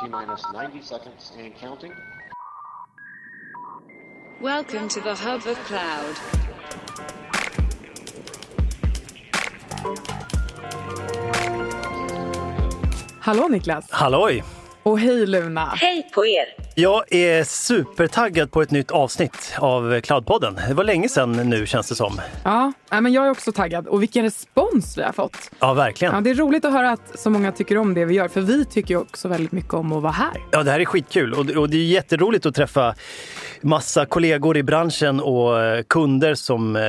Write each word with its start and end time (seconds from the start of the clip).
T 0.00 0.08
minus 0.08 0.42
90 0.52 0.82
seconds 0.82 1.32
and 1.38 1.54
counting. 1.56 1.92
Welcome 4.40 4.88
to 4.88 5.00
the 5.00 5.14
hub 5.14 5.46
of 5.46 5.56
cloud. 5.66 6.14
Hallå 13.20 13.48
Niklas! 13.48 13.90
Halloj! 13.90 14.42
Och 14.82 15.00
hej 15.00 15.26
Luna! 15.26 15.72
Hej 15.76 16.10
på 16.14 16.26
er! 16.26 16.67
Jag 16.80 17.12
är 17.14 17.44
supertaggad 17.44 18.50
på 18.50 18.62
ett 18.62 18.70
nytt 18.70 18.90
avsnitt 18.90 19.54
av 19.58 20.00
Cloudpodden. 20.00 20.58
Det 20.68 20.74
var 20.74 20.84
länge 20.84 21.08
sedan 21.08 21.32
nu 21.32 21.66
känns 21.66 21.88
det 21.88 21.94
som. 21.94 22.20
Ja, 22.44 22.72
men 22.90 23.12
jag 23.12 23.26
är 23.26 23.30
också 23.30 23.52
taggad. 23.52 23.86
Och 23.86 24.02
vilken 24.02 24.22
respons 24.22 24.98
vi 24.98 25.02
har 25.02 25.12
fått. 25.12 25.50
Ja, 25.60 25.74
verkligen. 25.74 26.14
Ja, 26.14 26.20
det 26.20 26.30
är 26.30 26.34
roligt 26.34 26.64
att 26.64 26.72
höra 26.72 26.90
att 26.90 27.18
så 27.18 27.30
många 27.30 27.52
tycker 27.52 27.78
om 27.78 27.94
det 27.94 28.04
vi 28.04 28.14
gör. 28.14 28.28
För 28.28 28.40
vi 28.40 28.64
tycker 28.64 28.96
också 28.96 29.28
väldigt 29.28 29.52
mycket 29.52 29.74
om 29.74 29.92
att 29.92 30.02
vara 30.02 30.12
här. 30.12 30.42
Ja, 30.50 30.62
det 30.62 30.70
här 30.70 30.80
är 30.80 30.84
skitkul 30.84 31.32
och, 31.34 31.50
och 31.50 31.70
det 31.70 31.76
är 31.76 31.84
jätteroligt 31.84 32.46
att 32.46 32.54
träffa 32.54 32.94
massa 33.60 34.06
kollegor 34.06 34.56
i 34.56 34.62
branschen 34.62 35.20
och 35.20 35.60
eh, 35.60 35.82
kunder 35.82 36.34
som 36.34 36.76
eh, 36.76 36.82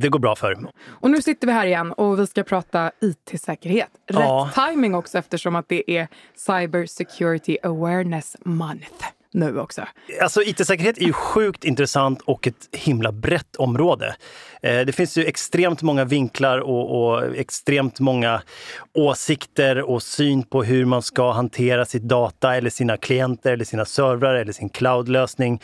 det 0.00 0.08
går 0.08 0.18
bra 0.18 0.36
för. 0.36 0.58
Och 0.88 1.10
nu 1.10 1.22
sitter 1.22 1.46
vi 1.46 1.52
här 1.52 1.66
igen 1.66 1.92
och 1.92 2.20
vi 2.20 2.26
ska 2.26 2.42
prata 2.42 2.90
IT-säkerhet. 3.00 3.88
Rätt 4.10 4.18
Ja. 4.20 4.50
timing 4.54 4.94
också 4.94 5.18
eftersom 5.18 5.56
att 5.56 5.68
det 5.68 5.90
är 5.98 6.08
Cyber 6.36 6.86
Security 6.86 7.56
Awareness 7.62 8.36
Month 8.44 9.04
nu 9.34 9.60
också. 9.60 9.82
Alltså 10.22 10.42
IT-säkerhet 10.42 10.98
är 10.98 11.02
ju 11.02 11.12
sjukt 11.12 11.64
intressant 11.64 12.20
och 12.20 12.46
ett 12.46 12.68
himla 12.72 13.12
brett 13.12 13.56
område. 13.56 14.16
Eh, 14.62 14.80
det 14.80 14.92
finns 14.92 15.18
ju 15.18 15.24
extremt 15.24 15.82
många 15.82 16.04
vinklar 16.04 16.58
och, 16.58 17.14
och 17.14 17.36
extremt 17.36 18.00
många 18.00 18.42
åsikter 18.94 19.82
och 19.82 20.02
syn 20.02 20.42
på 20.42 20.62
hur 20.62 20.84
man 20.84 21.02
ska 21.02 21.32
hantera 21.32 21.84
sitt 21.84 22.02
data 22.02 22.56
eller 22.56 22.70
sina 22.70 22.96
klienter 22.96 23.52
eller 23.52 23.64
sina 23.64 23.84
servrar 23.84 24.34
eller 24.34 24.52
sin 24.52 24.68
cloudlösning 24.68 25.62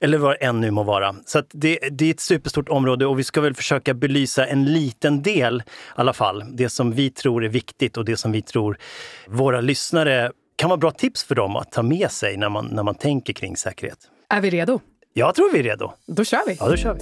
eller 0.00 0.18
vad 0.18 0.30
det 0.30 0.44
än 0.44 0.60
nu 0.60 0.70
må 0.70 0.82
vara. 0.82 1.14
Så 1.26 1.38
att 1.38 1.46
det, 1.52 1.78
det 1.90 2.06
är 2.06 2.10
ett 2.10 2.20
superstort 2.20 2.68
område 2.68 3.06
och 3.06 3.18
vi 3.18 3.24
ska 3.24 3.40
väl 3.40 3.54
försöka 3.54 3.94
belysa 3.94 4.46
en 4.46 4.64
liten 4.64 5.22
del 5.22 5.62
i 5.66 5.70
alla 5.94 6.12
fall. 6.12 6.44
Det 6.52 6.68
som 6.68 6.92
vi 6.92 7.10
tror 7.10 7.44
är 7.44 7.48
viktigt 7.48 7.96
och 7.96 8.04
det 8.04 8.16
som 8.16 8.32
vi 8.32 8.42
tror 8.42 8.78
våra 9.26 9.60
lyssnare 9.60 10.30
kan 10.60 10.70
vara 10.70 10.78
bra 10.78 10.90
tips 10.90 11.24
för 11.24 11.34
dem 11.34 11.56
att 11.56 11.72
ta 11.72 11.82
med 11.82 12.10
sig 12.10 12.36
när 12.36 12.48
man, 12.48 12.66
när 12.66 12.82
man 12.82 12.94
tänker 12.94 13.32
kring 13.32 13.56
säkerhet. 13.56 13.98
Är 14.28 14.40
vi 14.40 14.50
redo? 14.50 14.80
Jag 15.12 15.34
tror 15.34 15.52
vi 15.52 15.58
är 15.58 15.62
redo. 15.62 15.92
Då 16.06 16.24
kör 16.24 16.40
vi! 16.46 16.56
Ja, 16.60 16.68
då 16.68 16.76
kör 16.76 16.94
vi. 16.94 17.00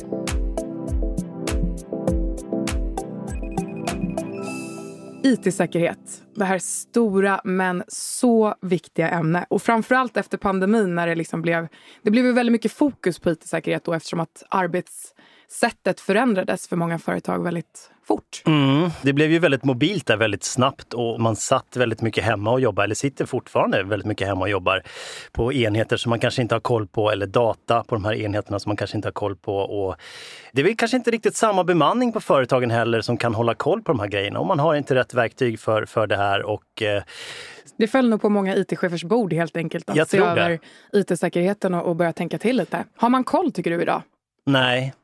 IT-säkerhet. 5.33 6.23
Det 6.39 6.45
här 6.45 6.59
stora 6.59 7.41
men 7.45 7.83
så 7.89 8.55
viktiga 8.61 9.09
ämne. 9.11 9.47
Och 9.51 9.63
framförallt 9.63 10.17
efter 10.17 10.39
pandemin 10.39 10.95
när 10.95 11.07
det 11.07 11.15
liksom 11.15 11.43
blev... 11.43 11.69
Det 12.03 12.11
blev 12.11 12.25
ju 12.25 12.33
väldigt 12.33 12.53
mycket 12.53 12.73
fokus 12.73 13.19
på 13.19 13.31
IT-säkerhet 13.31 13.85
då 13.85 13.93
eftersom 13.93 14.21
att 14.21 14.43
arbetssättet 14.51 16.01
förändrades 16.01 16.69
för 16.69 16.77
många 16.77 16.99
företag 16.99 17.43
väldigt 17.43 17.91
fort. 18.09 18.43
Mm. 18.47 18.91
Det 19.03 19.13
blev 19.13 19.31
ju 19.31 19.39
väldigt 19.39 19.65
mobilt 19.65 20.07
där 20.07 20.17
väldigt 20.17 20.45
snabbt 20.45 20.95
och 20.95 21.21
man 21.21 21.37
satt 21.37 21.77
väldigt 21.77 22.01
mycket 22.01 22.25
hemma 22.25 22.51
och 22.51 22.61
jobbade, 22.61 22.85
eller 22.85 22.95
sitter 22.95 23.27
fortfarande 23.27 23.83
väldigt 23.83 24.07
mycket 24.07 24.29
hemma 24.29 24.41
och 24.41 24.49
jobbar 24.49 24.83
på 25.33 25.53
enheter 25.53 25.97
som 25.97 26.11
man 26.11 26.21
kanske 26.21 26.43
inte 26.43 26.55
har 26.55 26.61
koll 26.61 26.87
på 26.87 27.11
eller 27.11 27.27
data 27.27 27.85
på 27.85 27.95
de 27.95 28.05
här 28.05 28.15
enheterna 28.15 28.59
som 28.59 28.71
man 28.71 28.77
kanske 28.77 28.97
inte 28.97 29.09
har 29.09 29.13
koll 29.13 29.37
på. 29.37 29.57
Och 29.57 29.97
det 30.53 30.61
är 30.61 30.65
väl 30.65 30.77
kanske 30.77 30.97
inte 30.97 31.11
riktigt 31.11 31.37
samma 31.37 31.65
bemanning 31.65 32.13
på 32.13 32.21
företagen 32.21 32.71
heller 32.71 33.01
som 33.01 33.17
kan 33.17 33.35
hålla 33.35 33.55
koll 33.55 33.83
på 33.83 33.93
de 33.93 34.01
här 34.01 34.09
grejerna 34.09 34.41
och 34.41 34.47
man 34.47 34.59
har 34.59 34.75
inte 34.75 34.95
rätt 34.95 35.15
verktyg 35.15 35.61
för, 35.61 35.85
för 35.85 36.07
det 36.07 36.17
här. 36.17 36.28
Och, 36.37 36.83
eh, 36.83 37.03
Det 37.77 37.87
föll 37.87 38.09
nog 38.09 38.21
på 38.21 38.29
många 38.29 38.57
IT-chefers 38.57 39.05
bord 39.05 39.33
helt 39.33 39.57
enkelt 39.57 39.91
att 39.91 39.97
Jag 39.97 40.09
se 40.09 40.17
tror 40.17 40.27
det. 40.27 40.33
över 40.43 40.59
IT-säkerheten 40.93 41.75
och, 41.75 41.87
och 41.87 41.97
börja 41.97 42.13
tänka 42.13 42.39
till 42.39 42.57
lite. 42.57 42.85
Har 42.97 43.09
man 43.11 43.25
koll 43.25 43.53
tycker 43.53 43.71
du 43.71 43.83
idag? 43.83 44.03
nej, 44.47 44.95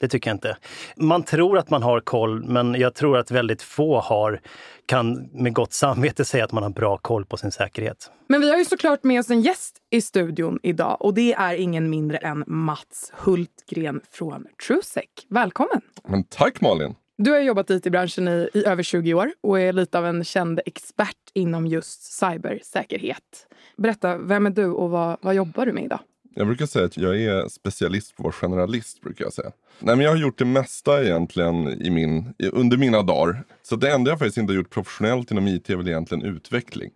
det 0.00 0.08
tycker 0.08 0.30
jag 0.30 0.34
inte. 0.34 0.56
Man 0.96 1.22
tror 1.22 1.58
att 1.58 1.70
man 1.70 1.82
har 1.82 2.00
koll, 2.00 2.44
men 2.44 2.74
jag 2.74 2.94
tror 2.94 3.18
att 3.18 3.30
väldigt 3.30 3.62
få 3.62 4.00
har, 4.00 4.40
kan 4.86 5.28
med 5.32 5.54
gott 5.54 5.72
samvete 5.72 6.24
säga 6.24 6.44
att 6.44 6.52
man 6.52 6.62
har 6.62 6.70
bra 6.70 6.96
koll 6.98 7.24
på 7.26 7.36
sin 7.36 7.52
säkerhet. 7.52 8.10
Men 8.28 8.40
vi 8.40 8.50
har 8.50 8.58
ju 8.58 8.64
såklart 8.64 9.04
med 9.04 9.20
oss 9.20 9.30
en 9.30 9.40
gäst 9.40 9.76
i 9.90 10.00
studion 10.00 10.58
idag 10.62 10.96
och 11.00 11.14
det 11.14 11.32
är 11.34 11.54
ingen 11.54 11.90
mindre 11.90 12.18
än 12.18 12.44
Mats 12.46 13.12
Hultgren 13.16 14.00
från 14.10 14.46
Trusec. 14.66 15.04
Välkommen! 15.28 15.80
Men 16.08 16.24
tack 16.24 16.60
Malin! 16.60 16.94
Du 17.16 17.30
har 17.30 17.38
jobbat 17.38 17.70
i 17.70 17.74
IT-branschen 17.74 18.28
i, 18.28 18.48
i 18.54 18.64
över 18.66 18.82
20 18.82 19.14
år 19.14 19.32
och 19.40 19.60
är 19.60 19.72
lite 19.72 19.98
av 19.98 20.06
en 20.06 20.24
känd 20.24 20.60
expert 20.66 21.16
inom 21.34 21.66
just 21.66 22.02
cybersäkerhet. 22.02 23.46
Berätta, 23.76 24.18
vem 24.18 24.46
är 24.46 24.50
du 24.50 24.66
och 24.66 24.90
vad, 24.90 25.16
vad 25.20 25.34
jobbar 25.34 25.66
du 25.66 25.72
med 25.72 25.84
idag? 25.84 26.00
Jag 26.34 26.46
brukar 26.46 26.66
säga 26.66 26.84
att 26.84 26.96
jag 26.96 27.22
är 27.22 27.48
specialist 27.48 28.16
på 28.16 28.20
att 28.20 28.24
vara 28.24 28.32
generalist. 28.32 29.00
brukar 29.00 29.24
Jag 29.24 29.32
säga. 29.32 29.52
Nej, 29.78 29.96
men 29.96 30.04
jag 30.04 30.12
har 30.12 30.18
gjort 30.18 30.38
det 30.38 30.44
mesta 30.44 31.04
egentligen 31.04 31.82
i 31.82 31.90
min, 31.90 32.34
under 32.52 32.76
mina 32.76 33.02
dagar. 33.02 33.44
Så 33.62 33.76
det 33.76 33.92
enda 33.92 34.10
jag 34.10 34.18
faktiskt 34.18 34.38
inte 34.38 34.52
har 34.52 34.56
gjort 34.56 34.70
professionellt 34.70 35.30
inom 35.30 35.48
IT 35.48 35.70
är 35.70 35.76
väl 35.76 35.88
egentligen 35.88 36.24
utveckling. 36.24 36.90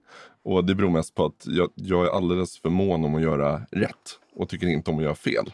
Och 0.44 0.65
det 0.65 0.75
beror 0.75 0.91
mest 0.91 1.15
på 1.15 1.25
att 1.25 1.44
jag, 1.47 1.71
jag 1.75 2.06
är 2.06 2.10
alldeles 2.10 2.59
för 2.59 2.71
mån 2.71 3.04
om 3.04 3.15
att 3.15 3.22
göra 3.22 3.62
rätt 3.71 4.19
och 4.34 4.48
tycker 4.48 4.66
inte 4.66 4.91
om 4.91 4.97
att 4.97 5.03
göra 5.03 5.15
fel. 5.15 5.53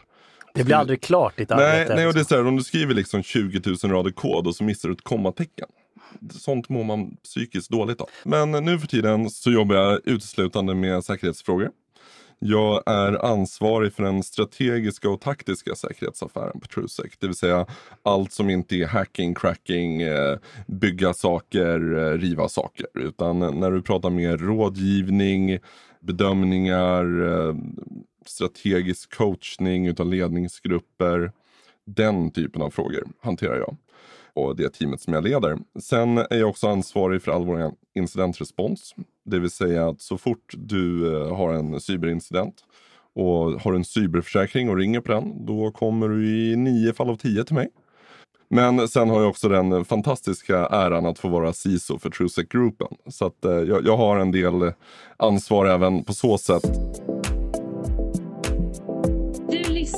Det 0.53 0.63
blir 0.63 0.75
aldrig 0.75 1.01
klart 1.01 1.37
ditt 1.37 1.49
Nej, 1.49 1.81
arbete. 1.81 1.95
nej 1.95 2.07
och 2.07 2.13
det 2.13 2.19
är 2.19 2.23
så 2.23 2.35
här, 2.35 2.47
om 2.47 2.55
du 2.55 2.63
skriver 2.63 2.93
liksom 2.93 3.23
20 3.23 3.61
000 3.83 3.91
rader 3.91 4.11
kod 4.11 4.47
och 4.47 4.55
så 4.55 4.63
missar 4.63 4.89
du 4.89 4.95
ett 4.95 5.03
kommatecken. 5.03 5.67
Sånt 6.31 6.69
mår 6.69 6.83
man 6.83 7.15
psykiskt 7.23 7.69
dåligt 7.69 8.01
av. 8.01 8.09
Men 8.23 8.51
nu 8.51 8.79
för 8.79 8.87
tiden 8.87 9.29
så 9.29 9.51
jobbar 9.51 9.75
jag 9.75 9.99
uteslutande 10.03 10.75
med 10.75 11.03
säkerhetsfrågor. 11.03 11.69
Jag 12.39 12.83
är 12.85 13.25
ansvarig 13.25 13.93
för 13.93 14.03
den 14.03 14.23
strategiska 14.23 15.09
och 15.09 15.21
taktiska 15.21 15.75
säkerhetsaffären 15.75 16.59
på 16.59 16.67
Trusec. 16.67 17.11
Det 17.19 17.27
vill 17.27 17.35
säga 17.35 17.65
allt 18.03 18.31
som 18.31 18.49
inte 18.49 18.75
är 18.75 18.87
hacking, 18.87 19.35
cracking, 19.35 20.01
eh, 20.01 20.37
bygga 20.67 21.13
saker, 21.13 21.97
eh, 21.97 22.17
riva 22.17 22.49
saker. 22.49 22.85
Utan 22.93 23.39
när 23.39 23.71
du 23.71 23.81
pratar 23.81 24.09
mer 24.09 24.37
rådgivning, 24.37 25.59
bedömningar, 26.01 27.03
eh, 27.27 27.55
strategisk 28.29 29.17
coachning 29.17 29.87
utan 29.87 30.09
ledningsgrupper. 30.09 31.31
Den 31.85 32.31
typen 32.31 32.61
av 32.61 32.69
frågor 32.69 33.03
hanterar 33.21 33.57
jag 33.57 33.77
och 34.33 34.55
det 34.55 34.69
teamet 34.69 35.01
som 35.01 35.13
jag 35.13 35.23
leder. 35.23 35.57
Sen 35.79 36.17
är 36.17 36.37
jag 36.39 36.49
också 36.49 36.67
ansvarig 36.67 37.21
för 37.21 37.31
all 37.31 37.45
vår 37.45 37.71
incidentrespons. 37.95 38.95
Det 39.25 39.39
vill 39.39 39.51
säga 39.51 39.89
att 39.89 40.01
så 40.01 40.17
fort 40.17 40.53
du 40.57 41.15
eh, 41.15 41.35
har 41.35 41.53
en 41.53 41.79
cyberincident 41.79 42.55
och 43.15 43.61
har 43.61 43.73
en 43.73 43.85
cyberförsäkring 43.85 44.69
och 44.69 44.77
ringer 44.77 45.01
på 45.01 45.11
den, 45.11 45.45
då 45.45 45.71
kommer 45.71 46.09
du 46.09 46.29
i 46.29 46.55
nio 46.55 46.93
fall 46.93 47.09
av 47.09 47.15
tio 47.15 47.43
till 47.43 47.55
mig. 47.55 47.69
Men 48.49 48.87
sen 48.87 49.09
har 49.09 49.19
jag 49.21 49.29
också 49.29 49.49
den 49.49 49.85
fantastiska 49.85 50.57
äran 50.57 51.05
att 51.05 51.19
få 51.19 51.29
vara 51.29 51.53
CISO 51.53 51.99
för 51.99 52.09
TrueSec-gruppen. 52.09 52.87
Så 53.07 53.25
att, 53.25 53.45
eh, 53.45 53.51
jag, 53.51 53.85
jag 53.85 53.97
har 53.97 54.17
en 54.17 54.31
del 54.31 54.71
ansvar 55.17 55.65
även 55.65 56.03
på 56.03 56.13
så 56.13 56.37
sätt. 56.37 56.63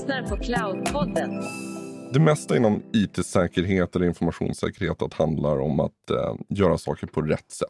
Lyssnar 0.05 0.27
på 0.27 0.37
Cloudpodden. 0.43 1.43
Det 2.13 2.19
mesta 2.19 2.57
inom 2.57 2.83
IT-säkerhet 2.93 3.95
eller 3.95 4.05
informationssäkerhet 4.05 5.01
att 5.01 5.13
handlar 5.13 5.59
om 5.59 5.79
att 5.79 6.09
eh, 6.09 6.35
göra 6.49 6.77
saker 6.77 7.07
på 7.07 7.21
rätt 7.21 7.51
sätt. 7.51 7.69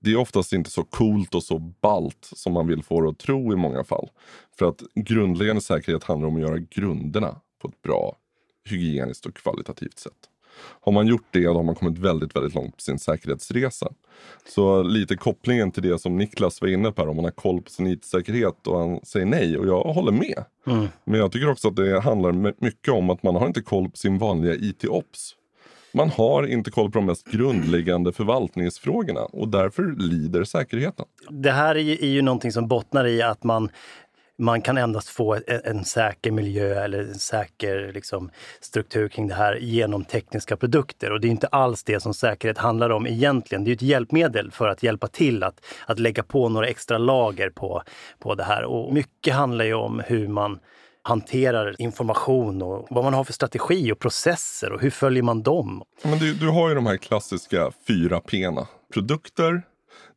Det 0.00 0.10
är 0.10 0.16
oftast 0.16 0.52
inte 0.52 0.70
så 0.70 0.84
coolt 0.84 1.34
och 1.34 1.42
så 1.42 1.58
balt 1.58 2.30
som 2.36 2.52
man 2.52 2.66
vill 2.66 2.82
få 2.82 3.00
det 3.00 3.08
att 3.08 3.18
tro 3.18 3.52
i 3.52 3.56
många 3.56 3.84
fall. 3.84 4.08
För 4.58 4.68
att 4.68 4.82
grundläggande 4.94 5.62
säkerhet 5.62 6.04
handlar 6.04 6.28
om 6.28 6.36
att 6.36 6.42
göra 6.42 6.58
grunderna 6.58 7.40
på 7.62 7.68
ett 7.68 7.82
bra, 7.82 8.16
hygieniskt 8.64 9.26
och 9.26 9.34
kvalitativt 9.34 9.98
sätt. 9.98 10.28
Har 10.80 10.92
man 10.92 11.06
gjort 11.06 11.26
det, 11.30 11.44
då 11.44 11.54
har 11.54 11.62
man 11.62 11.74
kommit 11.74 11.98
väldigt, 11.98 12.36
väldigt 12.36 12.54
långt 12.54 12.76
på 12.76 12.80
sin 12.80 12.98
säkerhetsresa. 12.98 13.88
Så 14.48 14.82
lite 14.82 15.16
kopplingen 15.16 15.70
till 15.72 15.82
det 15.82 15.98
som 15.98 16.16
Niklas 16.18 16.60
var 16.60 16.68
inne 16.68 16.92
på, 16.92 17.02
här, 17.02 17.08
om 17.08 17.16
man 17.16 17.24
har 17.24 17.32
koll 17.32 17.62
på 17.62 17.70
sin 17.70 17.86
IT-säkerhet 17.86 18.66
och 18.66 18.78
han 18.78 19.00
säger 19.02 19.26
nej, 19.26 19.58
och 19.58 19.66
jag 19.66 19.82
håller 19.82 20.12
med. 20.12 20.44
Men 21.04 21.20
jag 21.20 21.32
tycker 21.32 21.50
också 21.50 21.68
att 21.68 21.76
det 21.76 22.00
handlar 22.00 22.32
my- 22.32 22.52
mycket 22.58 22.94
om 22.94 23.10
att 23.10 23.22
man 23.22 23.34
har 23.34 23.46
inte 23.46 23.62
koll 23.62 23.90
på 23.90 23.96
sin 23.96 24.18
vanliga 24.18 24.54
IT-ops. 24.54 25.34
Man 25.92 26.10
har 26.10 26.46
inte 26.46 26.70
koll 26.70 26.90
på 26.90 26.98
de 26.98 27.06
mest 27.06 27.30
grundläggande 27.30 28.12
förvaltningsfrågorna 28.12 29.20
och 29.20 29.48
därför 29.48 29.94
lider 29.98 30.44
säkerheten. 30.44 31.06
Det 31.30 31.50
här 31.50 31.74
är 31.74 31.80
ju, 31.80 31.92
är 31.92 32.10
ju 32.10 32.22
någonting 32.22 32.52
som 32.52 32.68
bottnar 32.68 33.06
i 33.06 33.22
att 33.22 33.44
man, 33.44 33.68
man 34.38 34.62
kan 34.62 34.78
endast 34.78 35.08
få 35.08 35.34
en, 35.34 35.42
en 35.64 35.84
säker 35.84 36.30
miljö 36.30 36.84
eller 36.84 36.98
en 36.98 37.18
säker 37.18 37.92
liksom, 37.94 38.30
struktur 38.60 39.08
kring 39.08 39.28
det 39.28 39.34
här 39.34 39.54
genom 39.54 40.04
tekniska 40.04 40.56
produkter. 40.56 41.12
Och 41.12 41.20
det 41.20 41.28
är 41.28 41.30
inte 41.30 41.46
alls 41.46 41.84
det 41.84 42.00
som 42.00 42.14
säkerhet 42.14 42.58
handlar 42.58 42.90
om 42.90 43.06
egentligen. 43.06 43.64
Det 43.64 43.70
är 43.70 43.72
ett 43.72 43.82
hjälpmedel 43.82 44.50
för 44.50 44.68
att 44.68 44.82
hjälpa 44.82 45.08
till 45.08 45.42
att, 45.42 45.64
att 45.86 45.98
lägga 45.98 46.22
på 46.22 46.48
några 46.48 46.66
extra 46.66 46.98
lager 46.98 47.50
på, 47.50 47.82
på 48.18 48.34
det 48.34 48.44
här. 48.44 48.64
Och 48.64 48.92
mycket 48.92 49.34
handlar 49.34 49.64
ju 49.64 49.74
om 49.74 50.02
hur 50.06 50.28
man 50.28 50.58
hanterar 51.02 51.74
information 51.78 52.62
och 52.62 52.86
vad 52.90 53.04
man 53.04 53.14
har 53.14 53.24
för 53.24 53.32
strategi 53.32 53.92
och 53.92 53.98
processer 53.98 54.72
och 54.72 54.80
hur 54.80 54.90
följer 54.90 55.22
man 55.22 55.42
dem? 55.42 55.82
Men 56.02 56.18
du, 56.18 56.34
du 56.34 56.48
har 56.48 56.68
ju 56.68 56.74
de 56.74 56.86
här 56.86 56.96
klassiska 56.96 57.72
fyra 57.86 58.20
P'na. 58.20 58.66
Produkter, 58.94 59.62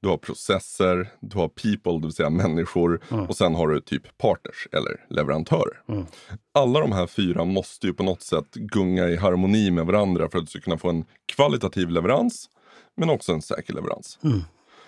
du 0.02 0.10
har 0.10 0.18
processer, 0.18 1.10
du 1.20 1.38
har 1.38 1.48
people, 1.48 1.92
det 1.94 2.02
vill 2.02 2.12
säga 2.14 2.30
människor 2.30 3.02
och 3.30 3.38
sen 3.38 3.56
har 3.56 3.68
du 3.68 3.82
typ 3.82 4.18
partners 4.18 4.68
eller 4.72 5.06
leverantörer. 5.10 5.82
Alla 6.54 6.80
de 6.80 6.92
här 6.92 7.08
fyra 7.08 7.46
måste 7.46 7.88
ju 7.88 7.94
på 7.94 8.04
något 8.04 8.22
sätt 8.22 8.54
gunga 8.54 9.08
i 9.10 9.16
harmoni 9.18 9.72
med 9.72 9.86
varandra 9.86 10.30
för 10.30 10.38
att 10.38 10.46
du 10.46 10.50
ska 10.50 10.60
kunna 10.60 10.78
få 10.78 10.90
en 10.90 11.06
kvalitativ 11.36 11.90
leverans 11.90 12.50
men 12.98 13.10
också 13.10 13.32
en 13.34 13.42
säker 13.42 13.74
leverans. 13.74 14.20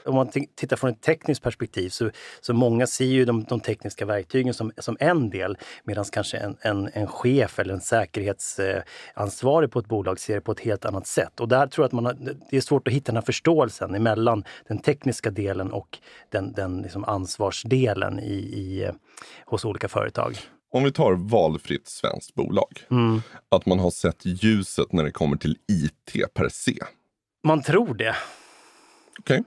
Om 0.06 0.16
man 0.16 0.30
tittar 0.56 0.76
från 0.76 0.90
ett 0.90 1.02
tekniskt 1.02 1.44
perspektiv 1.44 1.90
så, 1.90 2.10
så 2.42 2.54
många 2.54 2.88
ser 2.88 3.06
ju 3.06 3.26
de, 3.26 3.44
de 3.44 3.60
tekniska 3.60 4.06
verktygen 4.06 4.54
som, 4.54 4.72
som 4.78 4.98
en 5.00 5.30
del 5.30 5.58
medan 5.84 6.06
kanske 6.06 6.38
en, 6.38 6.58
en, 6.62 6.90
en 6.94 7.08
chef 7.08 7.60
eller 7.60 7.74
en 7.74 7.82
säkerhetsansvarig 7.82 9.72
på 9.72 9.80
ett 9.80 9.88
bolag 9.88 10.20
ser 10.20 10.36
det 10.36 10.42
på 10.42 10.52
ett 10.52 10.60
helt 10.60 10.86
annat 10.86 11.08
sätt. 11.08 11.40
Och 11.40 11.48
där 11.48 11.68
tror 11.68 11.84
jag 11.84 11.88
att 11.88 11.94
man 11.94 12.06
har, 12.06 12.18
det 12.50 12.58
är 12.58 12.62
svårt 12.62 12.88
att 12.88 12.94
hitta 12.94 13.06
den 13.06 13.16
här 13.16 13.26
förståelsen 13.26 13.96
emellan 13.96 14.44
den 14.68 14.80
tekniska 14.80 15.32
delen 15.32 15.72
och 15.72 15.98
den, 16.30 16.54
den 16.54 16.82
liksom 16.82 17.04
ansvarsdelen 17.04 18.20
i, 18.20 18.34
i, 18.34 18.84
eh, 18.84 18.94
hos 19.46 19.66
olika 19.66 19.88
företag. 19.88 20.38
Om 20.72 20.84
vi 20.84 20.92
tar 20.92 21.14
valfritt 21.14 21.88
svenskt 21.88 22.34
bolag. 22.36 22.82
Att 23.50 23.66
man 23.66 23.80
har 23.80 23.92
sett 23.92 24.26
ljuset 24.26 24.94
när 24.94 25.04
det 25.04 25.12
kommer 25.12 25.38
till 25.38 25.58
IT 25.72 26.34
per 26.34 26.50
se. 26.50 26.78
Man 27.44 27.62
tror 27.62 27.94
det. 27.94 28.16
Okej. 29.20 29.38
Mi- 29.38 29.44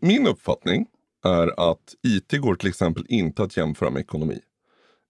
Min 0.00 0.26
uppfattning 0.26 0.86
är 1.24 1.70
att 1.70 1.94
IT 2.02 2.40
går 2.40 2.54
till 2.54 2.68
exempel 2.68 3.04
inte 3.08 3.42
att 3.42 3.56
jämföra 3.56 3.90
med 3.90 4.00
ekonomi. 4.00 4.38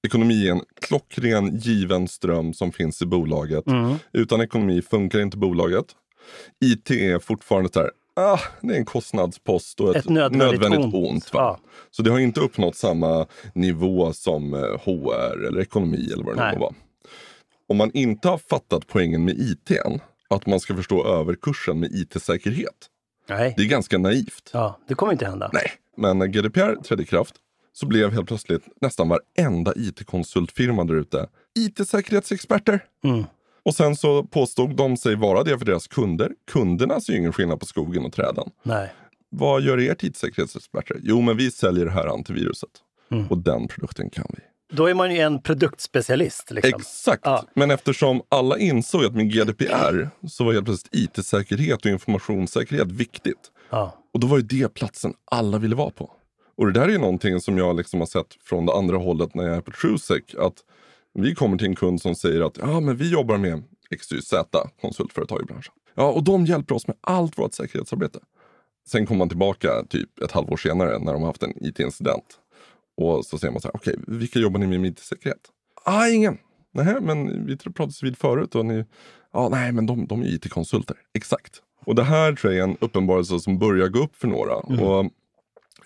Ekonomi 0.06 0.46
är 0.48 0.52
en 0.52 0.62
klockren 0.80 1.56
given 1.56 2.08
ström 2.08 2.54
som 2.54 2.72
finns 2.72 3.02
i 3.02 3.06
bolaget. 3.06 3.64
Utan 4.12 4.40
ekonomi 4.40 4.82
funkar 4.82 5.20
inte 5.20 5.36
bolaget. 5.36 5.86
IT 6.64 6.90
är 6.90 7.18
fortfarande 7.18 7.70
så 7.72 7.80
här, 7.80 7.90
ah, 8.16 8.38
det 8.60 8.74
är 8.74 8.78
en 8.78 8.84
kostnadspost 8.84 9.80
och 9.80 9.90
ett, 9.96 9.96
Ett 9.96 10.10
nödvändigt 10.32 10.94
ont. 10.94 11.32
va? 11.34 11.40
Ja. 11.40 11.60
Så 11.90 12.02
det 12.02 12.10
har 12.10 12.18
inte 12.18 12.40
uppnått 12.40 12.76
samma 12.76 13.26
nivå 13.54 14.12
som 14.12 14.54
eh, 14.54 14.60
HR 14.60 15.46
eller 15.46 15.60
ekonomi 15.60 16.10
eller 16.12 16.24
vad 16.24 16.36
det 16.36 16.52
nu 16.52 16.58
vara. 16.58 16.74
Om 17.68 17.76
man 17.76 17.90
inte 17.94 18.28
har 18.28 18.38
fattat 18.38 18.86
poängen 18.86 19.24
med 19.24 19.34
IT 19.38 19.70
än, 19.70 20.00
att 20.28 20.46
man 20.46 20.60
ska 20.60 20.76
förstå 20.76 21.06
överkursen 21.06 21.80
med 21.80 21.90
IT-säkerhet. 21.92 22.90
Nej, 23.28 23.54
Det 23.56 23.62
är 23.62 23.66
ganska 23.66 23.98
naivt. 23.98 24.50
ja, 24.52 24.78
det 24.88 24.94
kommer 24.94 25.12
inte 25.12 25.26
hända. 25.26 25.50
Nej, 25.52 25.70
men 25.96 26.18
när 26.18 26.26
GDPR 26.26 26.82
trädde 26.82 27.02
i 27.02 27.06
kraft 27.06 27.34
så 27.72 27.86
blev 27.86 28.12
helt 28.12 28.28
plötsligt 28.28 28.62
nästan 28.80 29.08
varenda 29.08 29.72
IT-konsultfirma 29.76 30.84
där 30.84 30.94
ute 30.94 31.28
IT-säkerhetsexperter. 31.58 32.84
Mm. 33.04 33.24
Och 33.62 33.74
sen 33.74 33.96
så 33.96 34.24
påstod 34.24 34.76
de 34.76 34.96
sig 34.96 35.14
vara 35.16 35.42
det 35.42 35.58
för 35.58 35.64
deras 35.64 35.86
kunder. 35.88 36.30
Kunderna 36.52 37.00
ser 37.00 37.12
ju 37.12 37.18
ingen 37.18 37.32
skillnad 37.32 37.60
på 37.60 37.66
skogen 37.66 38.04
och 38.04 38.12
träden. 38.12 38.50
Nej. 38.62 38.92
Vad 39.30 39.62
gör 39.62 39.78
ert 39.78 40.02
IT-säkerhetsexperter? 40.04 40.96
Jo, 41.02 41.20
men 41.20 41.36
vi 41.36 41.50
säljer 41.50 41.84
det 41.84 41.90
här 41.90 42.06
antiviruset. 42.06 42.70
Och 43.30 43.38
den 43.38 43.68
produkten 43.68 44.10
kan 44.10 44.26
vi. 44.30 44.38
Då 44.76 44.86
är 44.86 44.94
man 44.94 45.14
ju 45.14 45.18
en 45.20 45.42
produktspecialist. 45.42 46.50
Liksom. 46.50 46.80
Exakt. 46.80 47.22
Ja. 47.24 47.44
Men 47.54 47.70
eftersom 47.70 48.22
alla 48.28 48.58
insåg 48.58 49.04
att 49.04 49.14
med 49.14 49.32
GDPR 49.32 50.08
så 50.28 50.44
var 50.44 50.52
helt 50.52 50.64
plötsligt 50.64 50.94
IT-säkerhet 50.94 51.84
och 51.84 51.90
informationssäkerhet 51.90 52.92
viktigt. 52.92 53.50
Ja. 53.70 53.94
Och 54.14 54.20
då 54.20 54.26
var 54.26 54.36
ju 54.36 54.42
det 54.42 54.74
platsen 54.74 55.14
alla 55.24 55.58
ville 55.58 55.76
vara 55.76 55.90
på. 55.90 56.10
Och 56.56 56.66
det 56.66 56.72
där 56.72 56.88
är 56.88 56.92
ju 56.92 56.98
någonting 56.98 57.40
som 57.40 57.58
jag 57.58 57.76
liksom 57.76 58.00
har 58.00 58.06
sett 58.06 58.34
från 58.44 58.66
det 58.66 58.72
andra 58.72 58.96
hållet 58.96 59.34
när 59.34 59.44
jag 59.44 59.56
är 59.56 59.60
på 59.60 59.70
Trusec. 59.70 60.22
Att 60.38 60.54
vi 61.14 61.34
kommer 61.34 61.58
till 61.58 61.66
en 61.66 61.76
kund 61.76 62.02
som 62.02 62.14
säger 62.14 62.40
att 62.40 62.56
ja, 62.56 62.80
men 62.80 62.96
vi 62.96 63.10
jobbar 63.10 63.36
med 63.36 63.62
XYZ 63.98 64.34
konsultföretag 64.80 65.42
i 65.42 65.44
branschen. 65.44 65.72
Ja, 65.94 66.12
och 66.12 66.24
de 66.24 66.46
hjälper 66.46 66.74
oss 66.74 66.86
med 66.86 66.96
allt 67.00 67.38
vårt 67.38 67.54
säkerhetsarbete. 67.54 68.18
Sen 68.88 69.06
kommer 69.06 69.18
man 69.18 69.28
tillbaka 69.28 69.68
typ 69.88 70.22
ett 70.22 70.32
halvår 70.32 70.56
senare 70.56 70.98
när 70.98 71.12
de 71.12 71.22
har 71.22 71.28
haft 71.28 71.42
en 71.42 71.66
IT-incident. 71.66 72.24
Och 72.96 73.24
så 73.26 73.38
säger 73.38 73.52
man 73.52 73.60
så 73.60 73.68
här, 73.68 73.76
okej, 73.76 73.96
vilka 74.06 74.38
jobbar 74.38 74.60
ni 74.60 74.66
med 74.66 74.80
med 74.80 74.90
IT-säkerhet? 74.90 75.40
Ah, 75.84 76.08
ingen. 76.08 76.38
Nej, 76.72 76.96
men 77.00 77.46
vi 77.46 77.56
pratades 77.56 78.02
vid 78.02 78.18
förut 78.18 78.54
och 78.54 78.66
ni, 78.66 78.84
ja, 79.32 79.48
nej, 79.48 79.72
men 79.72 79.86
de, 79.86 80.06
de 80.06 80.22
är 80.22 80.26
IT-konsulter. 80.26 80.96
Exakt. 81.14 81.62
Och 81.86 81.94
det 81.94 82.04
här 82.04 82.32
tror 82.32 82.52
jag 82.52 82.60
är 82.60 82.70
en 82.70 82.76
uppenbarelse 82.80 83.40
som 83.40 83.58
börjar 83.58 83.88
gå 83.88 83.98
upp 83.98 84.16
för 84.16 84.28
några. 84.28 84.54
Och 84.56 85.10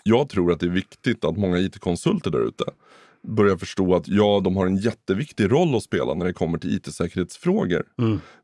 jag 0.03 0.29
tror 0.29 0.51
att 0.51 0.59
det 0.59 0.65
är 0.65 0.69
viktigt 0.69 1.25
att 1.25 1.37
många 1.37 1.59
IT-konsulter 1.59 2.31
där 2.31 2.47
ute 2.47 2.63
börjar 3.21 3.57
förstå 3.57 3.95
att 3.95 4.07
ja, 4.07 4.41
de 4.43 4.57
har 4.57 4.65
en 4.65 4.77
jätteviktig 4.77 5.51
roll 5.51 5.75
att 5.75 5.83
spela 5.83 6.13
när 6.13 6.25
det 6.25 6.33
kommer 6.33 6.57
till 6.57 6.75
IT-säkerhetsfrågor. 6.75 7.83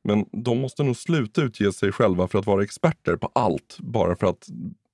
Men 0.04 0.26
de 0.32 0.60
måste 0.60 0.84
nog 0.84 0.98
sluta 0.98 1.42
utge 1.42 1.72
sig 1.74 1.92
själva 1.92 2.28
för 2.28 2.40
att 2.40 2.46
vara 2.46 2.64
experter 2.64 3.16
på 3.16 3.32
allt 3.36 3.78
bara 3.80 4.16
för 4.16 4.28
att 4.28 4.48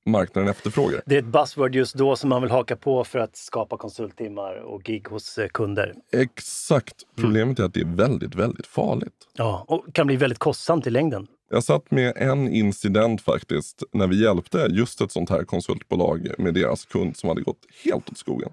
marknaden 0.06 0.50
efterfrågar 0.50 1.01
det. 1.06 1.15
Är 1.15 1.19
ett 1.19 1.25
buzzword 1.25 1.75
just 1.75 1.95
då 1.95 2.15
som 2.15 2.30
man 2.30 2.42
vill 2.42 2.51
haka 2.51 2.75
på 2.75 3.03
för 3.03 3.19
att 3.19 3.36
skapa 3.36 3.77
konsulttimmar 3.77 4.56
och 4.56 4.83
gig 4.83 5.07
hos 5.07 5.38
eh, 5.38 5.48
kunder. 5.48 5.94
Exakt. 6.13 6.95
Problemet 7.15 7.59
är 7.59 7.63
att 7.63 7.74
det 7.74 7.81
är 7.81 7.95
väldigt, 7.95 8.36
väldigt 8.36 8.68
farligt. 8.68 9.13
Ja, 9.33 9.65
och 9.68 9.94
kan 9.94 10.07
bli 10.07 10.15
väldigt 10.15 10.39
kostsamt 10.39 10.88
i 10.88 10.89
längden. 10.89 11.27
Jag 11.50 11.63
satt 11.63 11.92
med 11.92 12.13
en 12.18 12.48
incident 12.48 13.21
faktiskt 13.21 13.83
när 13.94 14.07
vi 14.07 14.24
hjälpte 14.24 14.68
just 14.69 15.01
ett 15.01 15.12
sånt 15.12 15.30
här 15.30 15.44
konsultbolag 15.44 16.31
med 16.38 16.53
deras 16.53 16.86
kund 16.86 17.18
som 17.18 17.30
hade 17.30 17.42
gått 17.42 17.65
helt 17.83 18.09
åt 18.09 18.18
skogen. 18.18 18.50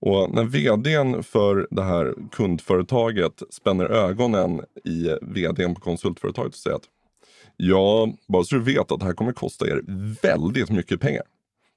Och 0.00 0.30
när 0.34 0.44
vdn 0.44 1.22
för 1.22 1.66
det 1.70 1.82
här 1.82 2.14
kundföretaget 2.32 3.42
spänner 3.50 3.84
ögonen 3.84 4.60
i 4.84 5.08
vdn 5.22 5.74
på 5.74 5.80
konsultföretaget 5.80 6.52
och 6.52 6.58
säger 6.58 6.76
att 6.76 6.88
ja, 7.56 8.08
bara 8.28 8.44
så 8.44 8.54
du 8.54 8.62
vet 8.62 8.92
att 8.92 9.00
det 9.00 9.06
här 9.06 9.12
kommer 9.12 9.32
kosta 9.32 9.66
er 9.66 9.82
väldigt 10.22 10.70
mycket 10.70 11.00
pengar. 11.00 11.22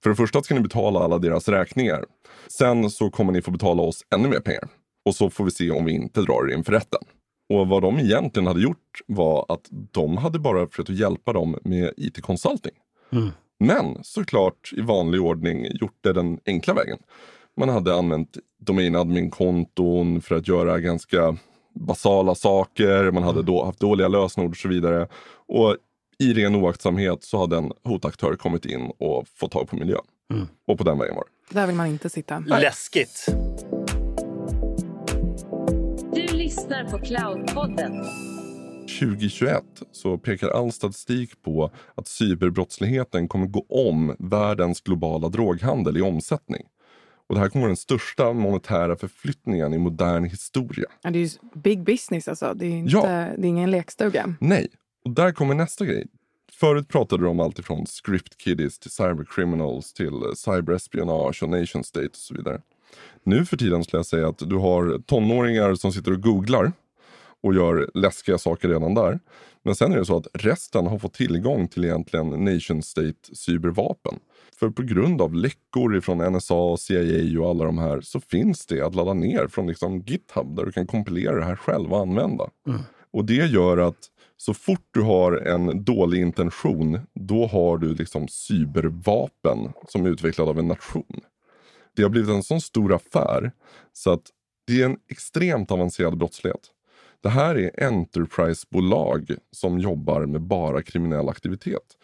För 0.04 0.10
det 0.10 0.16
första 0.16 0.44
ska 0.44 0.56
ni 0.56 0.62
betala 0.62 1.00
alla 1.00 1.18
deras 1.18 1.50
räkningar. 1.50 2.06
Sen 2.48 2.90
så 2.90 3.10
kommer 3.10 3.34
ni 3.34 3.42
få 3.42 3.52
betala 3.52 3.82
oss 3.82 4.06
ännu 4.16 4.30
mer 4.30 4.40
pengar. 4.40 4.68
Och 5.06 5.16
så 5.16 5.30
får 5.30 5.46
vi 5.46 5.52
se 5.52 5.72
om 5.72 5.86
vi 5.86 5.92
inte 5.92 6.22
drar 6.22 6.50
er 6.50 6.54
inför 6.54 6.72
rätten. 6.72 7.02
Och 7.50 7.68
vad 7.68 7.82
de 7.82 8.00
egentligen 8.00 8.48
hade 8.48 8.62
gjort 8.62 9.02
var 9.08 9.46
att 9.50 9.68
de 9.70 10.18
hade 10.18 10.40
bara 10.40 10.68
försökt 10.68 10.90
att 10.90 11.00
hjälpa 11.00 11.34
dem 11.34 11.58
med 11.64 11.94
IT-consulting. 11.98 12.76
Men 13.60 14.04
såklart 14.04 14.74
i 14.78 14.82
vanlig 14.82 15.22
ordning 15.22 15.66
gjort 15.66 15.98
det 16.02 16.14
den 16.14 16.40
enkla 16.46 16.74
vägen. 16.74 16.98
Man 17.58 17.70
hade 17.70 17.96
använt 17.96 18.38
domain-admin-konton 18.60 20.22
för 20.22 20.36
att 20.36 20.48
göra 20.48 20.80
ganska 20.80 21.38
basala 21.80 22.36
saker. 22.36 23.12
Man 23.12 23.24
hade 23.24 23.44
då 23.44 23.66
haft 23.66 23.80
dåliga 23.80 24.08
lösenord 24.08 24.52
och 24.52 24.58
så 24.58 24.68
vidare. 24.68 25.08
Och 25.48 25.76
i 26.20 26.34
ren 26.34 26.56
oaktsamhet 26.56 27.24
så 27.24 27.40
hade 27.40 27.58
en 27.58 27.72
hotaktör 27.84 28.36
kommit 28.36 28.66
in 28.66 28.92
och 28.98 29.28
fått 29.36 29.52
tag 29.52 29.70
på 29.70 29.76
miljön. 29.76 30.02
Och 30.68 30.78
på 30.78 30.84
den 30.84 31.00
vägen 31.00 31.16
var 31.16 31.24
det. 31.24 31.60
Där 31.60 31.68
vill 31.68 31.76
man 31.76 31.88
inte 31.88 32.10
sitta. 32.10 32.40
Läskigt! 32.40 33.26
Du 36.14 36.38
lyssnar 36.38 36.84
på 36.84 37.00
Cloudpodden. 37.00 38.06
2021 39.00 39.64
så 39.92 40.18
pekar 40.18 40.50
all 40.50 40.72
statistik 40.72 41.42
på 41.42 41.72
att 41.96 42.08
cyberbrottsligheten 42.08 43.28
kommer 43.28 43.48
gå 43.48 43.66
om 43.70 44.16
världens 44.20 44.82
globala 44.82 45.30
droghandel 45.30 45.98
i 45.98 46.02
omsättning. 46.02 46.64
Och 47.28 47.36
det 47.36 47.42
här 47.42 47.50
kommer 47.50 47.62
vara 47.64 47.70
den 47.70 47.78
största 47.78 48.34
monetära 48.34 48.96
förflyttningen 48.96 49.74
i 49.74 49.78
modern 49.78 50.24
historia. 50.24 50.86
Ja, 51.02 51.10
det 51.10 51.20
är 51.20 51.24
ju 51.24 51.30
big 51.54 51.84
business 51.84 52.28
alltså. 52.28 52.54
Det 52.54 52.66
är, 52.66 52.70
inte, 52.70 52.92
Ja. 52.92 53.02
det 53.38 53.48
är 53.48 53.50
ingen 53.50 53.72
lekstuga. 53.72 54.36
Nej, 54.40 54.68
och 55.06 55.12
där 55.12 55.32
kommer 55.32 55.56
nästa 55.56 55.86
grej. 55.86 56.08
Förut 56.52 56.88
pratade 56.88 57.24
du 57.24 57.28
om 57.30 57.40
allt 57.40 57.60
ifrån 57.60 57.86
script 57.86 58.38
kiddies 58.38 58.80
till 58.80 58.92
cybercriminals 58.92 59.94
till 59.94 60.08
eh, 60.14 60.34
cyberespionage 60.36 61.44
och 61.44 61.50
nation 61.50 61.84
state 61.84 62.08
och 62.08 62.16
så 62.16 62.34
vidare. 62.34 62.62
Nu 63.24 63.46
för 63.46 63.58
tiden 63.58 63.84
skulle 63.84 63.98
jag 64.00 64.06
säga 64.06 64.28
att 64.28 64.38
du 64.50 64.56
har 64.56 65.00
tonåringar 65.06 65.76
som 65.76 65.92
sitter 65.94 66.12
och 66.12 66.22
googlar 66.22 66.72
och 67.44 67.56
gör 67.56 67.90
läskiga 67.94 68.38
saker 68.38 68.70
redan 68.70 68.94
där. 68.94 69.20
Men 69.68 69.76
sen 69.76 69.94
är 69.94 69.98
det 69.98 70.06
så 70.06 70.18
att 70.18 70.28
resten 70.34 70.88
har 70.88 71.00
fått 71.00 71.14
tillgång 71.14 71.68
till 71.68 71.86
egentligen 71.86 72.30
nation 72.30 72.82
state 72.82 73.14
cybervapen. 73.34 74.20
För 74.60 74.70
på 74.70 74.82
grund 74.82 75.22
av 75.22 75.34
läckor 75.34 76.00
från 76.00 76.34
NSA, 76.34 76.78
CIA 76.78 77.42
och 77.42 77.50
alla 77.50 77.66
de 77.66 77.78
här 77.78 78.02
så 78.02 78.20
finns 78.20 78.66
det 78.66 78.82
att 78.82 78.96
ladda 78.96 79.14
ner 79.14 79.48
från 79.48 79.68
liksom 79.68 80.00
GitHub 80.00 80.56
där 80.56 80.66
du 80.66 80.72
kan 80.72 80.88
kompilera 80.88 81.36
det 81.36 81.46
här 81.46 81.56
själv 81.56 81.94
och 81.94 82.00
använda. 82.00 82.50
Och 83.14 83.26
det 83.26 83.46
gör 83.46 83.78
att 83.78 83.98
så 84.38 84.54
fort 84.54 84.88
du 84.92 85.02
har 85.02 85.32
en 85.32 85.84
dålig 85.84 86.22
intention, 86.22 87.00
då 87.14 87.48
har 87.48 87.78
du 87.78 87.94
liksom 87.94 88.28
cybervapen 88.28 89.74
som 89.88 90.06
är 90.06 90.10
utvecklade 90.10 90.50
av 90.50 90.60
en 90.60 90.68
nation. 90.68 91.22
Det 91.96 92.04
har 92.04 92.10
blivit 92.10 92.30
en 92.30 92.44
sån 92.44 92.62
stor 92.62 92.94
affär 92.94 93.52
så 93.94 94.12
att 94.12 94.24
det 94.68 94.82
är 94.82 94.86
en 94.86 94.98
extremt 95.10 95.72
avancerad 95.72 96.18
brottslighet. 96.18 96.72
Det 97.24 97.30
här 97.30 97.56
är 97.56 97.84
Enterprise-bolag 97.84 99.36
som 99.52 99.80
jobbar 99.80 100.26
med 100.26 100.42
bara 100.42 100.82
kriminell 100.82 101.30
aktivitet. 101.30 101.98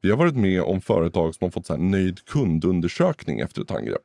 Vi 0.00 0.10
har 0.10 0.16
varit 0.16 0.36
med 0.36 0.62
om 0.62 0.80
företag 0.80 1.34
som 1.34 1.44
har 1.44 1.50
fått 1.50 1.66
så 1.66 1.72
här 1.72 1.80
nöjd 1.80 2.24
kundundersökning 2.24 3.40
efter 3.40 3.62
ett 3.62 3.70
angrepp. 3.70 4.02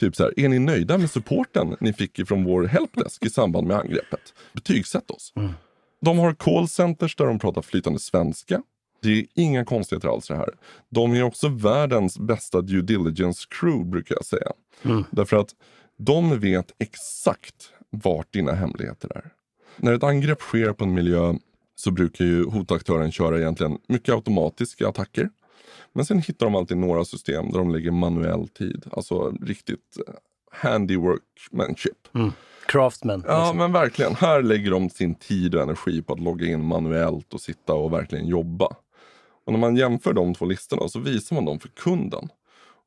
Typ 0.00 0.16
så 0.16 0.22
här, 0.22 0.40
är 0.40 0.48
ni 0.48 0.58
nöjda 0.58 0.98
med 0.98 1.10
supporten 1.10 1.76
ni 1.80 1.92
fick 1.92 2.18
ifrån 2.18 2.44
vår 2.44 2.64
helpdesk 2.64 3.24
i 3.26 3.30
samband 3.30 3.66
med 3.66 3.76
angreppet? 3.76 4.34
Betygsätt 4.52 5.10
oss. 5.10 5.32
De 6.00 6.18
har 6.18 6.34
callcenters 6.34 7.16
där 7.16 7.26
de 7.26 7.38
pratar 7.38 7.62
flytande 7.62 7.98
svenska. 7.98 8.62
Det 9.02 9.08
är 9.18 9.26
inga 9.34 9.64
konstigheter 9.64 10.08
alls 10.08 10.28
det 10.28 10.36
här. 10.36 10.54
De 10.90 11.12
är 11.12 11.22
också 11.22 11.48
världens 11.48 12.18
bästa 12.18 12.60
due 12.60 12.82
diligence 12.82 13.46
crew 13.50 13.90
brukar 13.90 14.14
jag 14.14 14.24
säga. 14.24 14.52
Därför 15.10 15.36
att 15.36 15.50
de 15.98 16.38
vet 16.40 16.72
exakt 16.78 17.70
vart 17.90 18.32
dina 18.32 18.52
hemligheter 18.52 19.16
är. 19.16 19.32
När 19.76 19.92
ett 19.92 20.02
angrepp 20.02 20.40
sker 20.40 20.72
på 20.72 20.84
en 20.84 20.94
miljö 20.94 21.34
så 21.74 21.90
brukar 21.90 22.24
ju 22.24 22.44
hotaktören 22.44 23.12
köra 23.12 23.38
egentligen 23.38 23.78
mycket 23.88 24.14
automatiska 24.14 24.88
attacker. 24.88 25.30
Men 25.92 26.04
sen 26.04 26.18
hittar 26.18 26.46
de 26.46 26.54
alltid 26.54 26.76
några 26.76 27.04
system 27.04 27.50
där 27.50 27.58
de 27.58 27.70
lägger 27.70 27.90
manuell 27.90 28.48
tid. 28.48 28.84
Alltså 28.92 29.30
riktigt 29.30 29.96
eh, 30.08 30.14
handiworkmanship. 30.50 32.08
Craftsman. 32.66 33.24
Ja 33.26 33.38
liksom. 33.38 33.58
men 33.58 33.72
verkligen. 33.72 34.14
Här 34.14 34.42
lägger 34.42 34.70
de 34.70 34.90
sin 34.90 35.14
tid 35.14 35.54
och 35.54 35.62
energi 35.62 36.02
på 36.02 36.12
att 36.12 36.20
logga 36.20 36.46
in 36.46 36.64
manuellt 36.64 37.34
och 37.34 37.40
sitta 37.40 37.74
och 37.74 37.92
verkligen 37.92 38.26
jobba. 38.26 38.68
Och 39.44 39.52
när 39.52 39.60
man 39.60 39.76
jämför 39.76 40.12
de 40.12 40.34
två 40.34 40.44
listorna 40.44 40.88
så 40.88 40.98
visar 40.98 41.36
man 41.36 41.44
dem 41.44 41.60
för 41.60 41.68
kunden. 41.68 42.28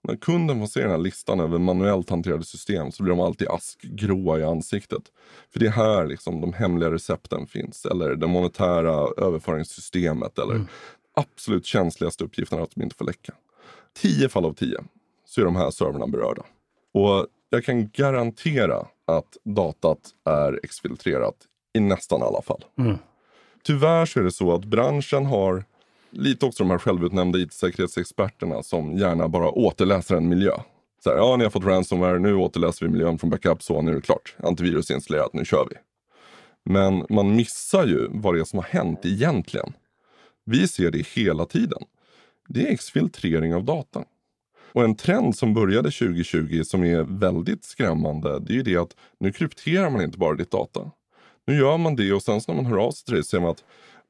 När 0.07 0.15
kunden 0.15 0.59
får 0.59 0.67
se 0.67 0.81
den 0.81 0.91
här 0.91 0.97
listan 0.97 1.39
över 1.39 1.59
manuellt 1.59 2.09
hanterade 2.09 2.43
system 2.43 2.91
så 2.91 3.03
blir 3.03 3.15
de 3.15 3.19
alltid 3.19 3.47
askgråa 3.47 4.39
i 4.39 4.43
ansiktet. 4.43 5.03
För 5.53 5.59
det 5.59 5.65
är 5.65 5.71
här 5.71 6.05
liksom 6.05 6.41
de 6.41 6.53
hemliga 6.53 6.91
recepten 6.91 7.47
finns. 7.47 7.85
Eller 7.85 8.15
det 8.15 8.27
monetära 8.27 9.25
överföringssystemet. 9.25 10.39
Eller 10.39 10.65
absolut 11.13 11.65
känsligaste 11.65 12.23
uppgifterna 12.23 12.63
att 12.63 12.71
de 12.75 12.83
inte 12.83 12.95
får 12.95 13.05
läcka. 13.05 13.33
Tio 13.93 14.29
fall 14.29 14.45
av 14.45 14.53
tio 14.53 14.83
så 15.25 15.41
är 15.41 15.45
de 15.45 15.55
här 15.55 15.71
servrarna 15.71 16.07
berörda. 16.07 16.43
Och 16.93 17.27
jag 17.49 17.63
kan 17.63 17.89
garantera 17.89 18.87
att 19.05 19.37
datat 19.43 19.99
är 20.25 20.59
exfiltrerat 20.63 21.35
i 21.73 21.79
nästan 21.79 22.21
alla 22.21 22.41
fall. 22.41 22.65
Tyvärr 23.63 24.05
så 24.05 24.19
är 24.19 24.23
det 24.23 24.31
så 24.31 24.53
att 24.53 24.65
branschen 24.65 25.25
har 25.25 25.63
lite 26.15 26.45
också 26.45 26.63
de 26.63 26.71
här 26.71 26.77
självutnämnda 26.77 27.39
it-säkerhetsexperterna 27.39 28.63
som 28.63 28.97
gärna 28.97 29.27
bara 29.27 29.49
återläser 29.49 30.15
en 30.15 30.29
miljö. 30.29 30.53
Så 31.03 31.09
här, 31.09 31.17
ja, 31.17 31.35
ni 31.37 31.43
har 31.43 31.51
fått 31.51 31.65
ransomware, 31.65 32.19
nu 32.19 32.35
återläser 32.35 32.85
vi 32.85 32.91
miljön 32.91 33.19
från 33.19 33.29
backup, 33.29 33.63
så 33.63 33.81
nu 33.81 33.91
är 33.91 33.95
det 33.95 34.01
klart. 34.01 34.35
Antivirus 34.43 34.91
installerat, 34.91 35.33
nu 35.33 35.45
kör 35.45 35.67
vi. 35.69 35.75
Men 36.63 37.05
man 37.09 37.35
missar 37.35 37.85
ju 37.85 38.07
vad 38.11 38.33
det 38.33 38.39
är 38.39 38.43
som 38.43 38.59
har 38.59 38.65
hänt 38.65 38.99
egentligen. 39.03 39.73
Vi 40.45 40.67
ser 40.67 40.91
det 40.91 41.07
hela 41.07 41.45
tiden. 41.45 41.83
Det 42.47 42.67
är 42.67 42.71
exfiltrering 42.71 43.55
av 43.55 43.63
data. 43.63 44.03
Och 44.75 44.83
en 44.83 44.95
trend 44.95 45.35
som 45.35 45.53
började 45.53 45.91
2020 45.91 46.63
som 46.63 46.83
är 46.83 47.03
väldigt 47.03 47.63
skrämmande, 47.63 48.39
det 48.39 48.53
är 48.53 48.55
ju 48.55 48.63
det 48.63 48.77
att 48.77 48.95
nu 49.19 49.31
krypterar 49.31 49.89
man 49.89 50.01
inte 50.01 50.17
bara 50.17 50.35
ditt 50.35 50.51
data. 50.51 50.91
Nu 51.47 51.57
gör 51.57 51.77
man 51.77 51.95
det 51.95 52.13
och 52.13 52.23
sen 52.23 52.41
så 52.41 52.53
när 52.53 52.61
man 52.61 52.71
hör 52.71 52.77
av 52.77 52.91
sig 52.91 53.05
till 53.05 53.13
dig 53.13 53.23
säger 53.23 53.41
man 53.41 53.51
att 53.51 53.63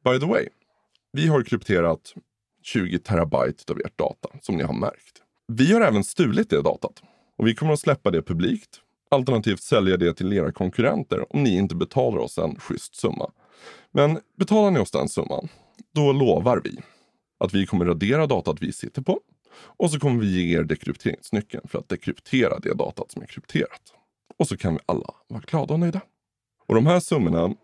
by 0.03 0.19
the 0.19 0.25
way, 0.25 0.47
vi 1.15 1.27
har 1.27 1.43
krypterat 1.43 2.13
20 2.63 2.99
terabyte 2.99 3.73
av 3.73 3.79
ert 3.79 3.97
data 3.97 4.29
som 4.41 4.57
ni 4.57 4.63
har 4.63 4.73
märkt. 4.73 5.21
Vi 5.47 5.73
har 5.73 5.81
även 5.81 6.03
stulit 6.03 6.49
det 6.49 6.61
datat 6.61 7.01
och 7.37 7.47
vi 7.47 7.55
kommer 7.55 7.73
att 7.73 7.79
släppa 7.79 8.11
det 8.11 8.21
publikt. 8.21 8.81
Alternativt 9.11 9.61
sälja 9.61 9.97
det 9.97 10.13
till 10.13 10.33
era 10.33 10.51
konkurrenter 10.51 11.35
om 11.35 11.43
ni 11.43 11.57
inte 11.57 11.75
betalar 11.75 12.17
oss 12.17 12.37
en 12.37 12.59
schysst 12.59 12.95
summa. 12.95 13.31
Men 13.91 14.19
betalar 14.37 14.71
ni 14.71 14.79
oss 14.79 14.91
den 14.91 15.09
summan, 15.09 15.47
då 15.93 16.11
lovar 16.11 16.61
vi 16.63 16.79
att 17.39 17.53
vi 17.53 17.65
kommer 17.65 17.85
radera 17.85 18.27
datat 18.27 18.61
vi 18.61 18.71
sitter 18.71 19.01
på 19.01 19.19
och 19.57 19.91
så 19.91 19.99
kommer 19.99 20.21
vi 20.21 20.27
ge 20.27 20.57
er 20.57 20.63
dekrypteringsnyckeln 20.63 21.67
för 21.67 21.79
att 21.79 21.89
dekryptera 21.89 22.59
det 22.59 22.73
datat 22.73 23.11
som 23.11 23.21
är 23.21 23.27
krypterat. 23.27 23.81
Och 24.37 24.47
så 24.47 24.57
kan 24.57 24.73
vi 24.73 24.79
alla 24.85 25.13
vara 25.27 25.41
glada 25.47 25.73
och 25.73 25.79
nöjda. 25.79 26.01
Och 26.67 26.75
de 26.75 26.85
här 26.85 26.99
summorna, 26.99 27.55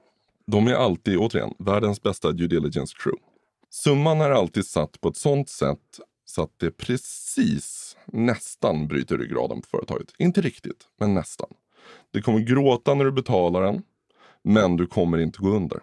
de 0.48 0.68
är 0.68 0.74
alltid, 0.74 1.18
återigen, 1.18 1.54
världens 1.60 2.02
bästa 2.02 2.32
due 2.32 2.48
diligence 2.48 2.96
crew. 3.00 3.31
Summan 3.74 4.22
är 4.22 4.30
alltid 4.30 4.66
satt 4.66 5.02
på 5.02 5.10
ett 5.10 5.18
sånt 5.18 5.50
sätt 5.50 6.00
så 6.26 6.44
att 6.44 6.60
det 6.60 6.72
precis 6.72 7.98
nästan 8.06 8.88
bryter 8.88 9.18
ryggraden 9.18 9.62
på 9.62 9.68
företaget. 9.68 10.08
Inte 10.18 10.42
riktigt, 10.42 10.88
men 11.00 11.14
nästan. 11.14 11.50
Du 12.12 12.22
kommer 12.22 12.40
gråta 12.40 12.94
när 12.94 13.06
du 13.06 13.12
betalar 13.12 13.62
den, 13.62 13.84
men 14.44 14.78
du 14.78 14.88
kommer 14.88 15.18
inte 15.18 15.40
gå 15.40 15.50
under. 15.50 15.80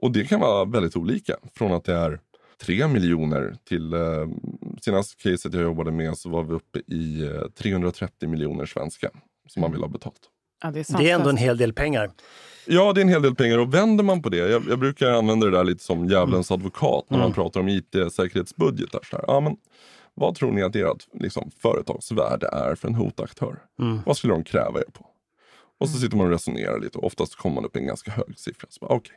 Och 0.00 0.12
det 0.12 0.24
kan 0.24 0.40
vara 0.40 0.64
väldigt 0.64 0.96
olika. 0.96 1.36
Från 1.54 1.72
att 1.72 1.84
det 1.84 1.94
är 1.94 2.20
3 2.60 2.88
miljoner 2.88 3.56
till 3.64 3.92
eh, 3.92 4.28
senaste 4.80 5.22
caset 5.22 5.54
jag 5.54 5.62
jobbade 5.62 5.90
med 5.90 6.18
så 6.18 6.28
var 6.28 6.44
vi 6.44 6.54
uppe 6.54 6.78
i 6.86 7.22
eh, 7.22 7.48
330 7.48 8.28
miljoner 8.28 8.66
svenska 8.66 9.10
som 9.48 9.60
man 9.60 9.72
vill 9.72 9.80
ha 9.80 9.88
betalt. 9.88 10.30
Ja, 10.64 10.70
det, 10.70 10.90
är 10.90 10.98
Det 10.98 11.10
är 11.10 11.14
ändå 11.14 11.28
en 11.28 11.36
hel 11.36 11.56
del 11.56 11.72
pengar. 11.72 12.10
Ja, 12.66 12.92
det 12.92 13.00
är 13.00 13.02
en 13.02 13.08
hel 13.08 13.22
del 13.22 13.34
pengar 13.34 13.58
och 13.58 13.74
vänder 13.74 14.04
man 14.04 14.22
på 14.22 14.28
det. 14.28 14.36
Jag, 14.36 14.62
jag 14.68 14.78
brukar 14.78 15.10
använda 15.10 15.46
det 15.46 15.56
där 15.56 15.64
lite 15.64 15.84
som 15.84 16.08
djävulens 16.08 16.50
advokat 16.50 17.04
när 17.08 17.18
man 17.18 17.32
pratar 17.32 17.60
om 17.60 17.68
it-säkerhetsbudgetar. 17.68 19.00
Ja, 19.26 19.40
men, 19.40 19.56
vad 20.14 20.34
tror 20.34 20.52
ni 20.52 20.62
att 20.62 20.76
ert 20.76 21.06
liksom, 21.12 21.50
företagsvärde 21.62 22.48
är 22.52 22.74
för 22.74 22.88
en 22.88 22.94
hotaktör? 22.94 23.56
Vad 24.06 24.16
skulle 24.16 24.32
de 24.32 24.44
kräva 24.44 24.80
er 24.80 24.90
på? 24.92 25.06
Och 25.80 25.88
så 25.88 25.98
sitter 25.98 26.16
man 26.16 26.26
och 26.26 26.32
resonerar 26.32 26.80
lite 26.80 26.98
och 26.98 27.04
oftast 27.04 27.36
kommer 27.36 27.54
man 27.54 27.64
upp 27.64 27.76
i 27.76 27.78
en 27.78 27.86
ganska 27.86 28.10
hög 28.10 28.38
siffra. 28.38 28.66
Så 28.70 28.86
bara, 28.86 28.94
okej. 28.94 29.16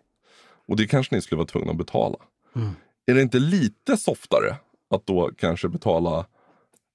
Och 0.68 0.76
det 0.78 0.88
kanske 0.88 1.16
ni 1.16 1.22
skulle 1.22 1.38
vara 1.38 1.48
tvungna 1.48 1.72
att 1.72 1.78
betala. 1.78 2.18
Är 3.06 3.14
det 3.14 3.22
inte 3.22 3.40
lite 3.40 3.98
softare 3.98 4.56
att 4.90 5.06
då 5.06 5.32
kanske 5.38 5.70
betala 5.70 6.26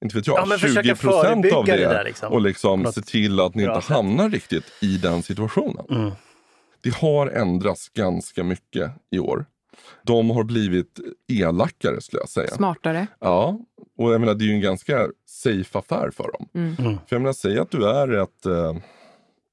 inte 0.03 0.17
vet 0.17 0.27
jag, 0.27 0.39
Ja, 0.39 0.47
men 0.47 0.59
20 0.59 0.69
försöka 0.69 0.97
procent 0.97 1.53
av 1.53 1.65
det, 1.65 1.77
det 1.77 1.89
där, 1.89 2.05
liksom. 2.05 2.33
och 2.33 2.41
liksom 2.41 2.83
något 2.83 2.95
se 2.95 3.03
till 3.03 3.41
att 3.41 3.55
ni 3.55 3.63
inte 3.63 3.81
sätt. 3.81 3.97
hamnar 3.97 4.31
riktigt 4.31 4.65
i 4.81 4.97
den 4.97 5.23
situationen. 5.23 5.87
Mm. 5.91 6.11
Det 6.81 6.95
har 6.95 7.27
ändrats 7.27 7.89
ganska 7.89 8.45
mycket 8.45 8.91
i 9.11 9.19
år. 9.19 9.47
De 10.03 10.31
har 10.31 10.45
blivit 10.45 11.01
elakare 11.29 12.01
skulle 12.01 12.23
jag 12.23 12.29
säga. 12.29 12.51
Smartare. 12.51 13.07
Ja, 13.19 13.59
och 13.99 14.13
jag 14.13 14.21
menar 14.21 14.35
det 14.35 14.45
är 14.45 14.47
ju 14.47 14.55
en 14.55 14.61
ganska 14.61 15.09
safe 15.27 15.79
affär 15.79 16.11
för 16.11 16.31
dem. 16.33 16.49
Mm. 16.55 16.77
För 16.77 17.17
jag 17.17 17.21
menar, 17.21 17.33
säg 17.33 17.59
att 17.59 17.71
du 17.71 17.89
är 17.89 18.09
ett, 18.23 18.47
eh, 18.47 18.77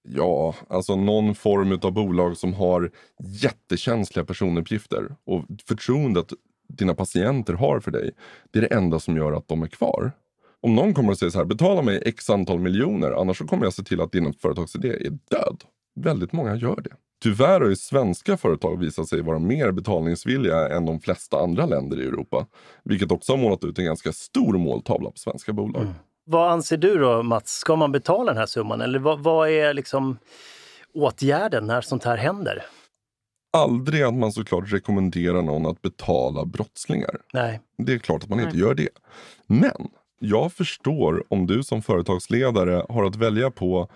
ja, 0.08 0.56
alltså 0.70 0.96
någon 0.96 1.36
form 1.36 1.80
av 1.82 1.92
bolag 1.92 2.38
som 2.38 2.54
har 2.54 2.92
jättekänsliga 3.24 4.26
personuppgifter 4.26 5.16
och 5.26 5.46
förtroendet 5.68 6.34
dina 6.70 6.94
patienter 6.94 7.54
har 7.54 7.80
för 7.80 7.92
dig, 7.92 8.12
det 8.52 8.60
är 8.60 8.62
det 8.62 8.76
enda 8.76 9.00
som 9.00 9.18
gör 9.18 9.32
att 9.32 9.48
de 9.48 9.64
är 9.64 9.68
kvar. 9.68 10.12
Om 10.62 10.76
någon 10.76 10.94
kommer 10.94 11.12
och 11.12 11.18
säger 11.18 11.32
så 11.32 11.38
här, 11.38 11.46
betala 11.46 11.82
mig 11.82 12.02
x 12.06 12.30
antal 12.30 12.60
miljoner, 12.60 13.12
annars 13.12 13.38
så 13.38 13.48
kommer 13.48 13.64
jag 13.64 13.74
se 13.74 13.84
till 13.84 14.02
att 14.02 14.12
din 14.12 14.34
företagsidé 14.34 14.90
är 14.90 15.10
död. 15.10 15.64
Väldigt 15.96 16.34
många 16.34 16.56
gör 16.56 16.82
det. 16.82 16.90
Tyvärr 17.24 17.62
har 17.62 17.68
ju 17.68 17.76
svenska 17.76 18.38
företag 18.38 18.80
visat 18.80 19.08
sig 19.08 19.22
vara 19.22 19.40
mer 19.40 19.72
betalningsvilliga 19.72 20.70
än 20.70 20.86
de 20.86 21.00
flesta 21.00 21.40
andra 21.40 21.66
länder 21.66 22.02
i 22.02 22.04
Europa. 22.04 22.48
Vilket 22.84 23.12
också 23.12 23.34
har 23.34 23.38
målat 23.38 23.64
ut 23.64 23.80
en 23.80 23.86
ganska 23.86 24.12
stor 24.12 24.58
måltavla 24.58 25.12
på 25.12 25.18
svenska 25.18 25.54
bolag. 25.54 25.88
Vad 26.26 26.52
anser 26.52 26.78
du 26.78 27.00
då 27.00 27.24
Mats? 27.24 27.52
Ska 27.52 27.76
man 27.76 27.92
betala 27.92 28.32
den 28.32 28.38
här 28.38 28.46
summan? 28.46 28.82
Eller 28.82 29.00
vad, 29.00 29.20
vad 29.20 29.50
är 29.50 29.74
liksom 29.74 30.18
åtgärden 30.94 31.68
när 31.68 31.82
sånt 31.82 32.04
här 32.04 32.18
händer? 32.18 32.66
Aldrig 33.58 34.04
att 34.04 34.14
man 34.14 34.32
såklart 34.32 34.74
rekommenderar 34.74 35.42
någon 35.42 35.66
att 35.66 35.82
betala 35.82 36.46
brottslingar. 36.46 37.18
Nej. 37.34 37.62
Det 37.78 37.94
är 37.94 37.98
klart 37.98 38.24
att 38.24 38.30
man 38.30 38.40
inte 38.40 38.52
Nej. 38.52 38.62
gör 38.62 38.74
det. 38.74 38.90
Men 39.48 39.88
jag 40.20 40.54
förstår 40.54 41.24
om 41.28 41.48
du 41.48 41.64
som 41.64 41.82
företagsledare 41.82 42.86
har 42.90 43.04
att 43.04 43.16
välja 43.16 43.52
på 43.52 43.88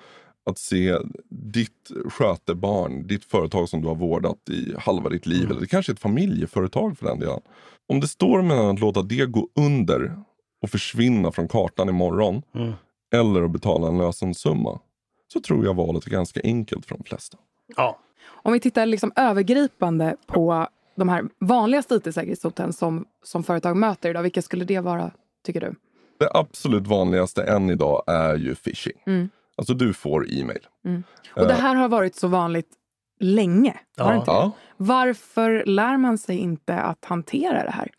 att 0.50 0.58
se 0.58 0.98
ditt 1.30 1.92
skötebarn, 2.10 3.08
ditt 3.08 3.25
företag 3.25 3.70
som 3.70 3.82
du 3.82 3.88
har 3.88 3.96
vårdat 3.96 4.50
i 4.50 4.74
halva 4.80 5.10
ditt 5.10 5.25
liv, 5.25 5.51
eller 5.51 5.60
det 5.62 5.68
kanske 5.68 5.92
är 5.92 5.94
ett 5.94 6.00
familjeföretag 6.00 6.98
för 6.98 7.06
den 7.06 7.20
delen. 7.20 7.42
Om 7.89 8.00
det 8.00 8.08
står 8.08 8.42
mellan 8.42 8.65
att 8.65 8.80
låta 8.80 9.01
det 9.01 9.25
gå 9.25 9.48
under 9.60 10.15
och 10.62 10.70
försvinna 10.70 11.32
från 11.32 11.48
kartan 11.48 11.89
imorgon 11.89 12.42
Mm. 12.56 12.74
eller 13.13 13.42
att 13.42 13.51
betala 13.51 13.88
en 13.88 13.98
lösensumma 13.98 14.80
så 15.34 15.42
tror 15.42 15.65
jag 15.65 15.74
valet 15.74 16.06
är 16.06 16.12
ganska 16.12 16.42
enkelt 16.44 16.86
för 16.86 16.96
de 16.98 17.03
flesta. 17.03 17.38
Ja. 17.75 18.00
Om 18.25 18.53
vi 18.53 18.60
tittar 18.60 18.86
liksom 18.86 19.12
övergripande 19.15 20.15
på 20.27 20.68
de 20.96 21.10
här 21.10 21.24
vanligaste 21.39 21.96
it-säkerhetshoten 21.96 22.74
som, 22.74 23.06
som 23.24 23.44
företag 23.44 23.77
möter 23.77 24.10
idag, 24.10 24.24
vilka 24.24 24.42
skulle 24.42 24.65
det 24.65 24.80
vara, 24.80 25.12
tycker 25.46 25.62
du? 25.62 25.75
Det 26.24 26.30
absolut 26.34 26.88
vanligaste 26.88 27.44
än 27.44 27.70
idag 27.70 28.03
är 28.08 28.36
ju 28.36 28.56
phishing. 28.56 29.03
Mm. 29.06 29.30
Alltså 29.56 29.74
du 29.74 29.94
får 29.94 30.34
e-mail. 30.34 30.68
Och 31.36 31.48
det 31.48 31.53
här 31.53 31.75
har 31.75 31.89
varit 31.89 32.15
så 32.15 32.27
vanligt 32.27 32.70
länge. 33.20 33.80
Ja. 33.98 34.24
Ja, 34.27 34.51
Varför 34.77 35.63
lär 35.65 35.98
man 35.98 36.18
sig 36.18 36.38
inte 36.38 36.75
att 36.75 37.06
hantera 37.06 37.63
det 37.63 37.72
här? 37.72 37.92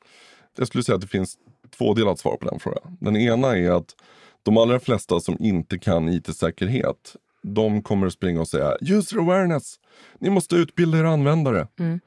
jag 0.57 0.67
skulle 0.67 0.85
säga 0.85 0.95
att 0.95 1.01
det 1.01 1.07
finns 1.07 1.39
två 1.79 1.95
delar 1.95 2.13
att 2.13 2.19
svara 2.19 2.37
på 2.37 2.49
den 2.49 2.59
frågan. 2.59 2.97
Den 3.01 3.17
ena 3.17 3.59
är 3.59 3.71
att 3.71 3.95
de 4.43 4.57
allra 4.57 4.81
flesta 4.81 5.21
som 5.21 5.37
inte 5.41 5.79
kan 5.79 6.09
it-säkerhet, 6.09 7.17
de 7.43 7.83
kommer 7.83 8.07
att 8.07 8.13
springa 8.13 8.41
och 8.41 8.49
säga 8.49 8.77
user 8.81 9.19
awareness, 9.19 9.75
ni 10.19 10.31
måste 10.31 10.57
utbilda 10.57 10.99
era 10.99 11.11
användare. 11.11 11.69
Mm. 11.79 12.01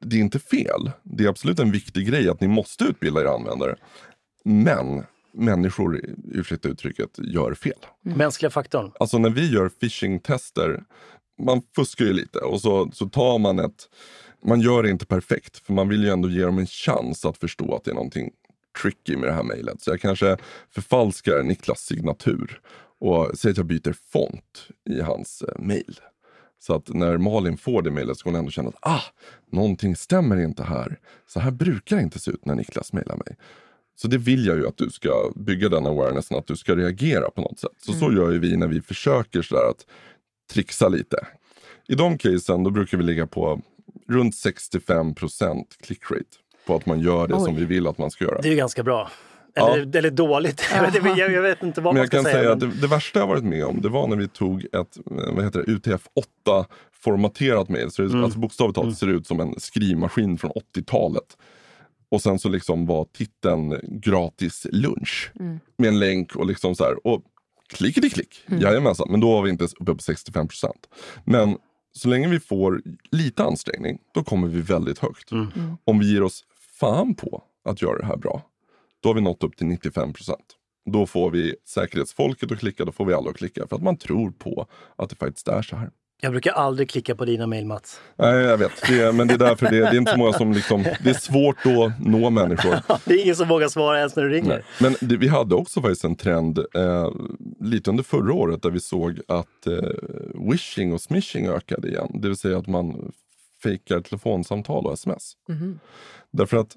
Det 0.00 0.16
är 0.16 0.20
inte 0.20 0.38
fel. 0.38 0.90
Det 1.02 1.24
är 1.24 1.28
absolut 1.28 1.58
en 1.60 1.70
viktig 1.70 2.06
grej 2.06 2.28
att 2.28 2.40
ni 2.40 2.48
måste 2.48 2.84
utbilda 2.84 3.20
era 3.20 3.34
användare. 3.34 3.76
Men 4.44 5.04
människor, 5.34 6.00
ursäkta 6.32 6.68
uttrycket, 6.68 7.18
gör 7.18 7.54
fel. 7.54 7.78
Mänskliga 8.02 8.50
faktorn. 8.50 8.92
Alltså 9.00 9.18
när 9.18 9.30
vi 9.30 9.50
gör 9.50 9.68
phishing-tester, 9.68 10.84
man 11.42 11.62
fuskar 11.76 12.04
ju 12.04 12.12
lite 12.12 12.38
och 12.38 12.60
så, 12.60 12.90
så 12.92 13.08
tar 13.08 13.38
man 13.38 13.58
ett, 13.58 13.88
man 14.44 14.60
gör 14.60 14.82
det 14.82 14.90
inte 14.90 15.06
perfekt. 15.06 15.58
För 15.58 15.72
man 15.72 15.88
vill 15.88 16.04
ju 16.04 16.10
ändå 16.10 16.28
ge 16.28 16.44
dem 16.44 16.58
en 16.58 16.66
chans 16.66 17.24
att 17.24 17.38
förstå 17.38 17.74
att 17.74 17.84
det 17.84 17.90
är 17.90 17.94
någonting 17.94 18.30
tricky 18.82 19.16
med 19.16 19.28
det 19.28 19.32
här 19.32 19.42
mejlet. 19.42 19.82
Så 19.82 19.90
jag 19.90 20.00
kanske 20.00 20.36
förfalskar 20.70 21.42
Niklas 21.42 21.80
signatur 21.80 22.60
och 23.00 23.38
säger 23.38 23.52
att 23.52 23.56
jag 23.56 23.66
byter 23.66 23.92
font 24.12 24.68
i 24.90 25.00
hans 25.00 25.42
eh, 25.42 25.58
mejl. 25.58 26.00
Så 26.58 26.74
att 26.74 26.88
när 26.88 27.18
Malin 27.18 27.56
får 27.56 27.82
det 27.82 27.90
mejlet 27.90 28.18
så 28.18 28.24
kommer 28.24 28.38
hon 28.38 28.44
ändå 28.44 28.50
känna 28.50 28.68
att 28.68 28.78
ah, 28.80 29.02
någonting 29.52 29.96
stämmer 29.96 30.36
inte 30.36 30.62
här. 30.62 30.98
Så 31.26 31.40
här 31.40 31.50
brukar 31.50 31.96
det 31.96 32.02
inte 32.02 32.18
se 32.18 32.30
ut 32.30 32.44
när 32.44 32.54
Niklas 32.54 32.92
mejlar 32.92 33.16
mig. 33.16 33.36
Så 33.96 34.08
det 34.08 34.18
vill 34.18 34.46
jag 34.46 34.56
ju 34.56 34.66
att 34.68 34.76
du 34.76 34.90
ska 34.90 35.30
bygga 35.36 35.68
den 35.68 35.86
awarenessen, 35.86 36.38
att 36.38 36.46
du 36.46 36.56
ska 36.56 36.76
reagera 36.76 37.30
på 37.30 37.40
något 37.40 37.58
sätt. 37.58 37.70
Så 37.86 37.92
så 37.92 38.12
gör 38.12 38.30
ju 38.32 38.38
vi 38.38 38.56
när 38.56 38.66
vi 38.66 38.80
försöker 38.80 39.42
sådär 39.42 39.70
att 39.70 39.86
trixa 40.52 40.88
lite. 40.88 41.26
I 41.88 41.94
de 41.94 42.18
casen 42.18 42.64
då 42.64 42.70
brukar 42.70 42.98
vi 42.98 43.04
ligga 43.04 43.26
på 43.26 43.60
runt 44.08 44.34
65 44.34 45.14
click 45.82 46.10
rate 46.10 46.24
på 46.66 46.76
att 46.76 46.86
man 46.86 47.00
gör 47.00 47.28
det 47.28 47.34
Oj. 47.34 47.44
som 47.44 47.56
vi 47.56 47.64
vill 47.64 47.86
att 47.86 47.98
man 47.98 48.10
ska 48.10 48.24
göra. 48.24 48.40
Det 48.40 48.48
är 48.48 48.50
ju 48.50 48.56
ganska 48.56 48.82
bra. 48.82 49.10
Ja. 49.54 49.74
Eller, 49.74 49.96
eller 49.96 50.10
dåligt. 50.10 50.64
Jag 51.16 51.18
jag, 51.32 51.42
vet 51.42 51.62
inte 51.62 51.80
vad 51.80 51.94
Men 51.94 52.00
man 52.00 52.02
jag 52.02 52.06
ska 52.06 52.16
kan 52.16 52.24
säga. 52.24 52.36
säga 52.36 52.52
att 52.52 52.60
men- 52.60 52.70
det, 52.70 52.80
det 52.80 52.86
värsta 52.86 53.18
jag 53.18 53.26
varit 53.26 53.44
med 53.44 53.64
om 53.64 53.80
det 53.80 53.88
var 53.88 54.08
när 54.08 54.16
vi 54.16 54.28
tog 54.28 54.64
ett 54.64 54.72
eh, 54.74 55.34
vad 55.34 55.44
heter 55.44 55.62
det, 55.66 55.72
UTF-8 55.72 56.64
formaterat 56.92 57.68
mejl. 57.68 57.90
Så 57.90 58.02
det, 58.02 58.08
Mm. 58.08 58.24
alltså 58.24 58.38
bokstavligt 58.38 58.74
talat 58.76 58.98
ser 58.98 59.06
ut 59.06 59.26
som 59.26 59.40
en 59.40 59.54
skrivmaskin 59.60 60.38
från 60.38 60.50
80-talet. 60.50 61.36
Och 62.14 62.22
sen 62.22 62.38
så 62.38 62.48
liksom 62.48 62.86
var 62.86 63.04
titeln 63.04 63.80
gratis 63.82 64.66
lunch. 64.70 65.32
Med 65.78 65.88
en 65.88 65.98
länk 65.98 66.36
och 66.36 66.46
liksom 66.46 66.74
så 66.74 66.84
här. 66.84 67.06
Och 67.06 67.22
klickety 67.68 68.10
klick. 68.10 68.44
Jajamensan. 68.46 69.08
Men 69.10 69.20
då 69.20 69.32
var 69.32 69.42
vi 69.42 69.50
inte 69.50 69.62
ens 69.62 69.74
uppe 69.74 69.92
på 69.92 69.98
65% 69.98 70.70
Men 71.24 71.56
så 71.92 72.08
länge 72.08 72.28
vi 72.28 72.40
får 72.40 72.82
lite 73.10 73.44
ansträngning, 73.44 73.98
då 74.14 74.24
kommer 74.24 74.48
vi 74.48 74.60
väldigt 74.60 74.98
högt. 74.98 75.32
Om 75.84 75.98
vi 75.98 76.12
ger 76.12 76.22
oss 76.22 76.44
fan 76.80 77.14
på 77.14 77.42
att 77.64 77.82
göra 77.82 77.98
det 77.98 78.06
här 78.06 78.16
bra, 78.16 78.42
då 79.02 79.08
har 79.08 79.14
vi 79.14 79.20
nått 79.20 79.42
upp 79.42 79.56
till 79.56 79.66
95% 79.66 80.34
Då 80.90 81.06
får 81.06 81.30
vi 81.30 81.56
säkerhetsfolket 81.68 82.52
att 82.52 82.58
klicka, 82.58 82.84
då 82.84 82.92
får 82.92 83.04
vi 83.04 83.14
alla 83.14 83.30
att 83.30 83.36
klicka. 83.36 83.66
För 83.66 83.76
att 83.76 83.82
man 83.82 83.96
tror 83.96 84.30
på 84.30 84.66
att 84.96 85.10
det 85.10 85.16
faktiskt 85.16 85.48
är 85.48 85.62
så 85.62 85.76
här. 85.76 85.90
Jag 86.24 86.32
brukar 86.32 86.52
aldrig 86.52 86.90
klicka 86.90 87.14
på 87.14 87.24
dina 87.24 87.46
mejl 87.46 87.66
Mats. 87.66 88.00
Nej, 88.16 88.34
jag 88.34 88.58
vet. 88.58 88.72
Det 88.88 89.00
är, 89.00 89.12
men 89.12 89.28
det 89.28 89.34
är 89.34 89.38
därför 89.38 89.70
det 89.70 89.76
är, 89.76 89.80
det 89.80 89.96
är 89.96 89.98
inte 89.98 90.12
så 90.12 90.18
många 90.18 90.32
som 90.32 90.52
liksom... 90.52 90.82
Det 90.82 91.10
är 91.10 91.14
svårt 91.14 91.56
att 91.66 92.06
nå 92.06 92.30
människor. 92.30 92.76
Det 93.04 93.14
är 93.14 93.22
ingen 93.22 93.36
som 93.36 93.48
vågar 93.48 93.68
svara 93.68 93.98
ens 93.98 94.16
när 94.16 94.22
du 94.22 94.28
ringer. 94.28 94.48
Nej. 94.48 94.62
Men 94.80 95.08
det, 95.08 95.16
vi 95.16 95.28
hade 95.28 95.54
också 95.54 95.80
faktiskt 95.80 96.04
en 96.04 96.16
trend 96.16 96.58
eh, 96.58 97.10
lite 97.60 97.90
under 97.90 98.02
förra 98.02 98.34
året 98.34 98.62
där 98.62 98.70
vi 98.70 98.80
såg 98.80 99.20
att 99.28 99.66
eh, 99.66 100.50
wishing 100.50 100.92
och 100.92 101.00
smishing 101.00 101.48
ökade 101.48 101.88
igen. 101.88 102.10
Det 102.14 102.28
vill 102.28 102.36
säga 102.36 102.58
att 102.58 102.66
man 102.66 103.12
fejkar 103.62 104.00
telefonsamtal 104.00 104.86
och 104.86 104.92
sms. 104.92 105.32
Därför 106.30 106.56
att 106.56 106.76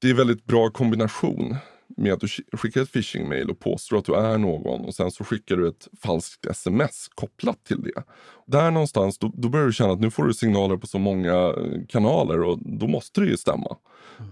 det 0.00 0.10
är 0.10 0.14
väldigt 0.14 0.44
bra 0.44 0.70
kombination 0.70 1.56
med 1.96 2.12
att 2.12 2.20
du 2.20 2.26
sk- 2.26 2.56
skickar 2.56 2.82
ett 2.82 2.92
phishing-mail 2.92 3.50
och 3.50 3.58
påstår 3.60 3.98
att 3.98 4.04
du 4.04 4.14
är 4.14 4.38
någon 4.38 4.84
och 4.84 4.94
sen 4.94 5.10
så 5.10 5.24
skickar 5.24 5.56
du 5.56 5.68
ett 5.68 5.88
falskt 6.02 6.46
sms 6.46 7.08
kopplat 7.14 7.64
till 7.64 7.82
det. 7.82 8.02
Där 8.46 8.70
någonstans, 8.70 9.18
då, 9.18 9.32
då 9.34 9.48
börjar 9.48 9.66
du 9.66 9.72
känna 9.72 9.92
att 9.92 10.00
nu 10.00 10.10
får 10.10 10.24
du 10.24 10.34
signaler 10.34 10.76
på 10.76 10.86
så 10.86 10.98
många 10.98 11.34
eh, 11.34 11.86
kanaler 11.88 12.40
och 12.42 12.58
då 12.58 12.86
måste 12.86 13.20
det 13.20 13.26
ju 13.26 13.36
stämma. 13.36 13.76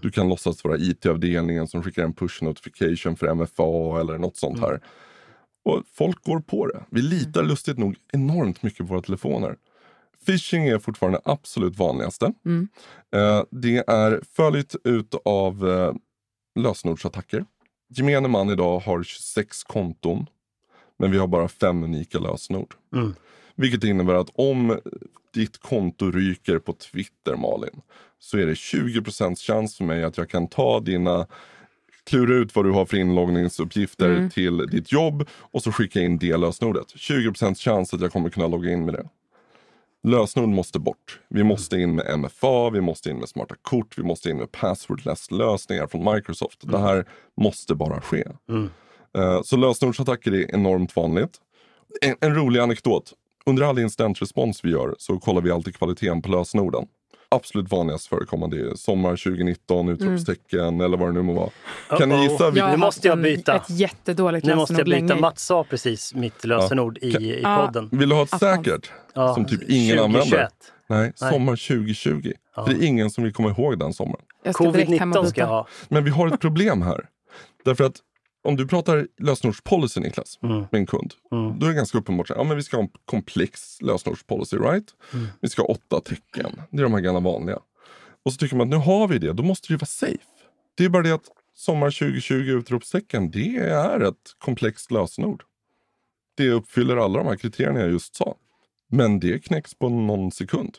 Du 0.01 0.11
kan 0.11 0.29
låtsas 0.29 0.63
vara 0.63 0.77
IT-avdelningen 0.77 1.67
som 1.67 1.83
skickar 1.83 2.03
en 2.03 2.13
push 2.13 2.43
notification 2.43 3.15
för 3.15 3.33
MFA 3.35 3.99
eller 3.99 4.17
något 4.17 4.37
sånt 4.37 4.59
här. 4.59 4.79
Och 5.65 5.83
folk 5.93 6.23
går 6.23 6.39
på 6.39 6.67
det. 6.67 6.83
Vi 6.89 7.01
litar 7.01 7.43
lustigt 7.43 7.77
nog 7.77 7.95
enormt 8.13 8.63
mycket 8.63 8.77
på 8.77 8.83
våra 8.93 9.01
telefoner. 9.01 9.55
Phishing 10.25 10.67
är 10.67 10.79
fortfarande 10.79 11.19
absolut 11.25 11.77
vanligaste. 11.77 12.33
Eh, 13.15 13.43
det 13.51 13.77
är 13.87 14.21
följt 14.35 14.75
ut 14.83 15.15
av 15.25 15.69
eh, 15.69 15.93
lösenordsattacker. 16.59 17.45
Gemene 17.95 18.27
man 18.27 18.49
idag 18.49 18.79
har 18.79 19.03
26 19.03 19.63
konton, 19.63 20.25
men 20.99 21.11
vi 21.11 21.17
har 21.17 21.27
bara 21.27 21.47
fem 21.47 21.83
unika 21.83 22.19
lösenord. 22.19 22.73
Mm. 22.95 23.15
Vilket 23.55 23.83
innebär 23.83 24.13
att 24.13 24.29
om 24.33 24.79
ditt 25.33 25.57
konto 25.57 26.11
ryker 26.11 26.59
på 26.59 26.73
Twitter, 26.73 27.35
Malin, 27.35 27.81
så 28.19 28.37
är 28.37 28.45
det 28.45 28.53
20% 28.53 29.35
chans 29.35 29.77
för 29.77 29.83
mig 29.83 30.03
att 30.03 30.17
jag 30.17 30.29
kan 30.29 30.47
ta 30.47 30.79
dina 30.79 31.27
klura 32.03 32.35
ut 32.35 32.55
vad 32.55 32.65
du 32.65 32.71
har 32.71 32.85
för 32.85 32.97
inloggningsuppgifter 32.97 34.29
till 34.29 34.57
ditt 34.57 34.91
jobb 34.91 35.29
och 35.31 35.63
så 35.63 35.71
skicka 35.71 36.01
in 36.01 36.17
det 36.17 36.37
lösenordet. 36.37 36.87
20% 36.87 37.55
chans 37.55 37.93
att 37.93 38.01
jag 38.01 38.11
kommer 38.11 38.29
kunna 38.29 38.47
logga 38.47 38.71
in 38.71 38.85
med 38.85 38.93
det. 38.93 39.09
Lösenord 40.03 40.49
måste 40.49 40.79
bort. 40.79 41.19
Vi 41.29 41.43
måste 41.43 41.77
in 41.77 41.95
med 41.95 42.19
MFA, 42.19 42.69
vi 42.69 42.81
måste 42.81 43.09
in 43.09 43.17
med 43.17 43.29
smarta 43.29 43.55
kort, 43.61 43.97
vi 43.97 44.03
måste 44.03 44.29
in 44.29 44.37
med 44.37 44.51
passwordless 44.51 45.31
lösningar 45.31 45.87
från 45.87 46.13
Microsoft. 46.15 46.59
Det 46.61 46.77
här 46.79 47.05
måste 47.41 47.75
bara 47.75 48.01
ske. 48.01 48.23
Eh, 49.17 49.41
Så 49.43 49.57
lösenordsattacker 49.57 50.31
är 50.33 50.55
enormt 50.55 50.95
vanligt. 50.95 51.37
En, 52.01 52.15
en 52.21 52.35
rolig 52.35 52.59
anekdot. 52.59 53.13
Under 53.45 53.63
all 53.63 53.79
incidentrespons 53.79 54.65
vi 54.65 54.69
gör 54.71 54.95
så 54.99 55.19
kollar 55.19 55.41
vi 55.41 55.51
alltid 55.51 55.75
kvaliteten 55.75 56.21
på 56.21 56.29
lösenorden. 56.29 56.85
Absolut 57.35 57.71
vanligast 57.71 58.07
förekommande 58.07 58.57
är 58.59 58.75
sommar 58.75 59.09
2019, 59.09 59.89
utropstecken 59.89 60.81
eller 60.81 60.97
vad 60.97 61.09
det 61.09 61.13
nu 61.13 61.21
må 61.21 61.33
vara. 61.33 61.49
Kan 61.99 62.09
ni 62.09 62.23
gissa? 62.23 62.49
vilket- 62.51 62.69
Nu 62.71 62.77
måste 62.77 63.07
jag 63.07 63.21
byta. 63.21 63.55
Ett 63.55 63.69
jättedåligt 63.69 64.45
Nu 64.45 64.55
måste 64.55 64.73
jag 64.73 64.85
byta. 64.85 64.97
länge. 64.97 65.15
Mats 65.15 65.45
sa 65.45 65.63
precis 65.63 66.13
mitt 66.13 66.45
lösenord 66.45 66.97
i, 67.01 67.07
i 67.07 67.41
Ja. 67.43 67.65
podden. 67.65 67.89
Vill 67.91 68.09
du 68.09 68.15
ha 68.15 68.23
ett 68.23 68.39
säkert? 68.39 68.91
Ja, 69.13 69.33
som 69.33 69.45
typ 69.45 69.61
ingen 69.69 69.97
2021. 69.97 70.03
använder? 70.03 70.47
Nej, 70.89 71.11
sommar 71.15 71.55
2020. 71.55 72.31
För 72.55 72.65
det 72.73 72.85
är 72.85 72.87
ingen 72.87 73.09
som 73.09 73.23
vill 73.23 73.33
komma 73.33 73.49
ihåg 73.49 73.79
den 73.79 73.93
sommaren. 73.93 74.21
Jag 74.43 74.55
ska 74.55 74.71
direkt 74.71 74.99
hem 74.99 75.11
och 75.11 75.17
Covid-19 75.17 75.29
ska 75.29 75.41
jag 75.41 75.47
ha. 75.47 75.67
Men 75.89 76.03
vi 76.03 76.09
har 76.09 76.27
ett 76.27 76.39
problem 76.41 76.81
här. 76.81 77.05
Därför 77.65 77.83
att 77.83 77.95
om 78.43 78.55
du 78.55 78.67
pratar 78.67 79.07
lösenordspolicy 79.19 79.99
Niklas, 79.99 80.39
Mm. 80.43 80.57
med 80.57 80.73
en 80.73 80.85
kund. 80.85 81.13
Då 81.59 81.65
är 81.65 81.69
det 81.69 81.73
ganska 81.75 81.97
uppenbart 81.97 82.31
att 82.31 82.37
ja, 82.37 82.43
men 82.43 82.57
vi 82.57 82.63
ska 82.63 82.77
ha 82.77 82.83
en 82.83 82.89
komplex 83.05 83.81
lösenordspolicy, 83.81 84.57
right? 84.57 84.85
Mm. 85.13 85.27
Vi 85.41 85.49
ska 85.49 85.61
ha 85.61 85.67
åtta 85.69 85.99
tecken. 86.01 86.61
Det 86.71 86.77
är 86.77 86.83
de 86.83 86.93
här 86.93 87.01
gamla 87.01 87.19
vanliga. 87.19 87.59
Och 88.25 88.33
så 88.33 88.37
tycker 88.37 88.55
man 88.55 88.67
att 88.67 88.71
nu 88.79 88.85
har 88.85 89.07
vi 89.07 89.17
det, 89.19 89.33
då 89.33 89.43
måste 89.43 89.67
det 89.67 89.73
ju 89.73 89.77
vara 89.77 89.85
safe. 89.85 90.17
Det 90.75 90.85
är 90.85 90.89
bara 90.89 91.03
det 91.03 91.11
att 91.11 91.29
sommar 91.55 91.91
2020 91.91 92.33
utropstecken, 92.35 93.31
det 93.31 93.57
är 93.57 93.99
ett 93.99 94.35
komplext 94.37 94.91
lösenord. 94.91 95.43
Det 96.37 96.49
uppfyller 96.49 96.97
alla 96.97 97.17
de 97.19 97.27
här 97.27 97.35
kriterierna 97.35 97.79
jag 97.79 97.91
just 97.91 98.15
sa. 98.15 98.35
Men 98.89 99.19
det 99.19 99.39
knäcks 99.45 99.73
på 99.73 99.89
någon 99.89 100.31
sekund. 100.31 100.77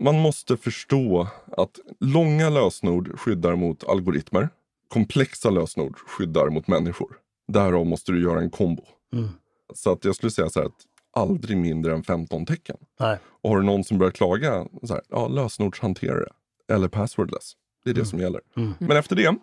Man 0.00 0.18
måste 0.20 0.56
förstå 0.56 1.28
att 1.56 1.78
långa 2.00 2.48
lösenord 2.50 3.18
skyddar 3.20 3.56
mot 3.56 3.84
algoritmer. 3.88 4.48
Komplexa 4.92 5.50
lösenord 5.50 5.98
skyddar 5.98 6.50
mot 6.50 6.66
människor. 6.66 7.16
Därav 7.48 7.86
måste 7.86 8.12
du 8.12 8.22
göra 8.22 8.40
en 8.40 8.50
kombo. 8.50 8.84
Mm. 9.12 9.28
Så 9.74 9.92
att 9.92 10.04
jag 10.04 10.16
skulle 10.16 10.30
säga 10.30 10.48
så 10.48 10.60
här 10.60 10.66
att 10.66 10.86
aldrig 11.12 11.56
mindre 11.56 11.94
än 11.94 12.02
15 12.02 12.46
tecken. 12.46 12.76
Nej. 13.00 13.18
Och 13.42 13.50
har 13.50 13.56
du 13.56 13.62
någon 13.62 13.84
som 13.84 13.98
börjar 13.98 14.10
klaga, 14.10 14.66
så 14.82 14.92
här, 14.92 15.02
ja, 15.08 15.28
lösenordshanterare 15.28 16.28
eller 16.72 16.88
passwordless. 16.88 17.52
Det 17.84 17.90
är 17.90 17.94
det 17.94 18.04
som 18.04 18.18
gäller. 18.18 18.40
Men 18.78 18.96
efter 18.96 19.16
det 19.16 19.36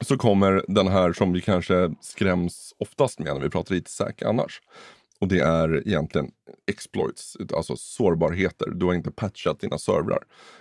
så 0.00 0.16
kommer 0.16 0.64
den 0.68 0.88
här 0.88 1.12
som 1.12 1.32
vi 1.32 1.40
kanske 1.40 1.94
skräms 2.00 2.74
oftast 2.78 3.18
med 3.18 3.34
när 3.34 3.40
vi 3.40 3.50
pratar 3.50 3.74
IT-säk 3.74 4.22
annars. 4.22 4.60
Och 5.24 5.28
det 5.28 5.40
är 5.40 5.88
egentligen 5.88 6.30
exploits, 6.70 7.36
alltså 7.54 7.76
sårbarheter. 7.76 8.70
Du 8.70 8.86
har 8.86 8.94
inte 8.94 9.10
patchat 9.10 9.60
dina 9.60 9.78
servrar. 9.78 10.18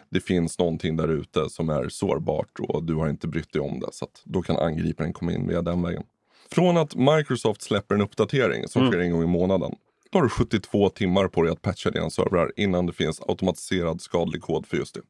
Det 0.09 0.19
finns 0.19 0.59
någonting 0.59 0.97
där 0.97 1.07
ute 1.07 1.49
som 1.49 1.69
är 1.69 1.89
sårbart 1.89 2.59
och 2.59 2.83
du 2.83 2.93
har 2.95 3.09
inte 3.09 3.27
brytt 3.27 3.53
dig 3.53 3.61
om 3.61 3.79
det. 3.79 3.87
Så 3.91 4.07
då 4.23 4.41
kan 4.41 4.57
angriparen 4.57 5.13
komma 5.13 5.31
in 5.33 5.47
via 5.47 5.61
den 5.61 5.81
vägen. 5.81 6.03
Från 6.51 6.77
att 6.77 6.95
Microsoft 6.95 7.61
släpper 7.61 7.95
en 7.95 8.01
uppdatering 8.01 8.67
som 8.67 8.87
sker 8.91 8.99
en 8.99 9.11
gång 9.11 9.23
i 9.23 9.27
månaden. 9.27 9.75
Då 10.11 10.17
har 10.19 10.23
du 10.23 10.29
72 10.29 10.89
timmar 10.89 11.27
på 11.27 11.41
dig 11.43 11.51
att 11.51 11.61
patcha 11.61 11.91
dina 11.91 12.09
servrar 12.09 12.51
innan 12.55 12.85
det 12.85 12.93
finns 12.93 13.21
automatiserad 13.27 14.01
skadlig 14.01 14.41
kod 14.41 14.65
för 14.67 14.77
just 14.77 14.93
det. 14.95 15.01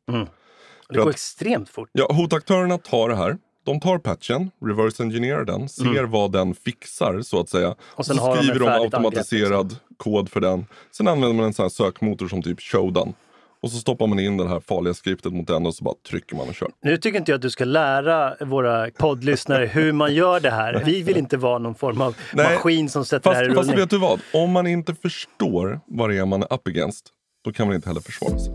Det 0.89 0.95
går 0.97 1.09
att- 1.09 1.15
extremt 1.15 1.69
fort. 1.69 1.89
Ja, 1.91 2.07
hotaktörerna 2.13 2.77
tar 2.77 3.09
det 3.09 3.15
här. 3.15 3.37
De 3.65 3.79
tar 3.79 3.97
patchen, 3.97 4.51
reverse 4.65 5.03
engineerar 5.03 5.45
den, 5.45 5.69
ser 5.69 6.03
vad 6.03 6.31
den 6.31 6.53
fixar 6.53 7.21
så 7.21 7.39
att 7.39 7.49
säga. 7.49 7.75
Och 7.81 8.05
sen 8.05 8.15
så 8.15 8.21
har 8.21 8.35
de 8.35 8.43
skriver 8.43 8.59
de 8.59 8.65
färdigt 8.65 8.93
automatiserad 8.93 9.75
kod 9.97 10.29
för 10.29 10.39
den. 10.39 10.65
Sen 10.91 11.07
använder 11.07 11.35
man 11.35 11.45
en 11.45 11.53
sån 11.53 11.63
här 11.63 11.69
sökmotor 11.69 12.27
som 12.27 12.41
typ 12.41 12.61
Shodan. 12.61 13.13
Och 13.61 13.71
så 13.71 13.77
stoppar 13.77 14.07
man 14.07 14.19
in 14.19 14.37
det 14.37 14.47
här 14.49 14.59
farliga 14.59 14.93
skriptet 14.93 15.33
mot 15.33 15.47
den 15.47 15.65
och 15.65 15.75
så 15.75 15.83
bara 15.83 15.95
trycker 16.09 16.35
man 16.35 16.47
och 16.49 16.55
kör. 16.55 16.69
Nu 16.83 16.97
tycker 16.97 17.19
inte 17.19 17.31
jag 17.31 17.35
att 17.37 17.41
du 17.41 17.49
ska 17.49 17.65
lära 17.65 18.35
våra 18.45 18.91
poddlyssnare 18.91 19.65
hur 19.65 19.91
man 19.91 20.13
gör 20.13 20.39
det 20.39 20.51
här. 20.51 20.83
Vi 20.85 21.03
vill 21.03 21.17
inte 21.17 21.37
vara 21.37 21.57
någon 21.59 21.75
form 21.75 22.01
av 22.01 22.15
Nej, 22.33 22.55
maskin 22.55 22.89
som 22.89 23.05
sätter 23.05 23.29
det 23.29 23.35
här 23.35 23.43
i 23.43 23.47
Fast, 23.47 23.57
fast 23.57 23.69
rullning. 23.69 23.81
vet 23.83 23.89
du 23.89 23.97
vad? 23.97 24.19
Om 24.33 24.51
man 24.51 24.67
inte 24.67 24.95
förstår 24.95 25.79
vad 25.85 26.09
det 26.09 26.17
är 26.17 26.25
man 26.25 26.43
är 26.43 26.53
up 26.53 26.67
against, 26.67 27.05
då 27.45 27.51
kan 27.51 27.67
man 27.67 27.75
inte 27.75 27.89
heller 27.89 28.01
försvara 28.01 28.39
sig. 28.39 28.53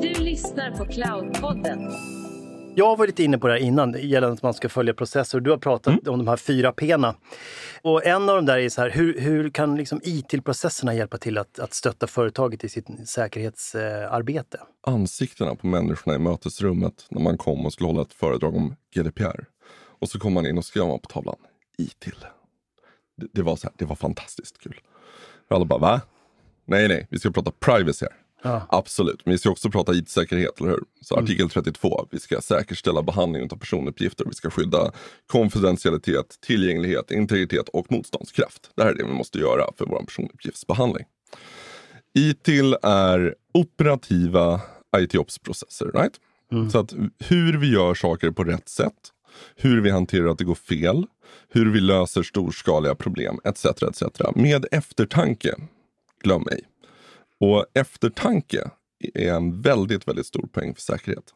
Du 0.00 0.22
lyssnar 0.24 0.70
på 0.70 0.84
Cloudpodden. 0.84 1.90
Jag 2.74 2.96
var 2.96 3.06
lite 3.06 3.22
inne 3.24 3.38
på 3.38 3.46
det 3.46 3.52
här 3.52 3.60
innan 3.60 3.96
gällande 4.00 4.34
att 4.34 4.42
man 4.42 4.54
ska 4.54 4.68
följa 4.68 4.94
processer. 4.94 5.40
Du 5.40 5.50
har 5.50 5.58
pratat 5.58 5.92
Mm. 5.92 6.12
om 6.12 6.18
de 6.18 6.28
här 6.28 6.36
fyra 6.36 6.72
P'na. 6.72 7.14
Och 7.82 8.06
en 8.06 8.28
av 8.28 8.36
dem 8.36 8.46
där 8.46 8.58
är 8.58 8.68
så 8.68 8.80
här, 8.80 8.90
hur, 8.90 9.20
hur 9.20 9.50
kan 9.50 9.76
liksom 9.76 10.00
IT-processerna 10.04 10.94
hjälpa 10.94 11.18
till 11.18 11.38
att, 11.38 11.58
att 11.58 11.74
stötta 11.74 12.06
företaget 12.06 12.64
i 12.64 12.68
sitt 12.68 13.08
säkerhetsarbete? 13.08 14.60
Ansiktena 14.86 15.54
på 15.54 15.66
människorna 15.66 16.16
i 16.16 16.18
mötesrummet 16.18 17.06
när 17.08 17.20
man 17.22 17.38
kom 17.38 17.66
och 17.66 17.72
skulle 17.72 17.86
hålla 17.88 18.02
ett 18.02 18.12
föredrag 18.14 18.56
om 18.56 18.74
GDPR. 18.94 19.44
Och 20.00 20.08
så 20.08 20.18
kom 20.18 20.32
man 20.32 20.46
in 20.46 20.58
och 20.58 20.64
skrev 20.64 20.86
man 20.86 20.98
på 20.98 21.08
tavlan 21.08 21.36
ITIL. 21.78 22.14
Det, 23.16 23.26
det 23.32 23.42
var 23.42 23.56
så 23.56 23.66
här, 23.66 23.74
det 23.78 23.84
var 23.84 23.96
fantastiskt 23.96 24.58
kul. 24.58 24.80
Alla 25.50 25.64
bara, 25.64 25.78
va? 25.78 26.00
Nej, 26.64 26.88
nej, 26.88 27.06
vi 27.10 27.18
ska 27.18 27.30
prata 27.30 27.50
privacy 27.50 28.06
här. 28.10 28.16
Ja. 28.42 28.66
Absolut, 28.68 29.26
men 29.26 29.32
vi 29.32 29.38
ska 29.38 29.50
också 29.50 29.70
prata 29.70 29.94
IT-säkerhet, 29.94 30.60
eller 30.60 30.70
hur? 30.70 30.80
Så 31.00 31.16
artikel 31.16 31.50
32, 31.50 32.08
vi 32.10 32.20
ska 32.20 32.40
säkerställa 32.40 33.02
behandling 33.02 33.42
av 33.42 33.56
personuppgifter. 33.56 34.24
Vi 34.24 34.34
ska 34.34 34.50
skydda 34.50 34.92
konfidentialitet, 35.26 36.38
tillgänglighet, 36.46 37.10
integritet 37.10 37.68
och 37.68 37.92
motståndskraft. 37.92 38.70
Det 38.76 38.82
här 38.82 38.90
är 38.90 38.94
det 38.94 39.04
vi 39.04 39.12
måste 39.12 39.38
göra 39.38 39.64
för 39.78 39.86
vår 39.86 40.04
personuppgiftsbehandling. 40.04 41.04
ITIL 42.14 42.76
är 42.82 43.34
operativa 43.54 44.60
IT-ops-processer, 44.96 45.90
right? 45.94 46.14
Så 46.72 46.78
att 46.78 46.94
hur 47.18 47.58
vi 47.58 47.72
gör 47.72 47.94
saker 47.94 48.30
på 48.30 48.44
rätt 48.44 48.68
sätt, 48.68 48.94
hur 49.56 49.80
vi 49.80 49.90
hanterar 49.90 50.26
att 50.26 50.38
det 50.38 50.44
går 50.44 50.54
fel, 50.54 51.06
hur 51.48 51.72
vi 51.72 51.80
löser 51.80 52.22
storskaliga 52.22 52.94
problem, 52.94 53.38
etc. 53.44 53.64
etc. 53.64 54.02
Med 54.34 54.66
eftertanke, 54.70 55.54
glöm 56.22 56.46
ej. 56.50 56.64
Och 57.40 57.66
eftertanke 57.74 58.70
är 59.14 59.32
en 59.32 59.62
väldigt, 59.62 60.08
väldigt 60.08 60.26
stor 60.26 60.46
poäng 60.46 60.74
för 60.74 60.82
säkerhet. 60.82 61.34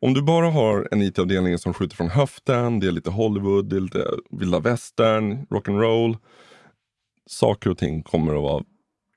Om 0.00 0.14
du 0.14 0.22
bara 0.22 0.50
har 0.50 0.88
en 0.90 1.02
IT-avdelning 1.02 1.58
som 1.58 1.74
skjuter 1.74 1.96
från 1.96 2.10
höften, 2.10 2.80
det 2.80 2.86
är 2.86 2.92
lite 2.92 3.10
Hollywood, 3.10 3.68
det 3.68 3.76
är 3.76 3.80
lite 3.80 4.06
vilda 4.30 4.60
västern, 4.60 5.46
rock'n'roll. 5.46 6.16
Saker 7.26 7.70
och 7.70 7.78
ting 7.78 8.02
kommer 8.02 8.34
att 8.34 8.42
vara 8.42 8.64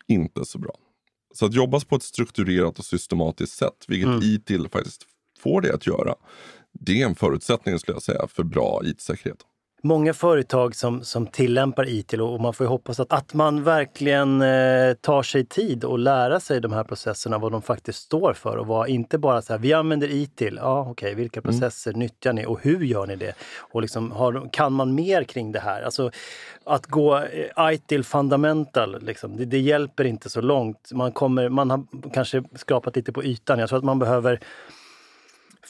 inte 0.07 0.45
så 0.45 0.59
bra. 0.59 0.75
Så 1.33 1.45
att 1.45 1.53
jobbas 1.53 1.85
på 1.85 1.95
ett 1.95 2.03
strukturerat 2.03 2.79
och 2.79 2.85
systematiskt 2.85 3.57
sätt, 3.57 3.85
vilket 3.87 4.23
ITIL 4.23 4.69
faktiskt 4.69 5.05
får 5.39 5.61
det 5.61 5.73
att 5.73 5.87
göra, 5.87 6.15
det 6.71 7.01
är 7.01 7.05
en 7.05 7.15
förutsättning 7.15 7.79
skulle 7.79 7.95
jag 7.95 8.03
säga 8.03 8.27
för 8.27 8.43
bra 8.43 8.81
IT-säkerhet. 8.83 9.45
Många 9.85 10.13
företag 10.13 10.75
som, 10.75 11.03
som 11.03 11.27
tillämpar 11.27 11.89
IT 11.89 12.13
och 12.13 12.41
man 12.41 12.53
får 12.53 12.63
ju 12.65 12.69
hoppas 12.69 12.99
att, 12.99 13.13
att 13.13 13.33
man 13.33 13.63
verkligen 13.63 14.41
eh, 14.41 14.93
tar 14.93 15.23
sig 15.23 15.45
tid 15.45 15.83
och 15.83 15.99
lära 15.99 16.39
sig 16.39 16.61
de 16.61 16.73
här 16.73 16.83
processerna, 16.83 17.37
vad 17.37 17.51
de 17.51 17.61
faktiskt 17.61 17.99
står 17.99 18.33
för 18.33 18.57
och 18.57 18.67
vad, 18.67 18.89
inte 18.89 19.17
bara 19.17 19.41
så 19.41 19.53
här, 19.53 19.59
vi 19.59 19.73
använder 19.73 20.07
ITIL, 20.07 20.59
ja 20.61 20.87
okej, 20.89 21.15
vilka 21.15 21.41
processer 21.41 21.93
nyttjar 21.93 22.33
ni 22.33 22.45
och 22.45 22.59
hur 22.61 22.79
gör 22.79 23.07
ni 23.07 23.15
det? 23.15 23.33
Och 23.59 23.81
liksom, 23.81 24.11
har, 24.11 24.49
kan 24.51 24.73
man 24.73 24.95
mer 24.95 25.23
kring 25.23 25.51
det 25.51 25.59
här? 25.59 25.81
Alltså 25.81 26.11
att 26.63 26.85
gå 26.85 27.17
eh, 27.17 27.73
ITIL 27.73 28.03
fundamental, 28.03 29.01
liksom, 29.01 29.37
det, 29.37 29.45
det 29.45 29.59
hjälper 29.59 30.03
inte 30.03 30.29
så 30.29 30.41
långt. 30.41 30.91
Man, 30.91 31.11
kommer, 31.11 31.49
man 31.49 31.69
har 31.69 31.83
kanske 32.13 32.43
skrapat 32.55 32.95
lite 32.95 33.11
på 33.11 33.23
ytan. 33.23 33.59
Jag 33.59 33.69
tror 33.69 33.79
att 33.79 33.85
man 33.85 33.99
behöver 33.99 34.39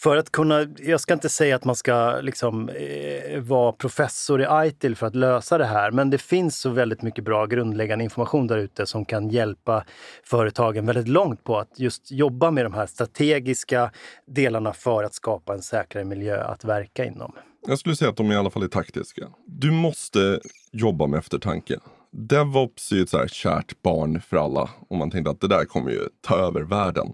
för 0.06 0.18
att 0.18 0.32
kunna, 0.32 0.68
jag 0.78 1.02
ska 1.02 1.14
inte 1.14 1.30
säga 1.30 1.56
att 1.56 1.66
man 1.66 1.76
ska 1.76 2.20
liksom, 2.22 2.70
eh, 2.70 3.40
vara 3.40 3.72
professor 3.72 4.42
i 4.42 4.68
ITIL 4.68 4.96
för 4.96 5.08
att 5.08 5.16
lösa 5.16 5.58
det 5.58 5.66
här, 5.66 5.92
men 5.92 6.10
det 6.10 6.18
finns 6.18 6.60
så 6.60 6.70
väldigt 6.70 7.02
mycket 7.02 7.24
bra 7.24 7.46
grundläggande 7.46 8.04
information 8.04 8.48
där 8.48 8.58
ute 8.58 8.86
som 8.86 9.06
kan 9.06 9.30
hjälpa 9.30 9.86
företagen 10.24 10.86
väldigt 10.86 11.08
långt 11.08 11.44
på 11.44 11.58
att 11.60 11.80
just 11.80 12.12
jobba 12.12 12.52
med 12.52 12.66
de 12.66 12.74
här 12.74 12.86
strategiska 12.86 13.92
delarna 14.28 14.74
för 14.74 15.04
att 15.04 15.14
skapa 15.14 15.54
en 15.54 15.62
säkrare 15.62 16.06
miljö 16.06 16.44
att 16.44 16.64
verka 16.64 17.06
inom. 17.06 17.32
Jag 17.68 17.80
skulle 17.80 17.96
säga 17.96 18.10
att 18.10 18.18
de 18.18 18.32
i 18.32 18.36
alla 18.36 18.50
fall 18.50 18.64
är 18.64 18.68
taktiska. 18.68 19.28
Du 19.46 19.72
måste 19.72 20.40
jobba 20.72 21.08
med 21.08 21.18
eftertanke. 21.18 21.80
DevOps 22.12 22.92
är 22.92 22.96
ju 22.96 23.02
ett 23.02 23.10
så 23.10 23.18
här 23.18 23.28
kärt 23.28 23.82
barn 23.82 24.22
för 24.22 24.38
alla. 24.38 24.70
Och 24.90 24.98
man 24.98 25.12
tänkte 25.12 25.32
att 25.32 25.42
det 25.42 25.48
där 25.48 25.66
kommer 25.66 25.92
ju 25.92 26.02
ta 26.22 26.36
över 26.36 26.62
världen. 26.62 27.14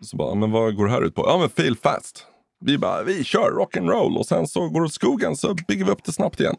Så 0.00 0.16
bara, 0.16 0.34
men 0.34 0.50
vad 0.50 0.76
går 0.76 0.84
det 0.84 0.90
här 0.90 1.02
ut 1.04 1.14
på? 1.14 1.24
Ja 1.26 1.38
men 1.38 1.48
fail 1.48 1.76
fast. 1.76 2.26
Vi 2.60 2.78
bara, 2.78 3.02
vi 3.02 3.24
kör 3.24 3.50
rock'n'roll 3.50 4.16
och 4.16 4.26
sen 4.26 4.46
så 4.46 4.68
går 4.68 4.80
det 4.80 4.86
åt 4.86 4.92
skogen 4.92 5.36
så 5.36 5.54
bygger 5.68 5.84
vi 5.84 5.90
upp 5.90 6.04
det 6.04 6.12
snabbt 6.12 6.40
igen. 6.40 6.56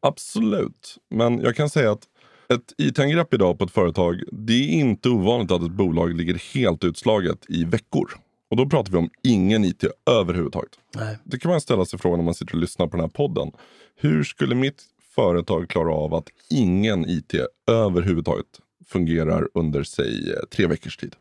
Absolut, 0.00 0.96
men 1.10 1.40
jag 1.40 1.56
kan 1.56 1.70
säga 1.70 1.92
att 1.92 2.02
ett 2.48 2.74
IT-angrepp 2.78 3.34
idag 3.34 3.58
på 3.58 3.64
ett 3.64 3.70
företag, 3.70 4.22
det 4.32 4.52
är 4.52 4.68
inte 4.68 5.08
ovanligt 5.08 5.50
att 5.50 5.62
ett 5.62 5.70
bolag 5.70 6.14
ligger 6.14 6.54
helt 6.54 6.84
utslaget 6.84 7.44
i 7.48 7.64
veckor. 7.64 8.10
Och 8.50 8.56
då 8.56 8.66
pratar 8.66 8.92
vi 8.92 8.98
om 8.98 9.10
ingen 9.22 9.64
IT 9.64 9.84
överhuvudtaget. 10.10 10.70
Nej. 10.94 11.18
Det 11.24 11.38
kan 11.38 11.50
man 11.50 11.60
ställa 11.60 11.84
sig 11.84 11.98
frågan 11.98 12.18
om 12.18 12.24
man 12.24 12.34
sitter 12.34 12.54
och 12.54 12.60
lyssnar 12.60 12.86
på 12.86 12.96
den 12.96 13.00
här 13.00 13.08
podden. 13.08 13.52
Hur 13.96 14.24
skulle 14.24 14.54
mitt 14.54 14.82
företag 15.14 15.68
klara 15.68 15.94
av 15.94 16.14
att 16.14 16.28
ingen 16.50 17.08
IT 17.08 17.34
överhuvudtaget 17.70 18.46
fungerar 18.86 19.48
under, 19.54 19.82
säg, 19.82 20.34
tre 20.54 20.66
veckors 20.66 20.96
tid? 20.96 21.16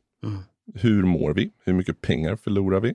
Hur 0.75 1.03
mår 1.03 1.33
vi? 1.33 1.51
Hur 1.65 1.73
mycket 1.73 2.01
pengar 2.01 2.35
förlorar 2.35 2.79
vi? 2.79 2.93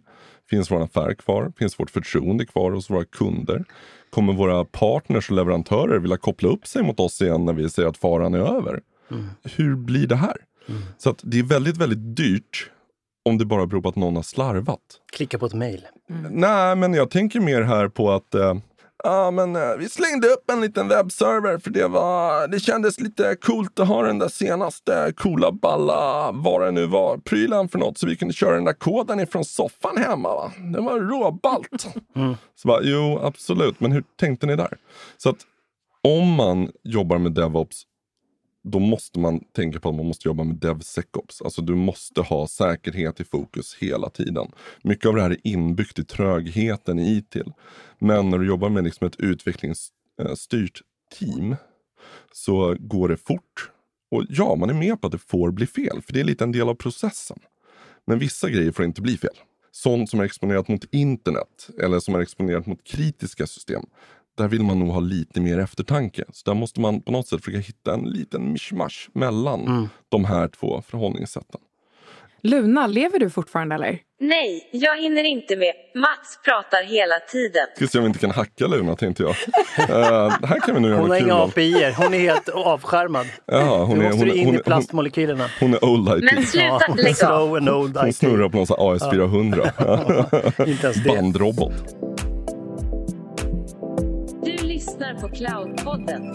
Finns 0.50 0.70
vår 0.70 0.82
affär 0.82 1.14
kvar? 1.14 1.52
Finns 1.58 1.80
vårt 1.80 1.90
förtroende 1.90 2.46
kvar 2.46 2.72
hos 2.72 2.90
våra 2.90 3.04
kunder? 3.04 3.64
Kommer 4.10 4.32
våra 4.32 4.64
partners 4.64 5.30
och 5.30 5.36
leverantörer 5.36 5.98
vilja 5.98 6.16
koppla 6.16 6.48
upp 6.48 6.66
sig 6.66 6.82
mot 6.82 7.00
oss 7.00 7.22
igen 7.22 7.44
när 7.44 7.52
vi 7.52 7.70
säger 7.70 7.88
att 7.88 7.96
faran 7.96 8.34
är 8.34 8.56
över? 8.56 8.80
Hur 9.56 9.76
blir 9.76 10.06
det 10.06 10.16
här? 10.16 10.36
Så 10.98 11.10
att 11.10 11.20
det 11.22 11.38
är 11.38 11.42
väldigt, 11.42 11.76
väldigt 11.76 12.16
dyrt 12.16 12.70
om 13.24 13.38
det 13.38 13.44
bara 13.44 13.66
beror 13.66 13.82
på 13.82 13.88
att 13.88 13.96
någon 13.96 14.16
har 14.16 14.22
slarvat. 14.22 14.80
Klicka 15.12 15.38
på 15.38 15.46
ett 15.46 15.54
mejl. 15.54 15.86
Nej, 16.30 16.76
men 16.76 16.94
jag 16.94 17.10
tänker 17.10 17.40
mer 17.40 17.62
här 17.62 17.88
på 17.88 18.10
att 18.10 18.34
eh, 18.34 18.54
ja, 19.04 19.30
men, 19.30 19.56
eh, 19.56 19.76
vi 19.78 19.88
slängde 19.88 20.28
upp 20.28 20.50
en 20.50 20.60
liten 20.60 20.88
webbserver 20.88 21.58
för 21.58 21.70
det, 21.70 21.88
var, 21.88 22.48
det 22.48 22.60
kändes 22.60 23.00
lite 23.00 23.36
coolt 23.36 23.80
att 23.80 23.88
ha 23.88 24.02
den 24.02 24.18
där 24.18 24.28
senaste 24.28 25.12
coola 25.16 25.52
balla, 25.52 26.30
vad 26.32 26.62
det 26.62 26.70
nu 26.70 26.86
var, 26.86 27.18
prylen 27.18 27.68
för 27.68 27.78
något 27.78 27.98
så 27.98 28.06
vi 28.06 28.16
kunde 28.16 28.34
köra 28.34 28.54
den 28.54 28.64
där 28.64 28.72
koden 28.72 29.20
ifrån 29.20 29.44
soffan 29.44 29.96
hemma. 29.96 30.28
Va? 30.34 30.52
Det 30.72 30.80
var 30.80 31.00
råballt. 31.00 31.86
Så 32.56 32.68
bara, 32.68 32.82
jo, 32.82 33.18
absolut, 33.22 33.80
men 33.80 33.92
hur 33.92 34.04
tänkte 34.20 34.46
ni 34.46 34.56
där? 34.56 34.76
Så 35.16 35.30
att 35.30 35.38
om 36.02 36.32
man 36.32 36.70
jobbar 36.82 37.18
med 37.18 37.32
DevOps 37.32 37.82
då 38.64 38.78
måste 38.78 39.18
man 39.18 39.40
tänka 39.40 39.80
på 39.80 39.88
att 39.88 39.94
man 39.94 40.06
måste 40.06 40.28
jobba 40.28 40.44
med 40.44 40.56
DevSecOps. 40.56 41.42
Alltså 41.42 41.62
du 41.62 41.74
måste 41.74 42.20
ha 42.20 42.46
säkerhet 42.46 43.20
i 43.20 43.24
fokus 43.24 43.76
hela 43.80 44.10
tiden. 44.10 44.46
Mycket 44.82 45.06
av 45.06 45.14
det 45.14 45.22
här 45.22 45.30
är 45.30 45.40
inbyggt 45.42 45.98
i 45.98 46.04
trögheten 46.04 46.98
i 46.98 47.16
ITIL. 47.16 47.52
Men 47.98 48.30
när 48.30 48.38
du 48.38 48.46
jobbar 48.46 48.68
med 48.68 48.84
liksom 48.84 49.06
ett 49.06 49.20
utvecklingsstyrt 49.20 50.80
eh, 50.80 51.18
team 51.18 51.56
så 52.32 52.76
går 52.80 53.08
det 53.08 53.16
fort. 53.16 53.70
Och 54.10 54.24
ja, 54.28 54.56
man 54.56 54.70
är 54.70 54.74
med 54.74 55.00
på 55.00 55.06
att 55.06 55.12
det 55.12 55.18
får 55.18 55.50
bli 55.50 55.66
fel, 55.66 56.02
för 56.02 56.12
det 56.12 56.20
är 56.20 56.24
lite 56.24 56.44
en 56.44 56.52
del 56.52 56.68
av 56.68 56.74
processen. 56.74 57.38
Men 58.06 58.18
vissa 58.18 58.50
grejer 58.50 58.72
får 58.72 58.84
inte 58.84 59.02
bli 59.02 59.16
fel. 59.16 59.34
Sånt 59.70 60.10
som 60.10 60.20
är 60.20 60.24
exponerat 60.24 60.68
mot 60.68 60.84
internet 60.94 61.68
eller 61.82 62.00
som 62.00 62.14
är 62.14 62.20
exponerat 62.20 62.66
mot 62.66 62.84
kritiska 62.84 63.46
system. 63.46 63.82
Där 64.36 64.48
vill 64.48 64.62
man 64.62 64.78
nog 64.78 64.88
ha 64.88 65.00
lite 65.00 65.40
mer 65.40 65.58
eftertanke. 65.58 66.24
Så 66.32 66.50
där 66.50 66.54
måste 66.54 66.80
man 66.80 67.02
på 67.02 67.12
något 67.12 67.28
sätt 67.28 67.44
försöka 67.44 67.58
hitta 67.58 67.94
en 67.94 68.00
liten 68.04 68.52
mischmasch 68.52 69.08
mellan 69.14 69.88
de 70.08 70.24
här 70.24 70.48
två 70.48 70.82
förhållningssätten. 70.88 71.60
Luna, 72.42 72.86
lever 72.86 73.18
du 73.18 73.30
fortfarande 73.30 73.74
eller? 73.74 73.98
Nej, 74.20 74.68
jag 74.72 75.02
hinner 75.02 75.24
inte 75.24 75.56
med. 75.56 75.72
Mats 75.94 76.38
pratar 76.44 76.84
hela 76.84 77.18
tiden. 77.32 77.66
Ska 77.76 77.86
se 77.86 77.98
om 77.98 78.04
vi 78.04 78.08
inte 78.08 78.18
kan 78.20 78.30
hacka 78.30 78.66
Luna 78.66 78.96
tänkte 78.96 79.22
jag. 79.22 79.30
Uh, 79.30 79.36
här 80.46 80.60
kan 80.60 80.82
vi 80.82 80.88
göra 80.88 81.00
Hon 81.00 81.10
har 81.10 81.16
inga. 81.16 81.34
API-er, 81.34 81.92
hon 81.92 82.14
är 82.14 82.18
helt 82.18 82.48
avskärmad. 82.48 83.26
Ja, 83.46 83.84
hon 83.84 83.98
nu 83.98 84.04
är, 84.04 84.08
måste 84.08 84.18
hon, 84.18 84.28
du 84.28 84.34
är, 84.34 84.38
in 84.38 84.46
hon, 84.46 84.54
i 84.54 84.58
plastmolekylerna. 84.58 85.48
hon 85.60 85.74
är 85.74 85.84
old 85.84 86.08
IT. 86.18 86.32
Men 86.34 86.46
sluta, 86.46 86.94
lägg 86.96 87.08
av. 87.08 87.14
slow 87.14 87.56
and 87.56 87.68
old 87.68 87.96
Hon 87.96 88.08
IT. 88.08 88.16
snurrar 88.16 88.48
på 88.48 88.56
någon 88.56 88.66
sån 88.66 88.76
här 88.78 89.10
AS400. 89.10 90.68
Inte 90.68 90.86
ens 90.86 91.04
det. 91.04 91.08
Bandrobot. 91.08 91.72
På 95.24 95.30
Cloudpodden. 95.30 96.34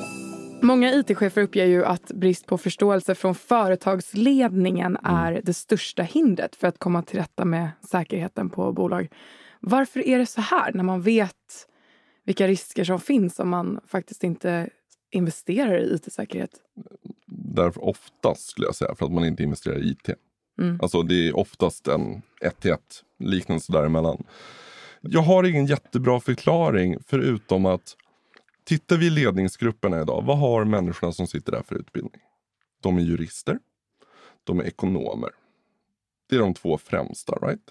Många 0.61 0.93
IT-chefer 0.93 1.41
uppger 1.41 1.65
ju 1.65 1.85
att 1.85 2.11
brist 2.11 2.45
på 2.45 2.57
förståelse 2.57 3.15
från 3.15 3.35
företagsledningen 3.35 4.97
är 5.03 5.41
det 5.43 5.53
största 5.53 6.03
hindret 6.03 6.55
för 6.55 6.67
att 6.67 6.79
komma 6.79 7.01
till 7.01 7.19
rätta 7.19 7.45
med 7.45 7.69
säkerheten 7.89 8.49
på 8.49 8.71
bolag. 8.73 9.07
Varför 9.59 10.07
är 10.07 10.19
det 10.19 10.25
så 10.25 10.41
här 10.41 10.71
när 10.73 10.83
man 10.83 11.01
vet 11.01 11.67
vilka 12.25 12.47
risker 12.47 12.83
som 12.83 12.99
finns 12.99 13.39
om 13.39 13.49
man 13.49 13.79
faktiskt 13.87 14.23
inte 14.23 14.69
investerar 15.11 15.79
i 15.79 15.95
IT-säkerhet? 15.95 16.51
Därför 17.27 17.83
oftast 17.83 18.49
skulle 18.49 18.67
jag 18.67 18.75
säga 18.75 18.95
för 18.95 19.05
att 19.05 19.11
man 19.11 19.25
inte 19.25 19.43
investerar 19.43 19.77
i 19.77 19.89
IT. 19.89 20.09
Mm. 20.61 20.79
Alltså 20.81 21.01
det 21.01 21.27
är 21.27 21.37
oftast 21.37 21.87
en 21.87 22.21
1 22.41 22.59
till 22.61 22.71
1 22.71 22.79
liknelse 23.19 23.71
däremellan. 23.71 24.23
Jag 25.01 25.21
har 25.21 25.43
ingen 25.43 25.65
jättebra 25.65 26.19
förklaring 26.19 26.97
förutom 27.07 27.65
att 27.65 27.95
tittar 28.69 28.97
vi 28.97 29.05
i 29.05 29.09
ledningsgrupperna 29.09 30.01
idag, 30.01 30.23
vad 30.25 30.37
har 30.37 30.65
människorna 30.65 31.13
som 31.13 31.27
sitter 31.27 31.51
där 31.51 31.63
för 31.63 31.75
utbildning? 31.75 32.21
De 32.81 32.97
är 32.97 33.01
jurister, 33.01 33.59
de 34.43 34.59
är 34.59 34.63
ekonomer. 34.63 35.29
Det 36.29 36.35
är 36.35 36.39
de 36.39 36.53
två 36.53 36.77
främsta, 36.77 37.33
right? 37.33 37.63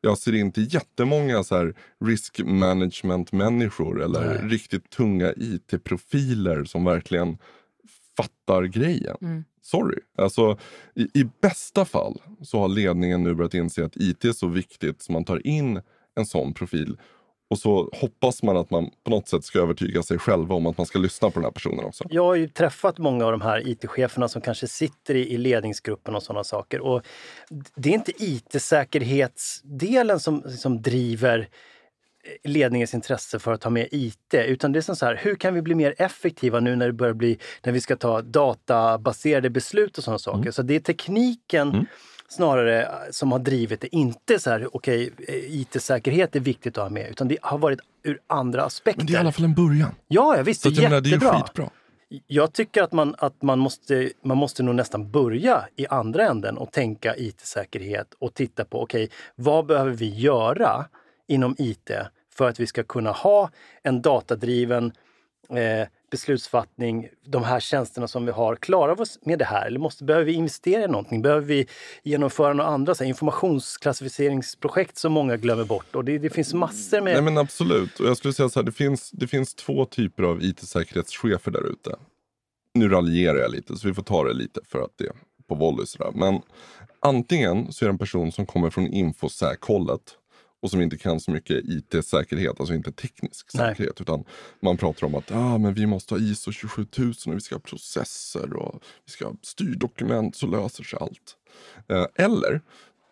Jag 0.00 0.18
ser 0.18 0.34
inte 0.34 0.60
jättemånga 0.60 1.44
så 1.44 1.56
här 1.56 1.74
risk 2.04 2.40
management-människor 2.44 4.02
eller 4.02 4.26
Nej. 4.26 4.48
riktigt 4.48 4.90
tunga 4.90 5.32
IT-profiler 5.36 6.64
som 6.64 6.84
verkligen 6.84 7.38
fattar 8.16 8.62
grejen. 8.62 9.16
Mm. 9.20 9.44
Sorry. 9.62 10.00
Alltså, 10.16 10.58
i, 10.94 11.20
I 11.20 11.30
bästa 11.40 11.84
fall 11.84 12.20
så 12.42 12.58
har 12.58 12.68
ledningen 12.68 13.22
nu 13.22 13.34
börjat 13.34 13.54
inse 13.54 13.84
att 13.84 13.96
IT 13.96 14.24
är 14.24 14.32
så 14.32 14.46
viktigt 14.46 15.02
så 15.02 15.12
man 15.12 15.24
tar 15.24 15.46
in 15.46 15.80
en 16.14 16.26
sån 16.26 16.54
profil. 16.54 16.98
Och 17.50 17.58
så 17.58 17.90
hoppas 17.92 18.42
man 18.42 18.56
att 18.56 18.70
man 18.70 18.90
på 19.04 19.10
något 19.10 19.28
sätt 19.28 19.44
ska 19.44 19.58
övertyga 19.58 20.02
sig 20.02 20.18
själva 20.18 20.54
om 20.54 20.66
att 20.66 20.78
man 20.78 20.86
ska 20.86 20.98
lyssna 20.98 21.30
på 21.30 21.34
den 21.34 21.44
här 21.44 21.50
personen 21.50 21.84
också. 21.84 22.04
Jag 22.10 22.24
har 22.24 22.34
ju 22.34 22.48
träffat 22.48 22.98
många 22.98 23.24
av 23.24 23.32
de 23.32 23.40
här 23.40 23.68
IT-cheferna 23.68 24.28
som 24.28 24.42
kanske 24.42 24.68
sitter 24.68 25.14
i, 25.14 25.38
ledningsgruppen 25.38 26.14
och 26.14 26.22
sådana 26.22 26.44
saker. 26.44 26.80
Och 26.80 27.02
det 27.74 27.88
är 27.88 27.94
inte 27.94 28.12
IT-säkerhetsdelen 28.24 30.20
som, 30.20 30.42
som 30.42 30.82
driver 30.82 31.48
ledningens 32.44 32.94
intresse 32.94 33.38
för 33.38 33.52
att 33.52 33.60
ta 33.60 33.70
med 33.70 33.88
IT, 33.90 34.34
utan 34.34 34.72
det 34.72 34.78
är 34.78 34.80
som 34.80 34.96
så 34.96 35.06
här, 35.06 35.20
hur 35.22 35.34
kan 35.34 35.54
vi 35.54 35.62
bli 35.62 35.74
mer 35.74 35.94
effektiva 35.98 36.60
nu 36.60 36.76
när 36.76 36.86
det 36.86 36.92
börjar 36.92 37.14
bli, 37.14 37.38
när 37.62 37.72
vi 37.72 37.80
ska 37.80 37.96
ta 37.96 38.22
databaserade 38.22 39.50
beslut 39.50 39.98
och 39.98 40.04
sådana 40.04 40.18
saker. 40.18 40.50
Så 40.50 40.62
det 40.62 40.74
är 40.74 40.80
tekniken 40.80 41.86
snarare 42.28 42.88
som 43.10 43.32
har 43.32 43.38
drivit 43.38 43.80
det, 43.80 43.96
inte 43.96 44.38
så 44.38 44.50
här, 44.50 44.76
okej, 44.76 45.10
IT-säkerhet 45.28 46.36
är 46.36 46.40
viktigt 46.40 46.78
att 46.78 46.82
ha 46.82 46.90
med, 46.90 47.10
utan 47.10 47.28
det 47.28 47.38
har 47.42 47.58
varit 47.58 47.80
ur 48.02 48.20
andra 48.26 48.64
aspekter. 48.64 48.98
Men 49.00 49.06
det 49.06 49.12
är 49.12 49.16
i 49.16 49.20
alla 49.20 49.32
fall 49.32 49.44
en 49.44 49.54
början. 49.54 49.94
Ja, 50.08 50.36
ja 50.36 50.42
visst, 50.42 50.62
Så 50.62 50.70
det 50.70 50.78
är 50.78 50.82
menar, 50.82 51.00
det 51.00 51.08
är 51.08 51.10
ju 51.10 51.14
jättebra. 51.14 51.40
skitbra. 51.40 51.70
Jag 52.26 52.52
tycker 52.52 52.82
att 52.82 52.92
man, 52.92 53.14
att 53.18 53.42
man, 53.42 53.58
måste, 53.58 54.10
man 54.22 54.36
måste 54.36 54.62
nog 54.62 54.74
nästan 54.74 55.10
börja 55.10 55.64
i 55.76 55.86
andra 55.86 56.26
änden 56.26 56.58
och 56.58 56.72
tänka 56.72 57.16
IT-säkerhet 57.16 58.14
och 58.18 58.34
titta 58.34 58.64
på, 58.64 58.82
okej, 58.82 59.10
vad 59.34 59.66
behöver 59.66 59.92
vi 59.92 60.08
göra 60.14 60.86
inom 61.28 61.54
IT 61.58 61.90
för 62.34 62.48
att 62.48 62.60
vi 62.60 62.66
ska 62.66 62.82
kunna 62.82 63.10
ha 63.10 63.50
en 63.82 64.02
datadriven 64.02 64.92
eh, 65.50 65.88
beslutsfattning, 66.10 67.08
de 67.26 67.44
här 67.44 67.60
tjänsterna 67.60 68.08
som 68.08 68.26
vi 68.26 68.32
har, 68.32 68.56
klarar 68.56 68.96
vi 68.96 69.02
oss 69.02 69.18
med 69.22 69.38
det 69.38 69.44
här? 69.44 69.66
Eller 69.66 69.80
måste, 69.80 70.04
behöver 70.04 70.26
vi 70.26 70.32
investera 70.32 70.84
i 70.84 70.88
någonting? 70.88 71.22
Behöver 71.22 71.46
vi 71.46 71.66
genomföra 72.02 72.52
några 72.52 72.70
andra 72.70 72.94
så 72.94 73.04
här, 73.04 73.08
informationsklassificeringsprojekt 73.08 74.98
som 74.98 75.12
många 75.12 75.36
glömmer 75.36 75.64
bort? 75.64 75.94
Och 75.94 76.04
det, 76.04 76.18
det 76.18 76.30
finns 76.30 76.54
massor 76.54 77.00
med... 77.00 77.12
Nej 77.12 77.22
men 77.22 77.38
absolut. 77.38 78.00
Och 78.00 78.06
jag 78.06 78.16
skulle 78.16 78.34
säga 78.34 78.48
så 78.48 78.60
här, 78.60 78.64
det 78.64 78.72
finns, 78.72 79.10
det 79.10 79.26
finns 79.26 79.54
två 79.54 79.84
typer 79.84 80.22
av 80.22 80.42
IT-säkerhetschefer 80.42 81.50
där 81.50 81.70
ute. 81.70 81.96
Nu 82.74 82.88
raljerar 82.88 83.38
jag 83.38 83.50
lite 83.50 83.76
så 83.76 83.88
vi 83.88 83.94
får 83.94 84.02
ta 84.02 84.24
det 84.24 84.32
lite 84.32 84.60
för 84.64 84.82
att 84.82 84.92
det 84.96 85.04
är 85.04 85.12
på 85.48 85.54
volley 85.54 85.86
sådär. 85.86 86.12
Men 86.14 86.42
antingen 87.00 87.72
så 87.72 87.84
är 87.84 87.86
det 87.86 87.92
en 87.92 87.98
person 87.98 88.32
som 88.32 88.46
kommer 88.46 88.70
från 88.70 88.86
infosäk 88.86 89.60
och 90.62 90.70
som 90.70 90.80
inte 90.80 90.96
kan 90.96 91.20
så 91.20 91.30
mycket 91.30 91.64
IT-säkerhet, 91.64 92.60
alltså 92.60 92.74
inte 92.74 92.92
teknisk 92.92 93.50
Nej. 93.54 93.68
säkerhet. 93.74 94.00
Utan 94.00 94.24
man 94.60 94.76
pratar 94.76 95.06
om 95.06 95.14
att 95.14 95.32
ah, 95.32 95.58
men 95.58 95.74
vi 95.74 95.86
måste 95.86 96.14
ha 96.14 96.20
ISO 96.20 96.52
27000 96.52 97.32
och 97.32 97.36
vi 97.36 97.40
ska 97.40 97.54
ha 97.54 97.60
processer 97.60 98.52
och 98.52 98.82
vi 99.06 99.12
ska 99.12 99.26
ha 99.26 99.34
styrdokument 99.42 100.36
så 100.36 100.46
löser 100.46 100.84
sig 100.84 100.98
allt. 101.02 101.36
Eh, 101.88 102.24
eller 102.24 102.60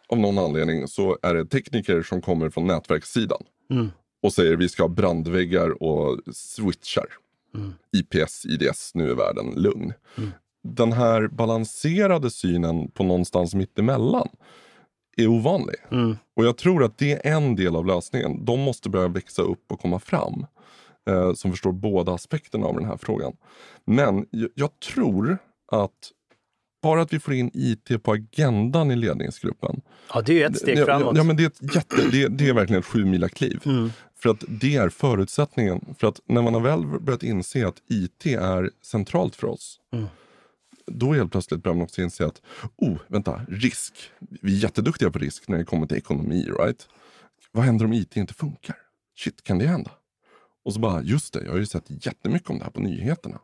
av 0.09 0.18
någon 0.18 0.38
anledning 0.38 0.88
så 0.88 1.18
är 1.22 1.35
det 1.35 1.46
tekniker 1.46 2.02
som 2.02 2.22
kommer 2.22 2.50
från 2.50 2.66
nätverkssidan 2.66 3.42
Mm. 3.70 3.90
och 4.22 4.32
säger 4.32 4.56
vi 4.56 4.68
ska 4.68 4.82
ha 4.82 4.88
brandväggar 4.88 5.82
och 5.82 6.20
switchar. 6.32 7.06
Mm. 7.54 7.74
IPS, 7.92 8.46
IDS, 8.46 8.90
nu 8.94 9.11
är 9.11 9.14
världen 9.14 9.52
lugn. 9.56 9.92
Den 10.62 10.92
här 10.92 11.28
balanserade 11.28 12.30
synen 12.30 12.90
på 12.90 13.04
någonstans 13.04 13.54
mittemellan 13.54 14.28
är 15.16 15.26
ovanlig. 15.26 15.76
Mm. 15.90 16.16
Och 16.37 16.44
jag 16.44 16.57
tror 16.57 16.85
att 16.85 16.98
det 16.98 17.26
är 17.26 17.37
en 17.37 17.57
del 17.57 17.76
av 17.76 17.87
lösningen. 17.87 18.44
De 18.44 18.61
måste 18.61 18.88
börja 18.88 19.09
växa 19.09 19.42
upp 19.42 19.72
och 19.72 19.81
komma 19.81 19.98
fram. 19.98 20.46
Eh, 21.11 21.35
som 21.35 21.50
förstår 21.50 21.72
båda 21.72 22.14
aspekterna 22.14 22.66
av 22.66 22.74
den 22.74 22.85
här 22.85 22.96
frågan. 22.96 23.37
Men 23.85 24.26
jag, 24.31 24.50
jag 24.55 24.81
tror 24.81 25.38
att 25.72 26.12
bara 26.83 27.02
att 27.02 27.12
vi 27.12 27.18
får 27.18 27.35
in 27.35 27.50
IT 27.55 28.02
på 28.02 28.12
agendan 28.12 28.90
i 28.90 28.96
ledningsgruppen. 28.96 29.81
Ja, 30.14 30.22
det 30.22 30.33
är 30.33 30.37
ju 30.37 30.44
ett 30.44 30.59
steg 30.59 30.79
ja, 30.79 30.85
framåt. 30.85 31.16
Ja, 31.16 31.22
men 31.24 31.37
det, 31.37 31.42
är 31.42 31.46
ett 31.46 31.74
jätte, 31.74 31.96
det, 32.12 32.29
det 32.29 32.48
är 32.48 32.52
verkligen 32.52 32.81
ett 32.81 32.87
sju 32.87 33.05
mila 33.05 33.29
kliv. 33.29 33.61
Mm. 33.64 33.90
För 34.18 34.31
att 34.31 34.44
det 34.48 34.76
är 34.76 34.88
förutsättningen. 34.88 35.94
För 35.98 36.09
att 36.09 36.20
när 36.26 36.42
man 36.42 36.55
har 36.55 36.61
väl 36.61 37.00
börjat 37.00 37.22
inse 37.22 37.66
att 37.66 37.83
IT 37.88 38.26
är 38.26 38.70
centralt 38.83 39.37
för 39.37 39.46
oss. 39.46 39.81
Mm. 39.92 40.07
Då 40.87 41.12
helt 41.12 41.33
plötsligt 41.33 41.62
börjar 41.62 41.77
man 41.77 41.85
också 41.85 42.03
inse 42.03 42.27
att, 42.27 42.42
oh, 42.77 42.99
vänta, 43.09 43.40
risk. 43.49 43.94
Vi 44.18 44.57
är 44.57 44.62
jätteduktiga 44.62 45.11
på 45.11 45.18
risk 45.18 45.49
när 45.49 45.59
det 45.59 45.64
kommer 45.64 45.87
till 45.87 45.96
ekonomi, 45.96 46.49
right? 46.59 46.88
Vad 47.53 47.64
händer 47.64 47.85
om 47.85 47.92
IT 47.92 48.16
inte 48.16 48.35
funkar? 48.35 48.77
Shit, 49.18 49.42
kan 49.42 49.59
det 49.59 49.66
hända? 49.66 49.90
Och 50.64 50.75
så 50.75 50.81
bara, 50.81 51.03
just 51.03 51.35
det, 51.35 51.44
jag 51.44 51.53
har 51.53 51.59
ju 51.59 51.66
sett 51.66 52.07
jättemycket 52.07 52.51
om 52.51 52.59
det 52.59 52.64
här 52.64 52.70
på 52.70 52.81
nyheterna. 52.81 53.40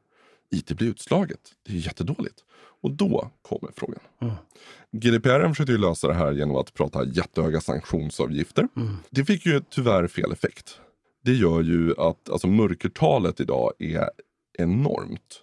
IT 0.51 0.77
blir 0.77 0.89
utslaget, 0.89 1.41
det 1.67 1.73
är 1.73 1.77
jättedåligt. 1.77 2.45
Och 2.83 2.91
då 2.91 3.31
kommer 3.43 3.71
frågan. 3.77 4.01
Mm. 4.21 4.35
GDPR 4.93 5.49
försökte 5.49 5.73
ju 5.73 5.79
lösa 5.79 6.09
det 6.09 6.15
här 6.15 6.33
genom 6.33 6.57
att 6.57 6.75
prata 6.75 7.05
jättehöga 7.05 7.61
sanktionsavgifter. 7.61 8.69
Mm. 8.77 8.97
Det 9.11 9.25
fick 9.25 9.47
ju 9.47 9.61
tyvärr 9.71 10.07
fel 10.07 10.33
effekt. 10.33 10.81
Det 11.25 11.33
gör 11.33 11.63
ju 11.63 11.95
att 11.99 12.31
alltså, 12.31 12.47
mörkertalet 12.47 13.41
idag 13.41 13.73
är 13.79 14.11
enormt. 14.59 15.43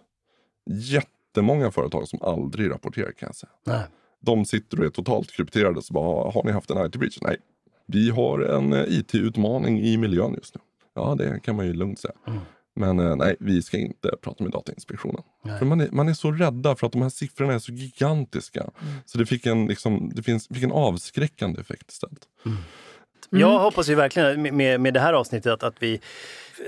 Jättemånga 1.40 1.72
företag 1.72 2.08
som 2.08 2.22
aldrig 2.22 2.72
rapporterar 2.72 3.12
kan 3.12 3.28
jag 3.28 3.36
säga. 3.36 3.52
Nej. 3.66 3.82
De 4.22 4.46
sitter 4.46 4.80
och 4.80 4.86
är 4.86 4.90
totalt 4.90 5.32
krypterade. 5.32 5.82
Så 5.82 5.94
bara, 5.94 6.32
har 6.32 6.44
ni 6.44 6.52
haft 6.52 6.70
en 6.70 6.86
IT-breach? 6.86 7.18
Nej. 7.22 7.38
Vi 7.86 8.10
har 8.10 8.40
en 8.40 8.74
eh, 8.74 8.84
IT-utmaning 8.88 9.82
i 9.82 9.98
miljön 9.98 10.34
just 10.34 10.56
nu. 10.56 10.62
Ja, 10.96 11.16
det 11.18 11.40
kan 11.44 11.56
man 11.56 11.66
ju 11.66 11.74
lugnt 11.74 12.00
säga. 12.00 12.14
Mm. 12.28 12.40
Men 12.76 13.00
eh, 13.00 13.16
nej, 13.16 13.36
vi 13.40 13.62
ska 13.62 13.78
inte 13.78 14.12
prata 14.22 14.44
med 14.44 14.54
Datainspektionen. 14.54 15.22
Nej. 15.44 15.60
För 15.60 15.66
man 15.66 15.82
är, 15.82 15.90
man 15.92 16.08
är 16.08 16.14
så 16.14 16.32
rädda 16.32 16.76
för 16.76 16.88
att 16.88 16.94
de 16.94 17.02
här 17.02 17.10
siffrorna 17.10 17.54
är 17.54 17.60
så 17.60 17.72
gigantiska. 17.72 18.70
Så 19.06 19.18
det 19.18 19.26
fick 19.26 19.46
en, 19.46 19.68
liksom, 19.68 20.12
det 20.16 20.24
finns, 20.24 20.48
fick 20.48 20.64
en 20.64 20.72
avskräckande 20.72 21.62
effekt 21.62 21.92
istället. 21.92 22.28
Jag 23.30 23.60
hoppas 23.60 23.90
ju 23.90 23.96
verkligen 23.96 24.42
med- 24.42 24.54
med, 24.54 24.82
med 24.82 24.94
det 24.94 25.00
här 25.00 25.14
avsnittet 25.14 25.52
att, 25.54 25.64
att 25.64 25.76
vi 25.84 26.02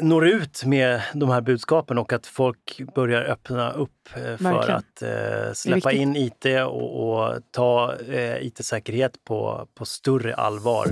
når 0.01 0.27
ut 0.27 0.63
med 0.65 1.01
de 1.13 1.29
här 1.29 1.41
budskapen 1.41 1.97
och 1.97 2.13
att 2.13 2.27
folk 2.27 2.81
börjar 2.95 3.21
öppna 3.23 3.71
upp 3.71 3.91
eh, 4.15 4.21
för 4.21 4.37
Verkligen. 4.43 4.75
att 4.77 5.01
eh, 5.01 5.53
släppa 5.53 5.91
in 5.91 6.15
IT 6.15 6.45
och, 6.65 7.09
och 7.09 7.39
ta 7.51 7.93
eh, 8.09 8.45
IT-säkerhet 8.47 9.23
på, 9.23 9.67
på 9.75 9.85
större 9.85 10.35
allvar. 10.35 10.87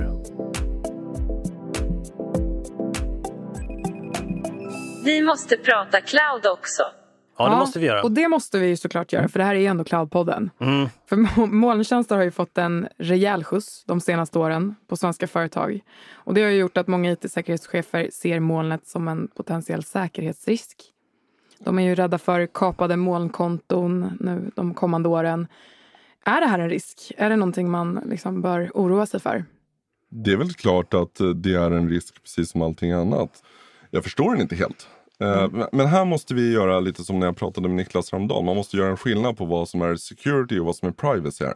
Vi 5.04 5.22
måste 5.22 5.56
prata 5.56 6.00
cloud 6.00 6.46
också. 6.46 6.82
Ja, 7.44 7.50
det 7.50 7.56
måste 7.56 7.78
vi 7.78 7.86
göra. 7.86 8.02
Och 8.02 8.12
det 8.12 8.28
måste 8.28 8.58
vi 8.58 8.66
ju 8.66 8.76
såklart 8.76 9.12
göra, 9.12 9.28
för 9.28 9.38
det 9.38 9.44
här 9.44 9.54
är 9.54 9.70
ändå 9.70 9.84
Cloudpodden. 9.84 10.50
Mm. 10.60 10.88
För 11.08 11.16
mo- 11.16 11.52
molntjänster 11.52 12.16
har 12.16 12.22
ju 12.22 12.30
fått 12.30 12.58
en 12.58 12.88
rejäl 12.98 13.44
skjuts 13.44 13.84
de 13.84 14.00
senaste 14.00 14.38
åren 14.38 14.74
på 14.88 14.96
svenska 14.96 15.26
företag. 15.26 15.80
Och 16.12 16.34
det 16.34 16.42
har 16.42 16.50
ju 16.50 16.56
gjort 16.58 16.76
att 16.76 16.86
många 16.88 17.12
it-säkerhetschefer 17.12 18.10
ser 18.12 18.40
molnet 18.40 18.86
som 18.86 19.08
en 19.08 19.28
potentiell 19.28 19.82
säkerhetsrisk. 19.84 20.76
De 21.58 21.78
är 21.78 21.82
ju 21.82 21.94
rädda 21.94 22.18
för 22.18 22.46
kapade 22.46 22.96
molnkonton 22.96 24.16
nu 24.20 24.50
de 24.54 24.74
kommande 24.74 25.08
åren. 25.08 25.46
Är 26.24 26.40
det 26.40 26.46
här 26.46 26.58
en 26.58 26.70
risk? 26.70 27.12
Är 27.16 27.30
det 27.30 27.36
någonting 27.36 27.70
man 27.70 28.00
liksom 28.06 28.42
bör 28.42 28.70
oroa 28.74 29.06
sig 29.06 29.20
för? 29.20 29.44
Det 30.10 30.32
är 30.32 30.36
väl 30.36 30.52
klart 30.52 30.94
att 30.94 31.20
eh, 31.20 31.28
det 31.28 31.54
är 31.54 31.70
en 31.70 31.88
risk 31.88 32.22
precis 32.22 32.50
som 32.50 32.62
allting 32.62 32.92
annat. 32.92 33.42
Jag 33.90 34.04
förstår 34.04 34.32
den 34.32 34.40
inte 34.40 34.56
helt. 34.56 34.88
Eh, 35.20 35.50
men- 35.52 35.68
Men 35.72 35.86
här 35.86 36.04
måste 36.04 36.34
vi 36.34 36.52
göra 36.52 36.80
lite 36.80 37.04
som 37.04 37.18
när 37.20 37.26
jag 37.26 37.36
pratade 37.36 37.68
med 37.68 37.76
Niklas 37.76 38.12
häromdagen. 38.12 38.44
Man 38.44 38.56
måste 38.56 38.76
göra 38.76 38.90
en 38.90 38.96
skillnad 38.96 39.36
på 39.36 39.44
vad 39.44 39.68
som 39.68 39.82
är 39.82 39.96
security 39.96 40.58
och 40.58 40.66
vad 40.66 40.76
som 40.76 40.88
är 40.88 40.92
privacy 40.92 41.44
här. 41.44 41.54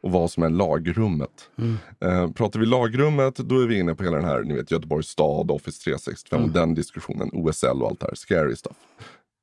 Och 0.00 0.12
vad 0.12 0.30
som 0.30 0.42
är 0.42 0.50
lagrummet. 0.50 1.50
Eh, 2.00 2.30
pratar 2.32 2.60
vi 2.60 2.66
lagrummet 2.66 3.36
då 3.36 3.60
är 3.60 3.66
vi 3.66 3.78
inne 3.78 3.94
på 3.94 4.04
hela 4.04 4.16
den 4.16 4.24
här, 4.26 4.42
ni 4.42 4.54
vet 4.54 4.70
Göteborgs 4.70 5.08
stad, 5.08 5.50
Office 5.50 5.84
365 5.84 6.42
och 6.42 6.48
den 6.50 6.74
diskussionen, 6.74 7.30
OSL 7.32 7.66
och 7.82 7.88
allt 7.88 8.00
det 8.00 8.06
här, 8.06 8.14
scary 8.14 8.56
stuff. 8.56 8.76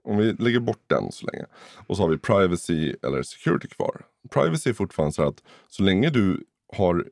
Om 0.03 0.17
vi 0.17 0.33
lägger 0.33 0.59
bort 0.59 0.83
den 0.87 1.11
så 1.11 1.25
länge. 1.25 1.45
Och 1.87 1.97
så 1.97 2.03
har 2.03 2.09
vi 2.09 2.17
privacy 2.17 2.95
eller 3.03 3.23
security 3.23 3.67
kvar. 3.67 4.01
Privacy 4.29 4.69
är 4.69 4.73
fortfarande 4.73 5.13
så 5.13 5.27
att 5.27 5.43
så 5.69 5.83
länge 5.83 6.09
du 6.09 6.43
har 6.77 7.05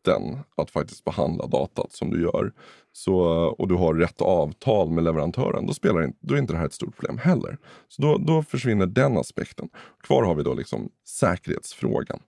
rätten 0.00 0.38
att 0.56 0.70
faktiskt 0.70 1.04
behandla 1.04 1.46
datat 1.46 1.92
som 1.92 2.10
du 2.10 2.22
gör 2.22 2.52
så, 2.92 3.16
och 3.58 3.68
du 3.68 3.74
har 3.74 3.94
rätt 3.94 4.22
avtal 4.22 4.90
med 4.90 5.04
leverantören, 5.04 5.66
då, 5.66 5.74
spelar 5.74 6.02
inte, 6.02 6.18
då 6.20 6.34
är 6.34 6.38
inte 6.38 6.52
det 6.52 6.58
här 6.58 6.66
ett 6.66 6.72
stort 6.72 6.96
problem 6.96 7.18
heller. 7.18 7.58
Så 7.88 8.02
då, 8.02 8.18
då 8.18 8.42
försvinner 8.42 8.86
den 8.86 9.16
aspekten. 9.16 9.68
Kvar 10.02 10.22
har 10.22 10.34
vi 10.34 10.42
då 10.42 10.54
liksom 10.54 10.90
säkerhetsfrågan. 11.06 12.20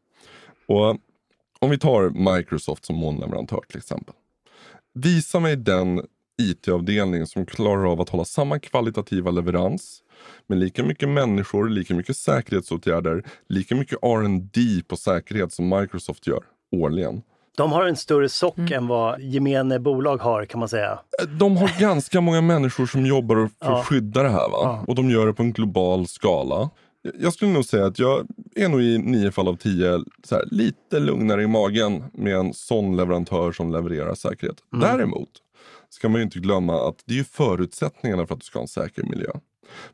Och 0.67 0.97
om 1.59 1.71
vi 1.71 1.79
tar 1.79 2.35
Microsoft 2.37 2.85
som 2.85 2.97
molnleverantör 2.97 3.61
till 3.69 3.79
exempel. 3.79 4.15
Visa 4.95 5.41
mig 5.41 5.57
den 5.57 6.03
IT-avdelning 6.43 7.27
som 7.27 7.47
klarar 7.47 7.93
av 7.93 8.01
att 8.01 8.09
hålla 8.09 8.25
samma 8.25 8.59
kvalitativa 8.59 9.31
leverans 9.31 10.03
med 10.47 10.59
lika 10.59 10.85
mycket 10.85 11.09
människor, 11.09 11.69
lika 11.69 11.95
mycket 11.95 12.17
säkerhetsåtgärder, 12.17 13.25
lika 13.49 13.75
mycket 13.75 13.99
R&D 14.03 14.83
på 14.89 14.97
säkerhet 14.97 15.53
som 15.53 15.69
Microsoft 15.69 16.27
gör 16.27 16.45
årligen. 16.73 17.23
De 17.57 17.73
har 17.73 17.87
en 17.87 17.97
större 17.97 18.29
sock 18.29 18.71
än 18.71 18.87
vad 18.87 19.21
gemene 19.21 19.79
bolag 19.79 20.17
har 20.19 20.45
kan 20.45 20.59
man 20.61 20.69
säga. 20.69 20.99
De 21.39 21.57
har 21.57 21.81
ganska 21.81 22.21
många 22.21 22.41
människor 22.41 22.87
som 22.87 23.07
jobbar 23.07 23.37
för 23.37 23.51
Ja. 23.61 23.81
att 23.81 23.87
skydda 23.87 24.23
det 24.23 24.29
här. 24.29 24.49
Va? 24.51 24.59
Ja. 24.63 24.85
Och 24.89 24.95
de 24.95 25.11
gör 25.11 25.27
det 25.27 25.33
på 25.33 25.43
en 25.43 25.53
global 25.53 26.07
skala. 26.07 26.71
Jag 27.21 27.33
skulle 27.33 27.51
nog 27.51 27.65
säga 27.65 27.87
att 27.87 27.99
jag 27.99 28.27
är 28.55 28.69
nog 28.69 28.83
i 28.83 28.99
nio 28.99 29.31
fall 29.31 29.49
av 29.49 29.57
tio 29.57 30.01
så 30.25 30.35
här, 30.35 30.45
lite 30.51 30.99
lugnare 31.01 31.43
i 31.43 31.47
magen 31.47 32.05
med 32.13 32.35
en 32.37 32.55
sån 32.55 32.97
leverantör 32.97 33.53
som 33.53 33.73
levererar 33.73 34.15
säkerhet. 34.15 34.57
Däremot 34.81 35.29
ska 35.89 36.09
man 36.09 36.19
ju 36.19 36.25
inte 36.25 36.39
glömma 36.39 36.89
att 36.89 36.97
det 37.07 37.19
är 37.19 37.25
förutsättningarna 37.25 38.27
för 38.27 38.35
att 38.35 38.41
du 38.41 38.45
ska 38.45 38.59
ha 38.59 38.63
en 38.63 38.69
säker 38.69 39.03
miljö. 39.03 39.31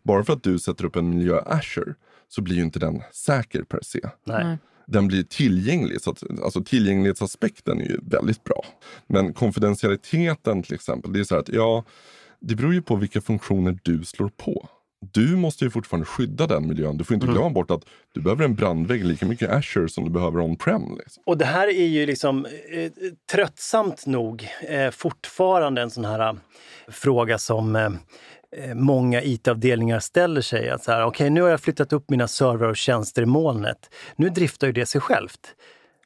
Bara 0.03 0.25
för 0.25 0.33
att 0.33 0.43
du 0.43 0.59
sätter 0.59 0.85
upp 0.85 0.97
en 0.97 1.11
miljö 1.11 1.41
Azure 1.47 1.95
så 2.29 2.43
blir 2.43 2.57
ju 2.57 2.63
inte 2.63 2.79
den 2.79 3.03
säker 3.13 3.63
per 3.63 3.81
se. 3.83 4.01
Nej. 4.27 4.59
Den 4.89 5.09
blir 5.09 5.23
tillgänglig, 5.23 6.01
så 6.01 6.11
att, 6.11 6.23
alltså 6.43 6.65
tillgänglighetsaspekten 6.65 7.81
är 7.81 7.85
ju 7.85 7.99
väldigt 8.03 8.45
bra. 8.45 8.65
Men 9.07 9.33
konfidentialiteten 9.33 10.63
till 10.63 10.75
exempel, 10.75 11.13
det 11.13 11.21
är 11.21 11.25
så 11.25 11.35
här 11.35 11.43
att 11.43 11.49
ja, 11.49 11.85
det 12.41 12.55
beror 12.55 12.75
ju 12.75 12.83
på 12.83 12.97
vilka 12.97 13.21
funktioner 13.21 13.79
du 13.83 14.05
slår 14.05 14.29
på. 14.29 14.69
Du 15.01 15.37
måste 15.37 15.65
ju 15.65 15.71
fortfarande 15.71 16.07
skydda 16.07 16.47
den 16.47 16.69
miljön. 16.69 16.97
Du 16.97 17.05
får 17.05 17.15
inte 17.15 17.27
glömma 17.27 17.51
bort 17.51 17.71
att 17.71 17.83
du 18.15 18.21
behöver 18.21 18.45
en 18.45 18.55
brandvägg 18.55 19.05
lika 19.05 19.27
mycket 19.27 19.51
Azure 19.51 19.89
som 19.89 20.05
du 20.05 20.11
behöver 20.11 20.41
on-prem. 20.41 20.83
Liksom. 20.99 21.23
Och 21.27 21.39
det 21.39 21.45
här 21.45 21.69
är 21.69 21.87
ju 21.87 22.07
liksom 22.07 22.47
eh, 22.47 22.93
tröttsamt 23.33 24.07
nog 24.07 24.49
eh, 24.69 24.91
fortfarande 24.91 25.83
en 25.83 25.91
sån 25.91 26.05
här 26.05 26.29
eh, 26.29 26.35
fråga 26.89 27.39
som 27.39 27.77
eh, 27.77 27.91
många 28.75 29.23
IT-avdelningar 29.23 30.01
ställer 30.01 30.41
sig. 30.41 30.71
Att 30.71 30.85
så 30.85 30.93
här, 30.93 31.05
okej, 31.05 31.31
nu 31.31 31.43
har 31.43 31.49
jag 31.49 31.61
flyttat 31.61 31.93
upp 31.93 32.11
mina 32.11 32.29
servrar 32.29 32.69
och 32.69 32.77
tjänster 32.77 33.23
i 33.23 33.27
molnet. 33.27 33.91
Nu 34.17 34.29
driftar 34.29 34.67
ju 34.67 34.73
det 34.73 34.87
sig 34.87 35.01
självt. 35.01 35.55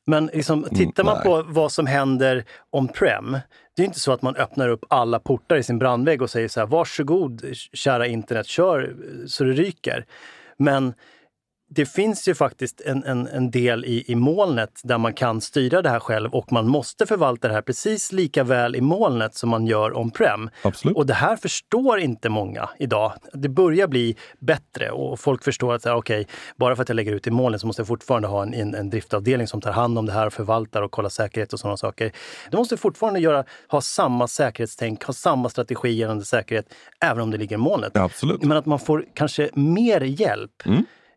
Men 0.05 0.31
liksom, 0.33 0.65
tittar 0.65 1.05
man 1.05 1.15
nej. 1.15 1.25
på 1.25 1.43
vad 1.43 1.73
som 1.73 1.87
händer 1.87 2.45
on-prem, 2.71 3.39
det 3.77 3.83
är 3.83 3.87
inte 3.87 4.01
så 4.01 4.13
att 4.13 4.23
man 4.23 4.37
öppnar 4.37 4.69
upp 4.69 4.85
alla 4.89 5.19
portar 5.19 5.57
i 5.57 5.63
sin 5.63 5.79
brandvägg 5.79 6.23
och 6.23 6.31
säger 6.31 6.49
så 6.49 6.61
här, 6.61 6.67
varsågod 6.67 7.43
kära 7.73 8.07
internet, 8.07 8.47
kör 8.47 8.83
eh, 8.83 9.27
så 9.27 9.45
det 9.45 9.53
ryker. 9.53 10.07
Men 10.57 10.95
det 11.75 11.87
finns 11.87 12.29
ju 12.29 12.35
faktiskt 12.35 12.81
en, 12.81 13.05
en, 13.05 13.27
en 13.27 13.51
del 13.51 13.85
i, 13.85 14.05
i 14.07 14.15
molnet 14.15 14.81
där 14.83 14.99
man 14.99 15.15
kan 15.15 15.41
styra 15.41 15.83
det 15.83 15.89
här 15.89 16.01
själv 16.01 16.35
och 16.35 16.53
man 16.53 16.69
måste 16.69 17.07
förvalta 17.07 17.49
det 17.49 17.55
här 17.55 17.63
precis 17.63 18.13
lika 18.13 18.45
väl 18.45 18.77
i 18.77 18.81
molnet 18.81 19.35
som 19.35 19.51
man 19.51 19.67
gör 19.67 19.99
on-prem. 19.99 20.51
Och 20.95 21.07
det 21.07 21.15
här 21.15 21.37
förstår 21.37 21.99
inte 21.99 22.29
många 22.29 22.69
idag. 22.79 23.13
Det 23.33 23.49
börjar 23.49 23.87
bli 23.87 24.17
bättre 24.39 24.91
och 24.91 25.21
folk 25.21 25.45
förstår 25.45 25.75
att 25.75 25.87
okej, 25.87 26.27
bara 26.57 26.77
för 26.77 26.83
att 26.83 26.89
jag 26.89 26.97
lägger 26.97 27.13
ut 27.13 27.27
i 27.27 27.31
molnet 27.31 27.61
så 27.61 27.67
måste 27.67 27.81
jag 27.81 27.87
fortfarande 27.87 28.29
ha 28.29 28.43
en, 28.43 28.55
en, 28.55 28.75
en 28.75 28.91
driftavdelning 28.91 29.47
som 29.47 29.61
tar 29.61 29.73
hand 29.73 29.99
om 29.99 30.07
det 30.07 30.13
här 30.13 30.27
och 30.27 30.33
förvaltar 30.33 30.83
och 30.83 30.91
kollar 30.91 31.09
säkerhet 31.09 31.53
och 31.53 31.61
sådana 31.61 31.77
saker. 31.77 32.13
Du 32.51 32.57
måste 32.57 32.77
fortfarande 32.77 33.21
göra, 33.21 33.45
ha 33.69 33.81
samma 33.81 34.29
säkerhetstänk, 34.29 35.05
ha 35.05 35.15
samma 35.15 35.49
strategi 35.49 35.91
gällande 35.91 36.25
säkerhet, 36.25 36.67
även 37.01 37.23
om 37.23 37.31
det 37.31 37.39
ligger 37.39 37.57
i 37.57 37.59
molnet. 37.59 37.93
Ja. 37.95 38.11
Men 38.41 38.53
att 38.53 38.67
man 38.67 38.79
får 38.79 39.05
kanske 39.15 39.51
mer 39.55 40.01
hjälp 40.01 40.63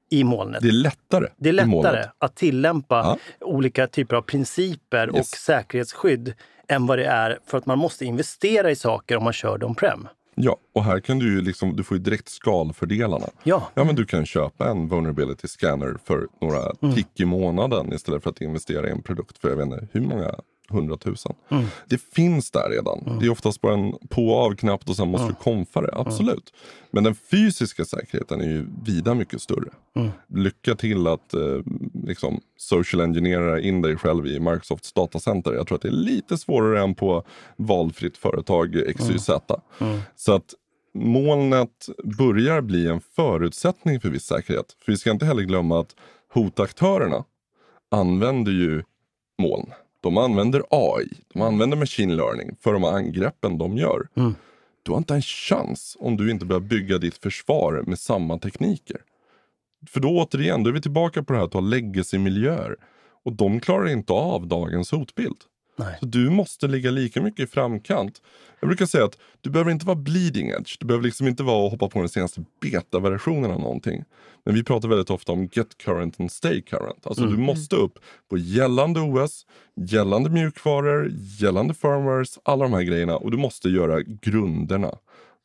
i 0.10 0.24
molnet. 0.24 0.62
Det 0.62 0.68
är 0.68 0.72
lättare. 0.72 1.28
Det 1.38 1.50
är 1.50 1.54
lättare 1.54 2.04
att 2.18 2.36
tillämpa 2.36 2.96
Ja. 2.96 3.18
olika 3.48 3.88
typer 3.88 4.16
av 4.16 4.22
principer 4.22 5.10
och 5.10 5.18
Yes. 5.18 5.30
säkerhetsskydd 5.30 6.34
än 6.68 6.86
vad 6.88 6.98
det 6.98 7.06
är 7.06 7.40
för 7.48 7.58
att 7.58 7.66
man 7.66 7.80
måste 7.80 8.06
investera 8.06 8.72
i 8.72 8.76
saker 8.76 9.18
om 9.18 9.24
man 9.24 9.34
kör 9.34 9.58
dem 9.58 9.76
prem. 9.76 10.08
Ja, 10.36 10.58
och 10.76 10.84
här 10.84 11.00
kan 11.00 11.20
du 11.20 11.34
ju 11.36 11.42
liksom, 11.42 11.76
du 11.76 11.84
får 11.84 11.98
ju 11.98 12.04
direkt 12.04 12.30
skalfördelarna. 12.30 13.26
Ja. 13.44 13.70
Ja, 13.74 13.84
men 13.84 13.96
du 13.96 14.06
kan 14.06 14.26
köpa 14.26 14.70
en 14.70 14.88
vulnerability 14.88 15.48
scanner 15.48 15.96
för 16.06 16.28
några 16.42 16.72
Mm. 16.82 16.96
tick 16.96 17.20
i 17.20 17.26
månaden 17.26 17.94
istället 17.94 18.24
för 18.24 18.30
att 18.30 18.42
investera 18.42 18.88
i 18.88 18.92
en 18.92 19.02
produkt 19.04 19.38
för 19.38 19.50
jag 19.50 19.56
vet 19.56 19.66
inte 19.66 19.88
hur 19.92 20.02
många 20.02 20.36
hundratusen. 20.70 21.36
Mm. 21.50 21.66
Det 21.88 22.02
finns 22.02 22.52
där 22.52 22.70
redan. 22.70 23.20
Det 23.20 23.26
är 23.26 23.30
oftast 23.30 23.62
bara 23.62 23.74
en 23.74 23.94
på 24.10 24.28
och 24.28 24.46
av-knapp 24.46 24.90
och 24.90 24.96
sen 24.96 25.08
måste 25.08 25.28
du 25.28 25.34
konfa 25.34 25.82
det. 25.82 25.90
Absolut. 25.94 26.54
Men 26.92 27.04
den 27.04 27.16
fysiska 27.16 27.86
säkerheten 27.86 28.42
är 28.42 28.46
ju 28.46 28.68
vida 28.86 29.14
mycket 29.14 29.42
större. 29.42 29.70
Mm. 29.96 30.10
Lycka 30.28 30.76
till 30.76 31.08
att 31.08 31.34
eh, 31.34 31.60
liksom 32.04 32.42
social 32.58 33.02
engineera 33.02 33.62
in 33.62 33.82
dig 33.82 33.98
själv 33.98 34.28
i 34.28 34.40
Microsofts 34.40 34.94
datacenter. 34.94 35.54
Jag 35.54 35.68
tror 35.68 35.76
att 35.76 35.82
det 35.82 35.88
är 35.88 35.92
lite 35.92 36.38
svårare 36.38 36.82
än 36.82 36.96
på 36.96 37.24
valfritt 37.56 38.18
företag 38.18 38.84
XYZ. 38.98 39.30
Så 40.16 40.34
att 40.34 40.54
molnet 40.94 41.90
börjar 42.18 42.62
bli 42.62 42.88
en 42.88 43.02
förutsättning 43.16 44.02
för 44.02 44.10
viss 44.10 44.26
säkerhet. 44.26 44.76
För 44.86 44.92
vi 44.92 44.98
ska 44.98 45.12
inte 45.12 45.26
heller 45.26 45.44
glömma 45.44 45.80
att 45.80 45.96
hotaktörerna 46.34 47.24
använder 47.92 48.52
ju 48.52 48.84
moln. 49.42 49.72
De 50.06 50.18
använder 50.18 50.64
AI, 50.70 51.10
de 51.34 51.42
använder 51.42 51.78
machine 51.78 52.16
learning 52.16 52.56
för 52.62 52.74
de 52.74 52.84
angreppen 52.84 53.58
de 53.58 53.78
gör. 53.78 54.08
Du 54.84 54.92
har 54.92 54.98
inte 54.98 55.16
en 55.16 55.22
chans 55.22 55.98
om 56.00 56.18
du 56.18 56.32
inte 56.32 56.46
börjar 56.46 56.62
bygga 56.62 56.98
ditt 56.98 57.18
försvar 57.18 57.84
med 57.88 58.00
samma 58.00 58.40
tekniker. 58.40 58.98
För 59.88 60.00
då 60.00 60.10
återigen, 60.10 60.64
då 60.64 60.70
är 60.70 60.74
vi 60.74 60.82
tillbaka 60.82 61.24
på 61.24 61.34
det 61.34 61.40
här 61.40 61.46
att 61.46 61.54
ha 61.54 61.62
legacy-miljöer. 61.62 62.76
Och 63.26 63.34
de 63.34 63.60
klarar 63.60 63.88
inte 63.90 64.14
av 64.14 64.48
dagens 64.48 64.92
hotbild. 64.92 65.38
Nej. 65.76 65.98
Så 66.00 66.06
du 66.06 66.30
måste 66.30 66.68
ligga 66.68 66.92
lika 66.92 67.22
mycket 67.22 67.40
i 67.40 67.48
framkant. 67.48 68.22
Jag 68.60 68.68
brukar 68.68 68.86
säga 68.86 69.06
att 69.06 69.18
du 69.42 69.50
behöver 69.50 69.72
inte 69.72 69.86
vara 69.86 69.96
bleeding 69.96 70.50
edge. 70.50 70.78
Du 70.80 70.86
behöver 70.86 71.06
liksom 71.06 71.28
inte 71.28 71.44
vara 71.44 71.66
och 71.66 71.72
hoppa 71.72 71.90
på 71.90 72.00
den 72.00 72.10
senaste 72.10 72.44
beta-versionen 72.62 73.52
av 73.52 73.60
någonting. 73.60 74.04
Men 74.46 74.56
vi 74.56 74.64
pratar 74.64 74.88
väldigt 74.88 75.10
ofta 75.10 75.32
om 75.32 75.50
get 75.52 75.78
current 75.78 76.20
and 76.20 76.32
stay 76.32 76.62
current. 76.62 77.08
Alltså 77.08 77.26
du 77.26 77.38
måste 77.38 77.76
upp 77.76 78.00
på 78.30 78.38
gällande 78.38 79.00
OS, 79.00 79.46
gällande 79.76 80.30
mjukvaror, 80.30 81.12
gällande 81.40 81.74
firmwares, 81.74 82.40
alla 82.44 82.64
de 82.64 82.74
här 82.74 82.84
grejerna. 82.84 83.18
Och 83.18 83.32
du 83.32 83.38
måste 83.38 83.70
göra 83.70 84.02
grunderna. 84.02 84.92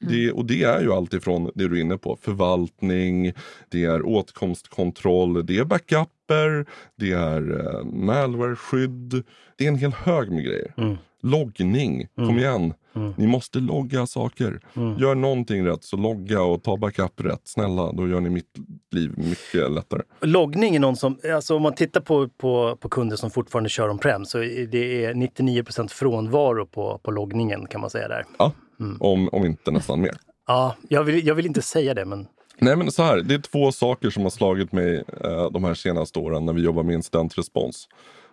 Det, 0.00 0.32
och 0.32 0.44
det 0.44 0.62
är 0.62 0.80
ju 0.80 0.92
allt 0.92 1.14
ifrån 1.14 1.50
det 1.54 1.68
du 1.68 1.76
är 1.76 1.80
inne 1.80 1.98
på, 1.98 2.18
förvaltning, 2.20 3.32
det 3.68 3.84
är 3.84 4.06
åtkomstkontroll, 4.06 5.46
det 5.46 5.58
är 5.58 5.64
backuper, 5.64 6.66
det 6.96 7.12
är 7.12 7.60
eh, 7.60 7.84
malware-skydd. 7.84 9.22
Det 9.56 9.64
är 9.64 9.68
en 9.68 9.76
hel 9.76 9.92
hög 9.92 10.30
med 10.30 10.44
grejer. 10.44 10.72
Loggning, 11.20 12.06
kom 12.16 12.38
igen. 12.38 12.74
Ni 13.16 13.26
måste 13.26 13.58
logga 13.58 14.06
saker. 14.06 14.60
Gör 14.98 15.14
någonting 15.14 15.66
rätt, 15.66 15.84
så 15.84 15.96
logga 15.96 16.42
och 16.42 16.62
ta 16.62 16.76
backup 16.76 17.20
rätt. 17.20 17.40
Snälla, 17.44 17.92
då 17.92 18.08
gör 18.08 18.20
ni 18.20 18.30
mitt 18.30 18.54
liv 18.90 19.12
mycket 19.16 19.72
lättare. 19.72 20.02
Loggning 20.20 20.76
är 20.76 20.80
någon 20.80 20.96
som, 20.96 21.18
alltså 21.34 21.56
om 21.56 21.62
man 21.62 21.74
tittar 21.74 22.00
på, 22.00 22.28
på, 22.28 22.76
på 22.80 22.88
kunder 22.88 23.16
som 23.16 23.30
fortfarande 23.30 23.70
kör 23.70 23.90
on-prem 23.90 24.24
så 24.24 24.38
det 24.38 25.04
är 25.04 25.14
99% 25.14 25.88
frånvaro 25.88 26.66
på, 26.66 27.00
på 27.02 27.10
loggningen 27.10 27.66
kan 27.66 27.80
man 27.80 27.90
säga 27.90 28.08
där. 28.08 28.24
Ja, 28.38 28.52
om, 29.00 29.28
om 29.32 29.46
inte 29.46 29.70
nästan 29.70 30.00
mer. 30.00 30.16
Ja, 30.46 30.76
jag 30.88 31.04
vill, 31.04 31.26
jag 31.26 31.34
vill 31.34 31.46
inte 31.46 31.62
säga 31.62 31.94
det 31.94 32.04
men 32.04 32.26
Nej 32.58 32.76
men 32.76 32.90
så 32.92 33.02
här, 33.02 33.16
det 33.22 33.34
är 33.34 33.38
två 33.38 33.72
saker 33.72 34.10
som 34.10 34.22
har 34.22 34.30
slagit 34.30 34.72
mig 34.72 35.04
eh, 35.24 35.50
de 35.50 35.64
här 35.64 35.74
senaste 35.74 36.18
åren 36.18 36.46
när 36.46 36.52
vi 36.52 36.62
jobbar 36.62 36.82
med 36.82 36.94
incidentrespons. 36.94 37.88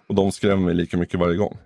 Och 0.07 0.15
de 0.15 0.31
skrämmer 0.31 0.65
mig 0.65 0.73
lika 0.73 0.97
mycket 0.97 1.19
varje 1.19 1.37
gång. 1.37 1.57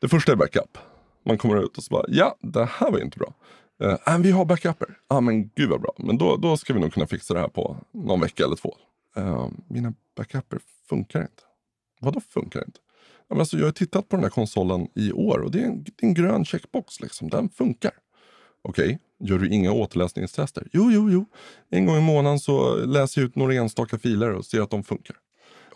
Det 0.00 0.08
första 0.08 0.32
är 0.32 0.36
backup. 0.36 0.78
Man 1.24 1.38
kommer 1.38 1.64
ut 1.64 1.78
och 1.78 1.84
så 1.84 1.94
bara, 1.94 2.04
ja 2.08 2.36
det 2.40 2.64
här 2.64 2.90
var 2.90 2.98
ju 2.98 3.04
inte 3.04 3.18
bra. 3.18 3.34
Uh, 3.82 4.18
vi 4.18 4.30
har 4.30 4.44
backuper. 4.44 4.88
Ja 5.08 5.16
ah, 5.16 5.20
men 5.20 5.48
gud 5.48 5.70
vad 5.70 5.80
bra. 5.80 5.92
Men 5.98 6.18
då, 6.18 6.36
då 6.36 6.56
ska 6.56 6.74
vi 6.74 6.80
nog 6.80 6.92
kunna 6.92 7.06
fixa 7.06 7.34
det 7.34 7.40
här 7.40 7.48
på 7.48 7.76
någon 7.92 8.20
vecka 8.20 8.44
eller 8.44 8.56
två. 8.56 8.76
Uh, 9.18 9.48
mina 9.68 9.94
backuper 10.16 10.60
funkar 10.88 11.20
inte. 11.20 11.42
Vadå 12.00 12.20
funkar 12.20 12.64
inte? 12.66 12.78
Ja, 13.28 13.34
men 13.34 13.40
alltså, 13.40 13.58
jag 13.58 13.64
har 13.64 13.72
tittat 13.72 14.08
på 14.08 14.16
den 14.16 14.22
här 14.22 14.30
konsolen 14.30 14.88
i 14.94 15.12
år 15.12 15.38
och 15.38 15.50
det 15.50 15.60
är 15.60 15.66
en, 15.66 15.84
det 15.84 16.02
är 16.02 16.06
en 16.06 16.14
grön 16.14 16.44
checkbox. 16.44 17.00
Liksom. 17.00 17.28
Den 17.28 17.48
funkar. 17.48 17.92
Okej, 18.62 18.98
gör 19.20 19.38
du 19.38 19.48
inga 19.48 19.72
återläsningstester? 19.72 20.68
Jo, 20.72 20.90
jo, 20.90 21.10
jo. 21.10 21.26
En 21.70 21.86
gång 21.86 21.96
i 21.96 22.00
månaden 22.00 22.38
så 22.38 22.74
läser 22.74 23.20
jag 23.20 23.28
ut 23.28 23.36
några 23.36 23.54
enstaka 23.54 23.98
filer 23.98 24.30
och 24.30 24.44
ser 24.46 24.60
att 24.60 24.70
de 24.70 24.84
funkar. 24.84 25.16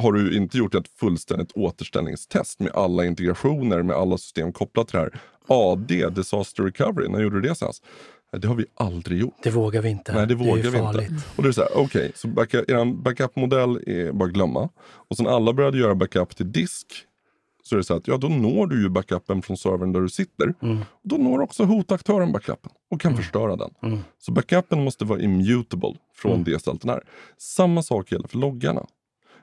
Har 0.01 0.13
du 0.13 0.37
inte 0.37 0.59
gjort 0.59 0.75
ett 0.75 0.89
fullständigt 0.89 1.53
återställningstest 1.55 2.61
med 2.61 2.73
alla 2.73 3.05
integrationer 3.05 3.83
med 3.83 3.97
alla 3.97 4.19
system 4.19 4.53
kopplat 4.53 4.89
till 4.89 4.99
det 4.99 5.03
här? 5.03 5.21
AD, 5.47 6.09
Disaster 6.11 6.63
Recovery, 6.63 7.09
när 7.09 7.21
gjorde 7.21 7.41
du 7.41 7.49
det 7.49 7.55
senast? 7.55 7.85
Det 8.33 8.49
har 8.49 8.55
vi 8.55 8.67
aldrig 8.75 9.19
gjort. 9.19 9.35
det 9.43 9.51
vågar 9.51 9.83
vi 9.83 9.89
inte. 9.89 10.13
Nej, 10.13 10.27
det 10.27 10.35
vågar 10.35 10.67
är 10.67 10.71
vi 10.71 10.79
farligt. 10.79 11.11
inte. 11.11 11.23
Och 11.37 11.43
det 11.43 11.49
är 11.49 11.53
så 11.53 11.61
här, 11.61 11.71
okej, 11.77 12.13
så 12.15 12.29
backa, 12.29 12.59
er 12.59 12.95
backupmodell 12.95 13.81
är 13.87 14.13
bara 14.13 14.25
att 14.25 14.33
glömma. 14.35 14.69
Och 15.09 15.17
sen 15.17 15.27
alla 15.27 15.53
började 15.53 15.79
göra 15.79 15.95
backup 15.95 16.37
till 16.37 16.53
disk. 16.53 16.87
Så 17.63 17.75
är 17.75 17.77
det 17.77 17.85
så 17.85 17.95
att 17.95 18.09
ja, 18.09 18.17
då 18.17 18.29
når 18.29 18.67
du 18.67 18.83
ju 18.83 18.89
backupen 18.89 19.43
från 19.43 19.57
servern 19.57 19.93
där 19.93 20.01
du 20.01 20.09
sitter. 20.09 20.55
Mm. 20.63 20.79
Och 20.81 21.09
då 21.09 21.17
når 21.17 21.41
också 21.41 21.65
hotaktören 21.65 22.33
backupen 22.33 22.71
och 22.91 23.01
kan 23.01 23.17
förstöra 23.17 23.57
den. 23.57 23.71
Mm. 23.83 23.99
Så 24.19 24.33
backupen 24.33 24.85
måste 24.85 25.05
vara 25.05 25.21
immutable 25.21 25.95
från 26.15 26.45
det 26.45 26.59
stället 26.59 26.81
den 26.81 26.91
är. 26.91 27.03
Samma 27.39 27.83
sak 27.83 28.13
gäller 28.13 28.29
för 28.29 28.39
loggarna. 28.39 28.87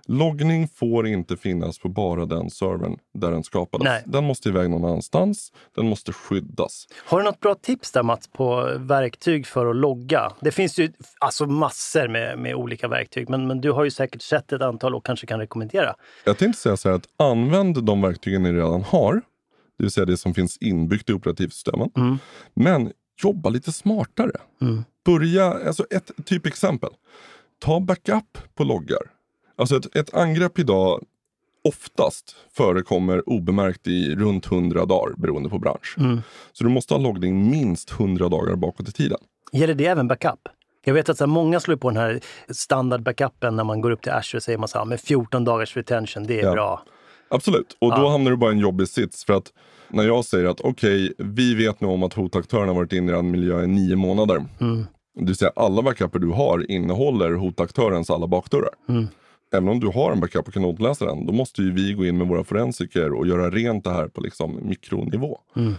Loggning 0.07 0.67
får 0.67 1.07
inte 1.07 1.37
finnas 1.37 1.79
på 1.79 1.89
bara 1.89 2.25
den 2.25 2.49
servern 2.49 2.97
där 3.13 3.31
den 3.31 3.43
skapades. 3.43 3.85
Nej. 3.85 4.03
Den 4.05 4.23
måste 4.23 4.49
iväg 4.49 4.69
någon 4.69 4.85
annanstans. 4.85 5.51
Den 5.75 5.89
måste 5.89 6.13
skyddas. 6.13 6.87
Har 7.05 7.17
du 7.17 7.23
något 7.25 7.39
bra 7.39 7.55
tips 7.55 7.91
där 7.91 8.03
Mats 8.03 8.27
på 8.27 8.77
verktyg 8.77 9.47
för 9.47 9.65
att 9.65 9.75
logga? 9.75 10.31
Det 10.39 10.51
finns 10.51 10.79
ju 10.79 10.91
alltså 11.19 11.45
massor 11.45 12.07
med, 12.07 12.39
med 12.39 12.55
olika 12.55 12.87
verktyg, 12.87 13.29
men, 13.29 13.47
men 13.47 13.61
du 13.61 13.71
har 13.71 13.83
ju 13.83 13.91
säkert 13.91 14.21
sett 14.21 14.53
ett 14.53 14.61
antal 14.61 14.95
och 14.95 15.05
kanske 15.05 15.27
kan 15.27 15.39
rekommendera. 15.39 15.95
Jag 16.23 16.37
tänkte 16.37 16.61
säga 16.61 16.77
så 16.77 16.89
här 16.89 16.95
att 16.95 17.07
använd 17.17 17.83
de 17.83 18.01
verktygen 18.01 18.43
ni 18.43 18.51
redan 18.51 18.83
har. 18.83 19.21
Det 19.77 19.83
vill 19.83 19.91
säga 19.91 20.05
det 20.05 20.17
som 20.17 20.33
finns 20.33 20.57
inbyggt 20.57 21.09
i 21.09 21.13
operativsystemen. 21.13 21.89
Mm. 21.97 22.17
Men 22.53 22.91
jobba 23.23 23.49
lite 23.49 23.71
smartare. 23.71 24.31
Mm. 24.61 24.83
Börja, 25.05 25.45
alltså 25.45 25.85
ett 25.89 26.11
typexempel. 26.25 26.89
Ta 27.59 27.79
backup 27.79 28.37
på 28.55 28.63
loggar. 28.63 29.01
Alltså 29.57 29.77
ett, 29.77 29.95
ett 29.95 30.13
angrepp 30.13 30.59
idag 30.59 31.03
oftast 31.63 32.35
förekommer 32.57 33.29
obemärkt 33.29 33.87
i 33.87 34.15
runt 34.15 34.51
100 34.51 34.85
dagar 34.85 35.13
beroende 35.17 35.49
på 35.49 35.59
bransch. 35.59 35.95
Mm. 35.97 36.21
Så 36.53 36.63
du 36.63 36.69
måste 36.69 36.93
ha 36.93 37.01
loggning 37.01 37.49
minst 37.51 37.91
100 37.91 38.29
dagar 38.29 38.55
bakåt 38.55 38.89
i 38.89 38.91
tiden. 38.91 39.17
Gäller 39.51 39.73
det 39.73 39.85
även 39.85 40.07
backup? 40.07 40.39
Jag 40.85 40.93
vet 40.93 41.09
att 41.09 41.17
så 41.17 41.23
här, 41.23 41.29
många 41.29 41.59
slår 41.59 41.75
på 41.75 41.89
den 41.89 41.97
här 41.97 42.19
standard 42.49 43.03
backupen 43.03 43.55
när 43.55 43.63
man 43.63 43.81
går 43.81 43.91
upp 43.91 44.01
till 44.01 44.11
Azure 44.11 44.37
och 44.37 44.43
säger 44.43 44.57
man 44.57 44.67
så 44.67 44.77
här, 44.77 44.85
med 44.85 44.99
14 45.01 45.43
dagars 45.45 45.77
retention, 45.77 46.23
det 46.27 46.39
är 46.39 46.43
Ja. 46.43 46.51
bra. 46.51 46.83
Absolut, 47.29 47.77
och 47.81 47.91
då 47.91 47.97
Ja. 47.97 48.09
hamnar 48.09 48.31
du 48.31 48.37
bara 48.37 48.51
i 48.51 48.53
en 48.53 48.59
jobbig 48.59 48.87
sits. 48.87 49.25
För 49.25 49.33
att 49.33 49.51
när 49.89 50.03
jag 50.03 50.25
säger 50.25 50.45
att 50.45 50.61
okej, 50.61 51.13
vi 51.17 51.55
vet 51.55 51.81
nu 51.81 51.87
om 51.87 52.03
att 52.03 52.13
hotaktören 52.13 52.67
har 52.67 52.75
varit 52.75 52.93
inne 52.93 53.11
i 53.11 53.15
en 53.15 53.31
miljö 53.31 53.63
i 53.63 53.67
nio 53.67 53.95
månader. 53.95 54.45
Mm. 54.61 54.85
Det 55.19 55.25
vill 55.25 55.35
säga 55.35 55.51
alla 55.55 55.81
backuper 55.81 56.19
du 56.19 56.27
har 56.29 56.71
innehåller 56.71 57.31
hotaktörens 57.33 58.09
alla 58.09 58.27
bakdörrar. 58.27 58.69
Mm. 58.89 59.07
Även 59.53 59.69
om 59.69 59.79
du 59.79 59.87
har 59.87 60.11
en 60.11 60.19
backup 60.19 60.47
och 60.47 60.53
kan 60.53 60.65
återläsa 60.65 61.05
den, 61.05 61.25
då 61.25 61.33
måste 61.33 61.61
ju 61.61 61.71
vi 61.71 61.93
gå 61.93 62.05
in 62.05 62.17
med 62.17 62.27
våra 62.27 62.43
forensiker 62.43 63.13
och 63.13 63.27
göra 63.27 63.49
rent 63.49 63.83
det 63.83 63.91
här 63.91 64.07
på 64.07 64.21
liksom 64.21 64.59
mikronivå. 64.67 65.39
Mm. 65.55 65.73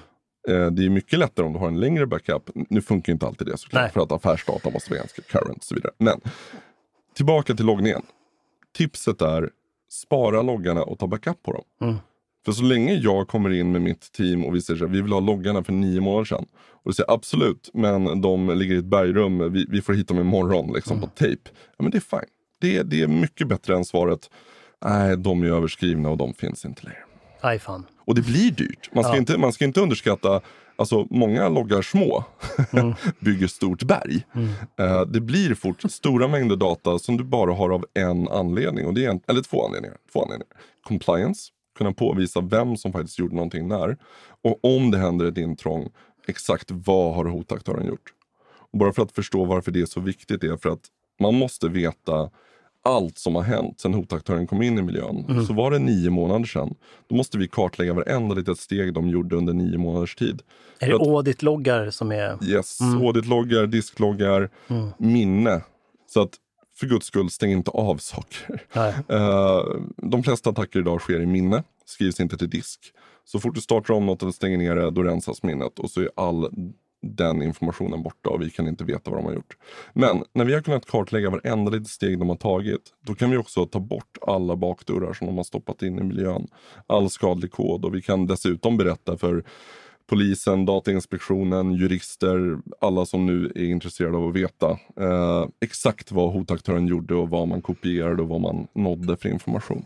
Eh, 0.49 0.67
Det 0.71 0.85
är 0.85 0.91
mycket 0.91 1.19
lättare 1.19 1.47
om 1.47 1.53
du 1.53 1.59
har 1.59 1.69
en 1.69 1.81
längre 1.81 2.07
backup. 2.07 2.51
Nu 2.55 2.81
funkar 2.83 3.13
inte 3.13 3.27
alltid 3.27 3.47
det 3.47 3.57
såklart, 3.59 3.83
Nej. 3.83 3.91
för 3.93 4.01
att 4.01 4.13
affärsdata 4.13 4.71
måste 4.71 4.91
vara 4.91 4.99
ganska 5.01 5.23
current 5.23 5.59
och 5.59 5.65
så 5.65 5.75
vidare. 5.75 5.93
Men 5.99 6.21
tillbaka 7.17 7.55
till 7.55 7.67
loggningen. 7.67 8.03
Tipset 8.77 9.23
är 9.23 9.51
spara 9.91 10.43
loggarna 10.43 10.83
och 10.83 10.99
ta 10.99 11.07
backup 11.07 11.43
på 11.43 11.53
dem. 11.53 11.65
Mm. 11.81 11.97
För 12.45 12.53
så 12.53 12.63
länge 12.63 12.95
jag 12.95 13.29
kommer 13.29 13.51
in 13.51 13.73
med 13.73 13.83
mitt 13.83 14.13
team 14.13 14.45
och 14.45 14.55
vi 14.55 14.61
säger 14.61 14.85
att 14.85 14.91
vi 14.91 15.01
vill 15.03 15.13
ha 15.13 15.21
loggarna 15.21 15.65
för 15.65 15.73
nio 15.73 16.01
månader 16.01 16.25
sedan. 16.25 16.47
Och 16.73 16.91
vi 16.91 16.95
säger 16.95 17.11
absolut, 17.13 17.71
men 17.75 18.21
de 18.21 18.59
ligger 18.59 18.75
i 18.75 18.79
ett 18.79 18.85
bergrum, 18.85 19.53
vi, 19.53 19.67
vi 19.69 19.83
får 19.83 19.93
hit 19.93 20.09
dem 20.09 20.19
imorgon 20.19 20.73
liksom, 20.73 21.01
på 21.01 21.07
tejp. 21.07 21.43
Ja 21.77 21.83
men 21.83 21.91
det 21.91 21.99
är 21.99 22.01
fine. 22.01 22.29
Det, 22.59 22.83
det 22.83 23.03
är 23.03 23.07
mycket 23.07 23.49
bättre 23.49 23.77
än 23.77 23.85
svaret, 23.85 24.31
nej 24.85 25.17
de 25.17 25.43
är 25.43 25.47
överskrivna 25.47 26.11
och 26.11 26.17
de 26.17 26.35
finns 26.35 26.65
inte 26.65 26.83
längre. 26.85 26.99
Aj 27.41 27.59
fan. 27.59 27.87
Och 28.05 28.15
det 28.15 28.23
blir 28.23 28.51
dyrt. 28.51 28.91
Man 28.95 29.05
ska, 29.05 29.13
Ja. 29.13 29.19
inte, 29.19 29.39
man 29.39 29.53
ska 29.53 29.65
inte 29.65 29.81
underskatta, 29.81 30.41
alltså 30.77 31.07
många 31.11 31.49
loggar 31.49 31.83
små 31.83 32.25
Mm. 32.73 32.95
bygger 33.21 33.47
stort 33.47 33.83
berg. 33.83 34.27
Eh, 34.79 35.01
det 35.03 35.21
blir 35.21 35.55
fort 35.55 35.83
stora 35.91 36.29
mängder 36.29 36.57
data 36.57 36.99
som 36.99 37.17
du 37.17 37.25
bara 37.25 37.53
har 37.55 37.71
av 37.71 37.85
en 37.95 38.29
anledning. 38.29 38.87
Och 38.87 38.95
det 38.95 39.05
är 39.05 39.11
en, 39.11 39.21
eller 39.27 39.43
två 39.43 39.67
anledningar, 39.67 39.97
två 40.13 40.23
anledningar. 40.23 40.55
Compliance, 40.85 41.51
kunna 41.79 41.93
påvisa 41.93 42.41
vem 42.41 42.77
som 42.77 42.93
faktiskt 42.93 43.19
gjorde 43.19 43.35
någonting 43.35 43.69
när. 43.69 43.97
Och 44.45 44.65
om 44.77 44.91
det 44.91 44.99
händer 44.99 45.25
ett 45.27 45.39
intrång, 45.39 45.89
exakt 46.29 46.71
vad 46.71 47.15
har 47.15 47.25
hotaktören 47.25 47.87
gjort? 47.87 48.13
Och 48.73 48.79
bara 48.79 48.93
för 48.93 49.03
att 49.03 49.13
förstå 49.13 49.45
varför 49.45 49.71
det 49.71 49.81
är 49.81 49.87
så 49.87 50.01
viktigt 50.01 50.45
är 50.45 50.57
för 50.57 50.69
att 50.69 50.83
man 51.21 51.35
måste 51.35 51.69
veta 51.69 52.31
allt 52.89 53.19
som 53.19 53.35
har 53.35 53.43
hänt 53.43 53.81
sedan 53.81 53.95
hotaktören 53.95 54.47
kom 54.47 54.63
in 54.63 54.79
i 54.79 54.83
miljön. 54.83 55.47
Så 55.47 55.53
var 55.53 55.71
det 55.71 55.79
nio 55.79 56.11
månader 56.11 56.45
sedan. 56.45 56.75
Då 57.09 57.15
måste 57.17 57.39
vi 57.39 57.49
kartlägga 57.49 57.95
varenda 57.95 58.35
litet 58.35 58.59
steg 58.59 58.95
de 58.95 59.09
gjorde 59.09 59.37
under 59.37 59.53
nio 59.53 59.79
månaders 59.79 60.15
tid. 60.15 60.43
Är 60.79 60.89
det 60.89 60.95
att- 60.95 61.01
audit-loggar 61.01 61.91
som 61.91 62.13
är... 62.13 62.45
Yes, 62.45 62.79
auditloggar, 62.81 63.67
diskloggar, 63.67 64.51
minne. 64.99 65.61
Så 66.11 66.23
att 66.23 66.31
för 66.77 66.87
guds 66.87 67.07
skull, 67.07 67.31
stäng 67.31 67.53
inte 67.53 67.71
av 67.71 67.97
saker. 67.97 68.63
Eh, 69.09 69.63
de 69.97 70.23
flesta 70.23 70.51
attacker 70.51 70.79
idag 70.81 71.01
sker 71.01 71.21
i 71.21 71.27
minne, 71.27 71.63
skrivs 71.85 72.21
inte 72.21 72.39
till 72.39 72.51
disk. 72.51 72.81
Så 73.25 73.41
fort 73.41 73.55
du 73.55 73.61
startar 73.61 73.95
om 73.95 74.07
något 74.07 74.23
eller 74.23 74.33
stänger 74.33 74.59
ner 74.59 74.75
det, 74.77 74.91
då 74.91 75.03
rensas 75.03 75.43
minnet 75.43 75.79
och 75.79 75.91
så 75.91 76.01
är 76.01 76.11
all 76.17 76.51
den 77.03 77.43
informationen 77.43 78.03
borta 78.03 78.31
och 78.31 78.43
vi 78.43 78.51
kan 78.51 78.69
inte 78.69 78.85
veta 78.85 79.11
vad 79.11 79.19
de 79.19 79.27
har 79.27 79.35
gjort. 79.35 79.57
Men 79.93 80.25
när 80.33 80.45
vi 80.45 80.55
har 80.55 80.61
kunnat 80.61 80.87
kartlägga 80.87 81.31
varenda 81.31 81.71
litet 81.71 81.89
steg 81.89 82.19
de 82.19 82.29
har 82.29 82.37
tagit, 82.37 82.83
då 83.07 83.15
kan 83.15 83.31
vi 83.31 83.37
också 83.37 83.67
ta 83.67 83.81
bort 83.81 84.19
alla 84.27 84.57
bakdörrar 84.57 85.13
som 85.13 85.27
de 85.27 85.37
har 85.37 85.45
stoppat 85.45 85.83
in 85.83 85.99
i 85.99 86.03
miljön. 86.03 86.47
All 86.87 87.11
skadlig 87.11 87.51
kod 87.51 87.85
och 87.85 87.95
vi 87.95 88.03
kan 88.03 88.27
dessutom 88.27 88.77
berätta 88.77 89.19
för 89.19 89.45
polisen, 90.07 90.65
Datainspektionen, 90.65 91.73
jurister, 91.73 92.59
alla 92.81 93.07
som 93.07 93.27
nu 93.27 93.53
är 93.55 93.65
intresserade 93.65 94.17
av 94.17 94.29
att 94.29 94.35
veta 94.35 94.71
eh, 95.01 95.49
exakt 95.61 96.13
vad 96.13 96.33
hotaktören 96.33 96.87
gjorde 96.87 97.15
och 97.15 97.31
vad 97.31 97.49
man 97.49 97.63
kopierade 97.63 98.23
och 98.23 98.29
vad 98.29 98.41
man 98.41 98.67
nådde 98.75 99.17
för 99.17 99.29
information. 99.29 99.85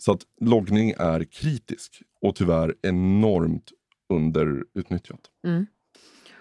Så 0.00 0.12
att 0.12 0.20
loggning 0.40 0.94
är 0.98 1.24
kritisk 1.24 2.02
och 2.22 2.34
tyvärr 2.34 2.74
enormt 2.82 3.72
underutnyttjat. 4.12 5.20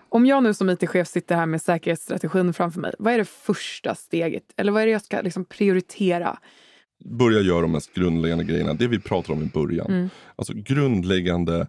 Om 0.10 0.26
jag 0.26 0.44
nu 0.44 0.54
som 0.54 0.70
it-chef 0.70 1.08
sitter 1.08 1.36
här 1.36 1.46
med 1.46 1.62
säkerhetsstrategin 1.62 2.54
framför 2.54 2.80
mig, 2.80 2.94
vad 3.00 3.14
är 3.14 3.18
det 3.18 3.26
första 3.26 3.96
steget? 3.96 4.44
Eller 4.58 4.72
vad 4.72 4.82
är 4.82 4.86
det 4.86 4.92
jag 4.92 5.02
ska 5.02 5.22
liksom 5.22 5.46
prioritera? 5.46 6.38
Börja 7.06 7.42
göra 7.42 7.62
de 7.62 7.72
mest 7.72 7.94
grundläggande 7.94 8.44
grejerna, 8.44 8.74
det 8.74 8.88
vi 8.88 9.00
pratar 9.00 9.34
om 9.34 9.44
i 9.44 9.46
början. 9.46 10.10
Alltså 10.36 10.54
grundläggande 10.56 11.68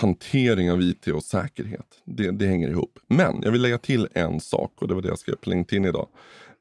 hantering 0.00 0.72
av 0.72 0.82
IT 0.82 1.06
och 1.06 1.22
säkerhet. 1.22 1.86
Det, 2.04 2.30
det 2.30 2.46
hänger 2.46 2.68
ihop. 2.68 2.98
Men 3.08 3.40
jag 3.42 3.52
vill 3.52 3.62
lägga 3.62 3.78
till 3.78 4.08
en 4.14 4.40
sak 4.40 4.72
och 4.82 4.88
det 4.88 4.94
var 4.94 5.02
det 5.02 5.08
jag 5.08 5.18
skrev 5.18 5.34
på 5.34 5.50
LinkedIn 5.50 5.84
idag. 5.84 6.08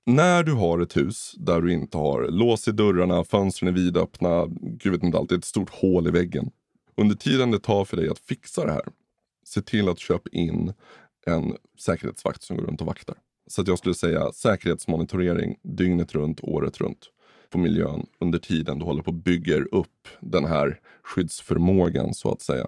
När 0.05 0.43
du 0.43 0.53
har 0.53 0.79
ett 0.79 0.97
hus 0.97 1.35
där 1.37 1.61
du 1.61 1.73
inte 1.73 1.97
har 1.97 2.27
lås 2.27 2.67
i 2.67 2.71
dörrarna, 2.71 3.23
fönstren 3.23 3.67
är 3.67 3.71
vidöppna, 3.71 4.45
gud 4.61 4.91
vet 4.91 5.03
inte 5.03 5.17
allt, 5.17 5.29
det 5.29 5.35
är 5.35 5.37
ett 5.37 5.45
stort 5.45 5.69
hål 5.69 6.07
i 6.07 6.11
väggen. 6.11 6.49
Under 6.97 7.15
tiden 7.15 7.51
det 7.51 7.59
tar 7.59 7.85
för 7.85 7.97
dig 7.97 8.09
att 8.09 8.19
fixa 8.19 8.65
det 8.65 8.71
här, 8.71 8.83
se 9.47 9.61
till 9.61 9.89
att 9.89 9.99
köpa 9.99 10.29
in 10.31 10.73
en 11.25 11.57
säkerhetsvakt 11.79 12.43
som 12.43 12.57
går 12.57 12.63
runt 12.63 12.81
och 12.81 12.87
vaktar. 12.87 13.15
Så 13.47 13.61
att 13.61 13.67
jag 13.67 13.77
skulle 13.77 13.95
säga 13.95 14.31
säkerhetsmonitorering 14.31 15.59
dygnet 15.63 16.15
runt, 16.15 16.39
året 16.43 16.77
runt 16.81 17.11
på 17.49 17.57
miljön 17.57 18.05
under 18.19 18.39
tiden 18.39 18.79
du 18.79 18.85
håller 18.85 19.03
på 19.03 19.11
och 19.11 19.17
bygger 19.17 19.75
upp 19.75 20.07
den 20.19 20.45
här 20.45 20.79
skyddsförmågan 21.03 22.13
så 22.13 22.31
att 22.31 22.41
säga. 22.41 22.67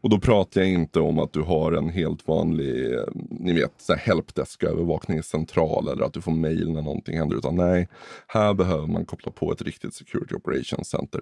Och 0.00 0.10
då 0.10 0.20
pratar 0.20 0.60
jag 0.60 0.70
inte 0.70 1.00
om 1.00 1.18
att 1.18 1.32
du 1.32 1.40
har 1.40 1.72
en 1.72 1.88
helt 1.88 2.28
vanlig, 2.28 2.94
eh, 2.94 3.04
ni 3.30 3.52
vet, 3.52 3.72
så 3.78 3.92
här 3.92 4.00
helpdesk-övervakningscentral 4.00 5.88
eller 5.88 6.04
att 6.04 6.12
du 6.12 6.20
får 6.20 6.32
mail 6.32 6.72
när 6.72 6.82
någonting 6.82 7.18
händer. 7.18 7.36
Utan 7.36 7.56
nej, 7.56 7.88
här 8.26 8.54
behöver 8.54 8.86
man 8.86 9.06
koppla 9.06 9.32
på 9.32 9.52
ett 9.52 9.62
riktigt 9.62 9.94
Security 9.94 10.34
Operations 10.34 10.88
Center. 10.88 11.20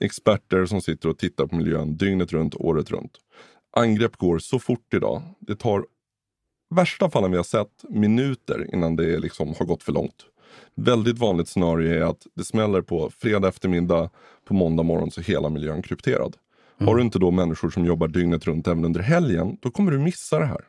Experter 0.00 0.66
som 0.66 0.80
sitter 0.80 1.08
och 1.08 1.18
tittar 1.18 1.46
på 1.46 1.56
miljön 1.56 1.96
dygnet 1.96 2.32
runt, 2.32 2.54
året 2.54 2.90
runt. 2.90 3.12
Angrepp 3.76 4.16
går 4.16 4.38
så 4.38 4.58
fort 4.58 4.94
idag. 4.94 5.22
Det 5.40 5.56
tar 5.56 5.84
värsta 6.70 7.10
fallen 7.10 7.30
vi 7.30 7.36
har 7.36 7.44
sett 7.44 7.84
minuter 7.88 8.74
innan 8.74 8.96
det 8.96 9.18
liksom 9.18 9.54
har 9.58 9.66
gått 9.66 9.82
för 9.82 9.92
långt. 9.92 10.24
Väldigt 10.74 11.18
vanligt 11.18 11.48
scenario 11.48 11.92
är 11.92 12.02
att 12.02 12.26
det 12.34 12.44
smäller 12.44 12.82
på 12.82 13.10
fredag 13.18 13.48
eftermiddag, 13.48 14.10
på 14.44 14.54
måndag 14.54 14.82
morgon 14.82 15.10
så 15.10 15.20
är 15.20 15.24
hela 15.24 15.48
miljön 15.48 15.82
krypterad. 15.82 16.36
Har 16.78 16.96
du 16.96 17.02
inte 17.02 17.18
då 17.18 17.30
människor 17.30 17.70
som 17.70 17.84
jobbar 17.84 18.08
dygnet 18.08 18.46
runt 18.46 18.68
även 18.68 18.84
under 18.84 19.00
helgen, 19.00 19.58
då 19.62 19.70
kommer 19.70 19.92
du 19.92 19.98
missa 19.98 20.38
det 20.38 20.46
här. 20.46 20.60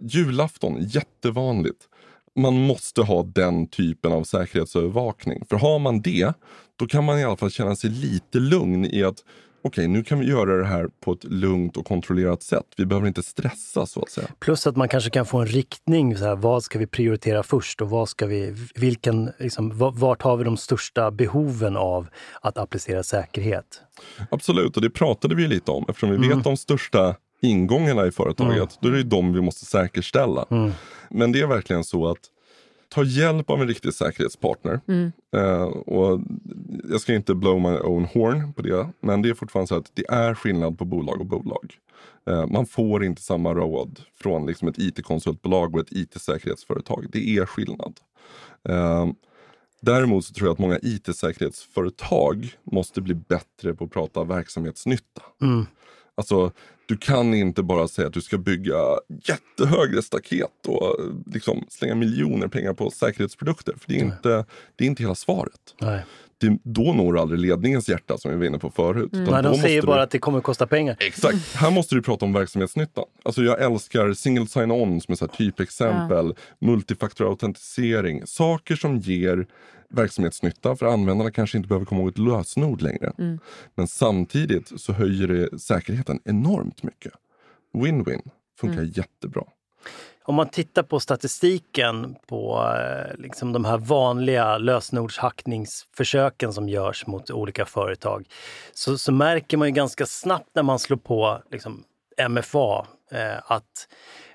Julafton, 0.00 0.76
jättevanligt. 0.80 1.88
Man 2.36 2.54
måste 2.54 3.02
ha 3.02 3.22
den 3.22 3.66
typen 3.66 4.12
av 4.12 4.24
säkerhetsövervakning. 4.24 5.44
För 5.48 5.56
har 5.56 5.78
man 5.78 6.00
det, 6.00 6.32
då 6.76 6.86
kan 6.86 7.04
man 7.04 7.18
i 7.18 7.24
alla 7.24 7.36
fall 7.36 7.50
känna 7.50 7.76
sig 7.76 7.90
lite 7.90 8.38
lugn 8.38 8.84
i 8.84 9.04
att 9.04 9.24
okej, 9.62 9.88
nu 9.88 10.04
kan 10.04 10.20
vi 10.20 10.26
göra 10.26 10.56
det 10.56 10.64
här 10.66 10.88
på 11.04 11.12
ett 11.12 11.24
lugnt 11.24 11.76
och 11.76 11.86
kontrollerat 11.86 12.42
sätt. 12.42 12.64
Vi 12.76 12.86
behöver 12.86 13.08
inte 13.08 13.22
stressa 13.22 13.86
så 13.86 14.02
att 14.02 14.10
säga. 14.10 14.28
Plus 14.38 14.66
att 14.66 14.76
man 14.76 14.88
kanske 14.88 15.10
kan 15.10 15.26
få 15.26 15.38
en 15.38 15.46
riktning. 15.46 16.16
Så 16.16 16.24
här, 16.24 16.36
vad 16.36 16.62
ska 16.62 16.78
vi 16.78 16.86
prioritera 16.86 17.42
först 17.42 17.82
och 17.82 17.90
vad 17.90 18.08
ska 18.08 18.26
vi, 18.26 18.54
vilken, 18.74 19.30
liksom, 19.38 19.78
va- 19.78 19.92
vart 19.96 20.22
har 20.22 20.36
vi 20.36 20.44
de 20.44 20.56
största 20.56 21.10
behoven 21.10 21.76
av 21.76 22.06
att 22.40 22.58
applicera 22.58 23.02
säkerhet? 23.02 23.80
Absolut, 24.30 24.76
och 24.76 24.82
det 24.82 24.90
pratade 24.90 25.34
vi 25.34 25.46
lite 25.46 25.70
om. 25.70 25.84
Eftersom 25.88 26.10
vi 26.10 26.28
vet 26.28 26.44
de 26.44 26.56
största 26.56 27.16
ingångarna 27.42 28.06
i 28.06 28.10
företaget, 28.10 28.78
då 28.80 28.88
är 28.88 28.92
det 28.92 29.02
de 29.02 29.32
vi 29.32 29.40
måste 29.40 29.64
säkerställa. 29.64 30.46
Men 31.10 31.32
det 31.32 31.40
är 31.40 31.46
verkligen 31.46 31.84
så 31.84 32.08
att 32.10 32.18
ta 32.88 33.02
hjälp 33.04 33.50
av 33.50 33.60
en 33.60 33.68
riktig 33.68 33.94
säkerhetspartner. 33.94 34.80
Eh, 35.36 35.62
och 35.62 36.20
jag 36.90 37.00
ska 37.00 37.14
inte 37.14 37.34
blow 37.34 37.60
my 37.60 37.78
own 37.78 38.04
horn 38.04 38.52
på 38.52 38.62
det, 38.62 38.88
men 39.00 39.22
det 39.22 39.28
är 39.28 39.34
fortfarande 39.34 39.68
så 39.68 39.76
att 39.76 39.90
det 39.94 40.04
är 40.08 40.34
skillnad 40.34 40.78
på 40.78 40.84
bolag 40.84 41.20
och 41.20 41.26
bolag. 41.26 41.74
Eh, 42.30 42.46
man 42.46 42.66
får 42.66 43.04
inte 43.04 43.22
samma 43.22 43.54
råd 43.54 44.00
från 44.20 44.46
liksom 44.46 44.68
ett 44.68 44.78
IT-konsultbolag 44.78 45.74
och 45.74 45.80
ett 45.80 45.92
IT-säkerhetsföretag. 45.92 47.06
Det 47.12 47.36
är 47.36 47.46
skillnad. 47.46 48.00
Eh, 48.68 49.06
Däremot 49.80 50.24
så 50.24 50.34
tror 50.34 50.48
jag 50.48 50.52
att 50.52 50.58
många 50.58 50.78
IT-säkerhetsföretag 50.82 52.50
måste 52.64 53.00
bli 53.00 53.14
bättre 53.14 53.74
på 53.74 53.84
att 53.84 53.90
prata 53.90 54.24
verksamhetsnytta. 54.24 55.22
Mm. 55.42 55.66
Alltså, 56.18 56.52
du 56.86 56.96
kan 56.96 57.34
inte 57.34 57.62
bara 57.62 57.88
säga 57.88 58.08
att 58.08 58.14
du 58.14 58.20
ska 58.20 58.38
bygga 58.38 58.76
jättehögre 59.24 60.02
staket 60.02 60.66
och 60.66 60.96
liksom 61.26 61.64
slänga 61.68 61.94
miljoner 61.94 62.48
pengar 62.48 62.74
på 62.74 62.90
säkerhetsprodukter. 62.90 63.74
För 63.78 63.92
det 63.92 64.00
är, 64.00 64.04
inte, 64.04 64.44
det 64.76 64.84
är 64.84 64.88
inte 64.88 65.02
hela 65.02 65.14
svaret. 65.14 65.74
Nej. 65.80 66.04
Det, 66.38 66.58
då 66.62 66.92
når 66.92 67.12
du 67.12 67.20
aldrig 67.20 67.40
ledningens 67.40 67.88
hjärta 67.88 68.18
som 68.18 68.30
vi 68.30 68.36
var 68.36 68.44
inne 68.44 68.58
på 68.58 68.70
förut. 68.70 69.08
utan 69.12 69.34
Nej, 69.34 69.42
de 69.42 69.54
säger 69.54 69.82
bara 69.82 69.96
du... 69.96 70.02
att 70.02 70.10
det 70.10 70.18
kommer 70.18 70.38
att 70.38 70.44
kosta 70.44 70.66
pengar. 70.66 70.96
Exakt. 71.00 71.54
Här 71.54 71.70
måste 71.70 71.94
du 71.94 72.02
prata 72.02 72.24
om 72.24 72.32
verksamhetsnytta. 72.32 73.02
Alltså 73.22 73.42
jag 73.42 73.62
älskar 73.62 74.12
single 74.12 74.46
sign-on 74.46 75.00
som 75.00 75.12
är 75.12 75.16
så 75.16 75.26
här 75.26 75.32
typexempel. 75.36 76.34
Multifaktor 76.58 77.28
autentisering. 77.28 78.22
Saker 78.26 78.76
som 78.76 78.98
ger 78.98 79.46
verksamhetsnytta 79.90 80.76
för 80.76 80.86
användarna 80.86 81.30
kanske 81.30 81.56
inte 81.56 81.68
behöver 81.68 81.86
komma 81.86 82.00
ihåg 82.00 82.08
ett 82.08 82.18
lösenord 82.18 82.82
längre. 82.82 83.12
Men 83.74 83.88
samtidigt 83.88 84.80
så 84.80 84.92
höjer 84.92 85.28
det 85.28 85.60
säkerheten 85.60 86.20
enormt 86.24 86.82
mycket. 86.82 87.12
Win-win. 87.74 88.30
Funkar 88.60 88.82
jättebra. 88.82 89.44
Om 90.24 90.34
man 90.34 90.48
tittar 90.48 90.82
på 90.82 91.00
statistiken 91.00 92.16
på 92.26 92.72
eh, 92.76 93.16
liksom 93.18 93.52
de 93.52 93.64
här 93.64 93.78
vanliga 93.78 94.58
lösenordshackningsförsöken 94.58 96.52
som 96.52 96.68
görs 96.68 97.06
mot 97.06 97.30
olika 97.30 97.66
företag 97.66 98.28
så, 98.72 98.98
så 98.98 99.12
märker 99.12 99.56
man 99.56 99.68
ju 99.68 99.74
ganska 99.74 100.06
snabbt 100.06 100.50
när 100.54 100.62
man 100.62 100.78
slår 100.78 100.96
på 100.96 101.42
liksom, 101.50 101.84
MFA 102.28 102.86
eh, 103.10 103.52
att 103.52 103.88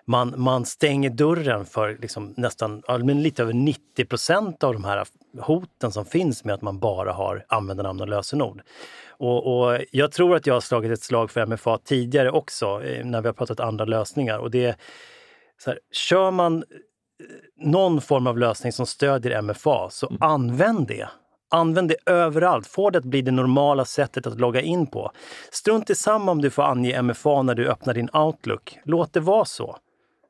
man, 0.05 0.33
man 0.37 0.65
stänger 0.65 1.09
dörren 1.09 1.65
för 1.65 1.97
liksom 2.01 2.33
nästan 2.37 2.83
men 2.87 3.23
lite 3.23 3.41
över 3.41 3.53
90 3.53 4.05
procent 4.05 4.63
av 4.63 4.73
de 4.73 4.83
här 4.83 5.05
hoten 5.39 5.91
som 5.91 6.05
finns 6.05 6.43
med 6.43 6.55
att 6.55 6.61
man 6.61 6.79
bara 6.79 7.13
har 7.13 7.45
användarnamn 7.47 8.01
och 8.01 8.07
lösenord. 8.07 8.61
Och, 9.17 9.57
och 9.57 9.79
jag 9.91 10.11
tror 10.11 10.35
att 10.35 10.47
jag 10.47 10.53
har 10.53 10.61
slagit 10.61 10.91
ett 10.91 11.03
slag 11.03 11.31
för 11.31 11.45
MFA 11.45 11.77
tidigare 11.77 12.31
också 12.31 12.83
eh, 12.83 13.05
när 13.05 13.21
vi 13.21 13.27
har 13.27 13.33
pratat 13.33 13.59
andra 13.59 13.85
lösningar. 13.85 14.37
Och 14.37 14.51
det, 14.51 14.75
så 15.63 15.69
här, 15.69 15.79
kör 15.91 16.31
man 16.31 16.57
eh, 16.57 16.63
någon 17.65 18.01
form 18.01 18.27
av 18.27 18.37
lösning 18.37 18.71
som 18.71 18.85
stödjer 18.85 19.41
MFA, 19.41 19.89
så 19.89 20.11
använd 20.19 20.87
det. 20.87 21.09
Använd 21.51 21.89
det 21.89 22.11
överallt. 22.11 22.67
Få 22.67 22.89
det 22.89 22.99
att 22.99 23.05
bli 23.05 23.21
det 23.21 23.31
normala 23.31 23.85
sättet 23.85 24.27
att 24.27 24.39
logga 24.39 24.61
in 24.61 24.87
på. 24.87 25.11
Strunt 25.51 25.89
i 25.89 25.95
samma 25.95 26.31
om 26.31 26.41
du 26.41 26.49
får 26.49 26.63
ange 26.63 27.01
MFA 27.01 27.41
när 27.41 27.55
du 27.55 27.67
öppnar 27.67 27.93
din 27.93 28.09
Outlook. 28.13 28.77
Låt 28.83 29.13
det 29.13 29.19
vara 29.19 29.45
så. 29.45 29.77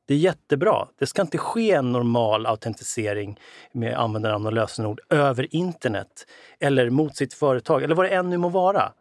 Det 0.05 0.13
är 0.13 0.17
jättebra. 0.17 0.87
Det 0.99 1.05
ska 1.05 1.21
inte 1.21 1.37
ske 1.37 1.71
en 1.71 1.91
normal 1.91 2.45
autentisering 2.45 3.39
med 3.71 3.97
användarnamn 3.97 4.45
och 4.45 4.53
lösenord 4.53 4.99
över 5.09 5.55
internet 5.55 6.27
eller 6.59 6.89
mot 6.89 7.15
sitt 7.15 7.33
företag 7.33 7.83
eller 7.83 7.95
vad 7.95 8.05
det 8.05 8.09
än 8.09 8.39
må 8.39 8.49
vara. 8.49 8.91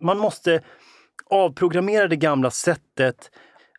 Man 0.00 0.18
måste 0.18 0.60
avprogrammera 1.30 2.08
det 2.08 2.16
gamla 2.16 2.50
sättet 2.50 3.30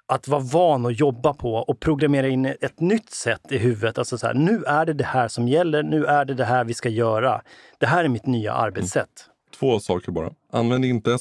att 0.06 0.28
vara 0.28 0.42
van 0.42 0.86
att 0.86 1.00
jobba 1.00 1.34
på 1.34 1.54
och 1.54 1.80
programmera 1.80 2.28
in 2.28 2.46
ett 2.46 2.80
nytt 2.80 3.10
sätt 3.10 3.52
i 3.52 3.58
huvudet. 3.58 3.98
Alltså 3.98 4.18
så 4.18 4.28
här, 4.28 4.34
nu 4.34 4.64
är 4.64 4.86
det 4.86 4.94
det 4.94 5.04
här 5.04 5.28
som 5.28 5.48
gäller, 5.48 5.84
nu 5.84 6.06
är 6.06 6.26
det 6.26 6.34
det 6.34 6.46
här 6.46 6.64
vi 6.64 6.74
ska 6.74 6.90
göra. 6.90 7.42
Det 7.78 7.86
här 7.86 8.04
är 8.04 8.08
mitt 8.08 8.26
nya 8.26 8.54
arbetssätt. 8.54 9.30
Två 9.60 9.80
saker 9.80 10.12
bara. 10.12 10.32
Använd 10.52 10.86
inte 10.86 11.12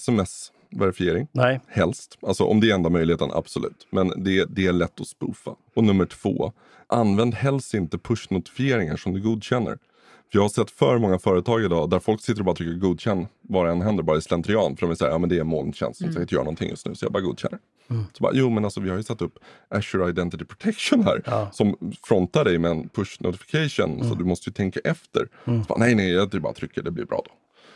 sms-verifiering. 0.76 1.28
Nej. 1.32 1.60
Helst. 1.66 2.18
Alltså 2.22 2.44
om 2.44 2.60
det 2.60 2.70
är 2.70 2.74
enda 2.74 2.90
möjligheten, 2.90 3.30
absolut. 3.34 3.86
Men 3.90 4.24
det, 4.24 4.44
det 4.44 4.66
är 4.66 4.72
lätt 4.72 5.00
att 5.00 5.06
spoofa. 5.06 5.50
Och 5.74 5.84
nummer 5.84 6.06
två, 6.06 6.52
använd 6.86 7.34
helst 7.34 7.74
inte 7.74 7.98
push-notifieringar 7.98 8.96
som 8.96 9.12
du 9.14 9.20
godkänner. 9.22 9.78
För 10.32 10.38
jag 10.38 10.42
har 10.42 10.48
sett 10.48 10.70
för 10.70 10.98
många 10.98 11.18
företag 11.18 11.64
idag 11.64 11.90
där 11.90 11.98
folk 11.98 12.20
sitter 12.20 12.40
och 12.40 12.44
bara 12.44 12.54
trycker 12.56 12.72
godkänn 12.72 13.26
vad 13.42 13.66
det 13.66 13.72
än 13.72 13.82
händer, 13.82 14.02
bara 14.02 14.18
i 14.18 14.22
slentrian. 14.22 14.76
För 14.76 14.86
de 14.86 14.96
säga, 14.96 15.10
ja 15.10 15.18
men 15.18 15.28
det 15.28 15.38
är 15.38 15.44
molntjänst 15.44 16.00
som 16.00 16.12
ska 16.12 16.20
inte 16.20 16.34
göra 16.34 16.44
någonting 16.44 16.70
just 16.70 16.86
nu, 16.86 16.94
så 16.94 17.04
jag 17.04 17.12
bara 17.12 17.22
godkänner. 17.22 17.58
Så 17.88 18.22
bara, 18.22 18.32
jo 18.34 18.50
men 18.50 18.64
alltså 18.64 18.80
vi 18.80 18.90
har 18.90 18.96
ju 18.96 19.02
satt 19.02 19.22
upp 19.22 19.38
Azure 19.68 20.10
Identity 20.10 20.44
Protection 20.44 21.04
här 21.04 21.22
Ja. 21.26 21.50
som 21.52 21.76
frontar 22.02 22.44
dig 22.44 22.58
med 22.58 22.70
en 22.70 22.88
push 22.88 23.16
notification. 23.22 24.08
Så 24.08 24.14
du 24.14 24.24
måste 24.24 24.50
ju 24.50 24.54
tänka 24.54 24.80
efter. 24.84 25.28
Så 25.44 25.50
bara, 25.68 25.78
nej 25.78 25.94
nej, 25.94 26.10
jag 26.12 26.30
bara 26.30 26.52
trycker, 26.52 26.82
det 26.82 26.90
blir 26.90 27.04
bra 27.04 27.22
då. 27.24 27.30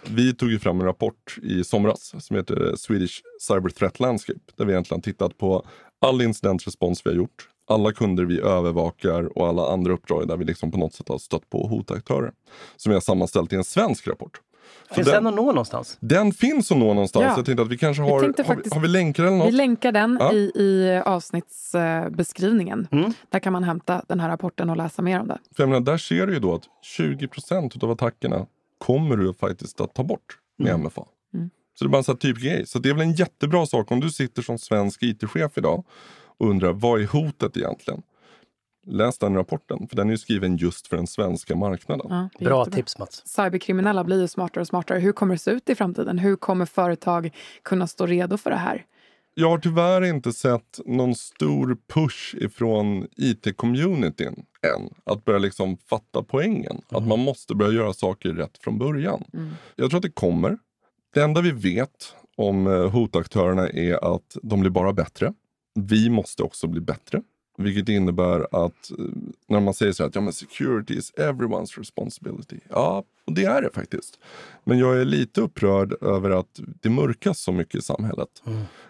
Vi 0.08 0.34
tog 0.34 0.50
ju 0.50 0.58
fram 0.58 0.80
en 0.80 0.86
rapport 0.86 1.38
i 1.42 1.64
somras 1.64 2.14
som 2.18 2.36
heter 2.36 2.76
Swedish 2.76 3.20
Cyber 3.40 3.70
Threat 3.70 4.00
Landscape. 4.00 4.40
Där 4.56 4.64
vi 4.64 4.72
egentligen 4.72 5.02
tittat 5.02 5.38
på 5.38 5.66
all 6.00 6.22
incident-respons 6.22 7.06
vi 7.06 7.10
har 7.10 7.16
gjort, 7.16 7.48
alla 7.68 7.92
kunder 7.92 8.24
vi 8.24 8.40
övervakar 8.40 9.38
och 9.38 9.48
alla 9.48 9.72
andra 9.72 9.92
uppdrag 9.92 10.28
där 10.28 10.36
vi 10.36 10.44
liksom 10.44 10.70
på 10.70 10.78
något 10.78 10.94
sätt 10.94 11.08
har 11.08 11.18
stött 11.18 11.50
på 11.50 11.66
hotaktörer. 11.66 12.32
Som 12.76 12.90
vi 12.90 12.94
har 12.94 13.00
sammanställt 13.00 13.52
i 13.52 13.56
en 13.56 13.64
svensk 13.64 14.08
rapport. 14.08 14.40
Så 14.88 14.94
Finns 14.94 15.06
den 15.08 15.26
att 15.26 15.34
nå 15.34 15.44
någonstans? 15.46 15.96
den 16.00 16.32
finns 16.32 16.72
att 16.72 16.78
nå 16.78 16.94
någonstans. 16.94 17.22
Ja. 17.24 17.34
Jag 17.36 17.44
tänkte 17.46 17.62
att 17.62 17.68
vi 17.68 17.78
kanske 17.78 18.02
har, 18.02 18.10
har, 18.10 18.32
vi, 18.36 18.44
faktiskt- 18.44 18.74
har 18.74 18.82
vi 18.82 18.88
länkar 18.88 19.24
eller 19.24 19.36
något? 19.36 19.48
Vi 19.48 19.52
länkar 19.52 19.92
den 19.92 20.16
Ja. 20.20 20.32
i, 20.32 20.36
i 20.54 21.02
avsnittsbeskrivningen. 21.06 22.88
Mm. 22.90 23.12
Där 23.30 23.38
kan 23.38 23.52
man 23.52 23.64
hämta 23.64 24.02
den 24.08 24.20
här 24.20 24.28
rapporten 24.28 24.70
och 24.70 24.76
läsa 24.76 25.02
mer 25.02 25.20
om 25.20 25.28
det. 25.28 25.38
För 25.56 25.66
menar, 25.66 25.80
där 25.80 25.96
ser 25.98 26.26
du 26.26 26.32
ju 26.34 26.40
då 26.40 26.54
att 26.54 26.62
20% 26.98 27.84
av 27.84 27.90
attackerna 27.90 28.46
kommer 28.84 29.16
du 29.16 29.34
faktiskt 29.34 29.80
att 29.80 29.94
ta 29.94 30.04
bort 30.04 30.38
med 30.58 30.80
MFA. 30.80 31.04
Mm. 31.34 31.50
Så 31.74 31.84
det 31.84 31.88
är 31.88 31.90
bara 31.90 31.98
en 31.98 32.04
sån 32.04 32.12
här 32.12 32.18
typ 32.18 32.38
grej. 32.42 32.66
Så 32.66 32.78
det 32.78 32.88
är 32.88 32.94
väl 32.94 33.02
en 33.02 33.12
jättebra 33.12 33.66
sak 33.66 33.90
om 33.90 34.00
du 34.00 34.10
sitter 34.10 34.42
som 34.42 34.58
svensk 34.58 35.02
IT-chef 35.02 35.58
idag 35.58 35.84
och 36.38 36.48
undrar 36.50 36.72
vad 36.72 37.00
är 37.00 37.06
hotet 37.06 37.56
egentligen? 37.56 38.02
Läs 38.86 39.18
den 39.18 39.34
rapporten, 39.34 39.88
för 39.88 39.96
den 39.96 40.06
är 40.06 40.10
ju 40.10 40.18
skriven 40.18 40.56
just 40.56 40.86
för 40.86 40.96
den 40.96 41.06
svenska 41.06 41.56
marknaden. 41.56 42.06
Ja, 42.10 42.28
Bra 42.46 42.58
jättebra. 42.58 42.64
tips 42.64 42.98
Mats. 42.98 43.22
Cyberkriminella 43.26 44.04
blir 44.04 44.20
ju 44.20 44.28
smartare 44.28 44.60
och 44.60 44.66
smartare. 44.66 44.98
Hur 44.98 45.12
kommer 45.12 45.34
det 45.34 45.38
se 45.38 45.50
ut 45.50 45.70
i 45.70 45.74
framtiden? 45.74 46.18
Hur 46.18 46.36
kommer 46.36 46.66
företag 46.66 47.30
kunna 47.62 47.86
stå 47.86 48.06
redo 48.06 48.36
för 48.36 48.50
det 48.50 48.56
här? 48.56 48.86
Jag 49.34 49.50
har 49.50 49.58
tyvärr 49.58 50.04
inte 50.04 50.32
sett 50.32 50.80
någon 50.86 51.14
stor 51.14 51.76
push 51.94 52.34
ifrån 52.38 53.06
IT-communityn 53.16 54.44
än. 54.76 54.90
Att 55.04 55.24
börja 55.24 55.38
liksom 55.38 55.76
fatta 55.76 56.22
poängen. 56.22 56.82
Att 56.88 57.06
man 57.06 57.18
måste 57.18 57.54
börja 57.54 57.72
göra 57.72 57.92
saker 57.92 58.28
rätt 58.28 58.58
från 58.58 58.78
början. 58.78 59.24
Jag 59.76 59.90
tror 59.90 59.98
att 59.98 60.02
det 60.02 60.10
kommer. 60.10 60.58
Det 61.14 61.22
enda 61.22 61.40
vi 61.40 61.50
vet 61.50 62.14
om 62.36 62.66
eh, 62.66 62.90
hotaktörerna 62.90 63.68
är 63.68 64.14
att 64.14 64.36
de 64.42 64.60
blir 64.60 64.70
bara 64.70 64.92
bättre. 64.92 65.34
Vi 65.74 66.10
måste 66.10 66.42
också 66.42 66.66
bli 66.66 66.80
bättre. 66.80 67.22
Vilket 67.60 67.88
innebär 67.88 68.66
att 68.66 68.90
eh, 68.98 69.04
när 69.48 69.60
man 69.60 69.74
säger 69.74 69.92
så 69.92 70.02
här 70.02 70.08
att 70.08 70.14
ja, 70.14 70.20
men 70.20 70.32
security 70.32 70.94
is 70.94 71.12
everyone's 71.16 71.78
responsibility. 71.78 72.60
Ja, 72.68 73.04
och 73.26 73.34
det 73.34 73.44
är 73.44 73.62
det 73.62 73.70
faktiskt. 73.74 74.18
Men 74.64 74.78
jag 74.78 75.00
är 75.00 75.04
lite 75.04 75.40
upprörd 75.40 76.02
över 76.02 76.30
att 76.30 76.60
det 76.80 76.90
mörkas 76.90 77.40
så 77.40 77.52
mycket 77.52 77.74
i 77.74 77.82
samhället. 77.82 78.28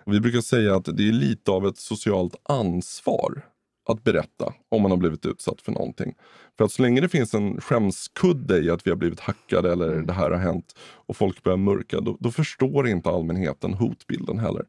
Vi 0.06 0.20
brukar 0.20 0.40
säga 0.40 0.76
att 0.76 0.84
det 0.84 1.08
är 1.08 1.12
lite 1.12 1.50
av 1.50 1.66
ett 1.66 1.78
socialt 1.78 2.34
ansvar 2.42 3.42
att 3.88 4.04
berätta 4.04 4.52
om 4.68 4.82
man 4.82 4.90
har 4.90 4.98
blivit 4.98 5.26
utsatt 5.26 5.60
för 5.60 5.72
någonting. 5.72 6.14
För 6.58 6.64
att 6.64 6.72
så 6.72 6.82
länge 6.82 7.00
det 7.00 7.08
finns 7.08 7.34
en 7.34 7.60
skämskudde 7.60 8.58
i 8.58 8.70
att 8.70 8.86
vi 8.86 8.90
har 8.90 8.96
blivit 8.96 9.20
hackade 9.20 9.72
eller 9.72 10.02
det 10.02 10.12
här 10.12 10.30
har 10.30 10.38
hänt 10.38 10.74
och 11.06 11.16
folk 11.16 11.42
börjar 11.42 11.56
mörka, 11.56 12.00
då, 12.00 12.16
då 12.20 12.30
förstår 12.30 12.88
inte 12.88 13.08
allmänheten 13.08 13.74
hotbilden 13.74 14.38
heller. 14.38 14.64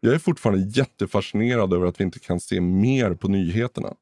Jag 0.00 0.14
är 0.14 0.18
fortfarande 0.18 0.78
jättefascinerad 0.78 1.74
över 1.74 1.86
att 1.86 2.00
vi 2.00 2.04
inte 2.04 2.18
kan 2.18 2.40
se 2.40 2.60
mer 2.60 3.14
på 3.14 3.28
nyheterna. 3.28 3.94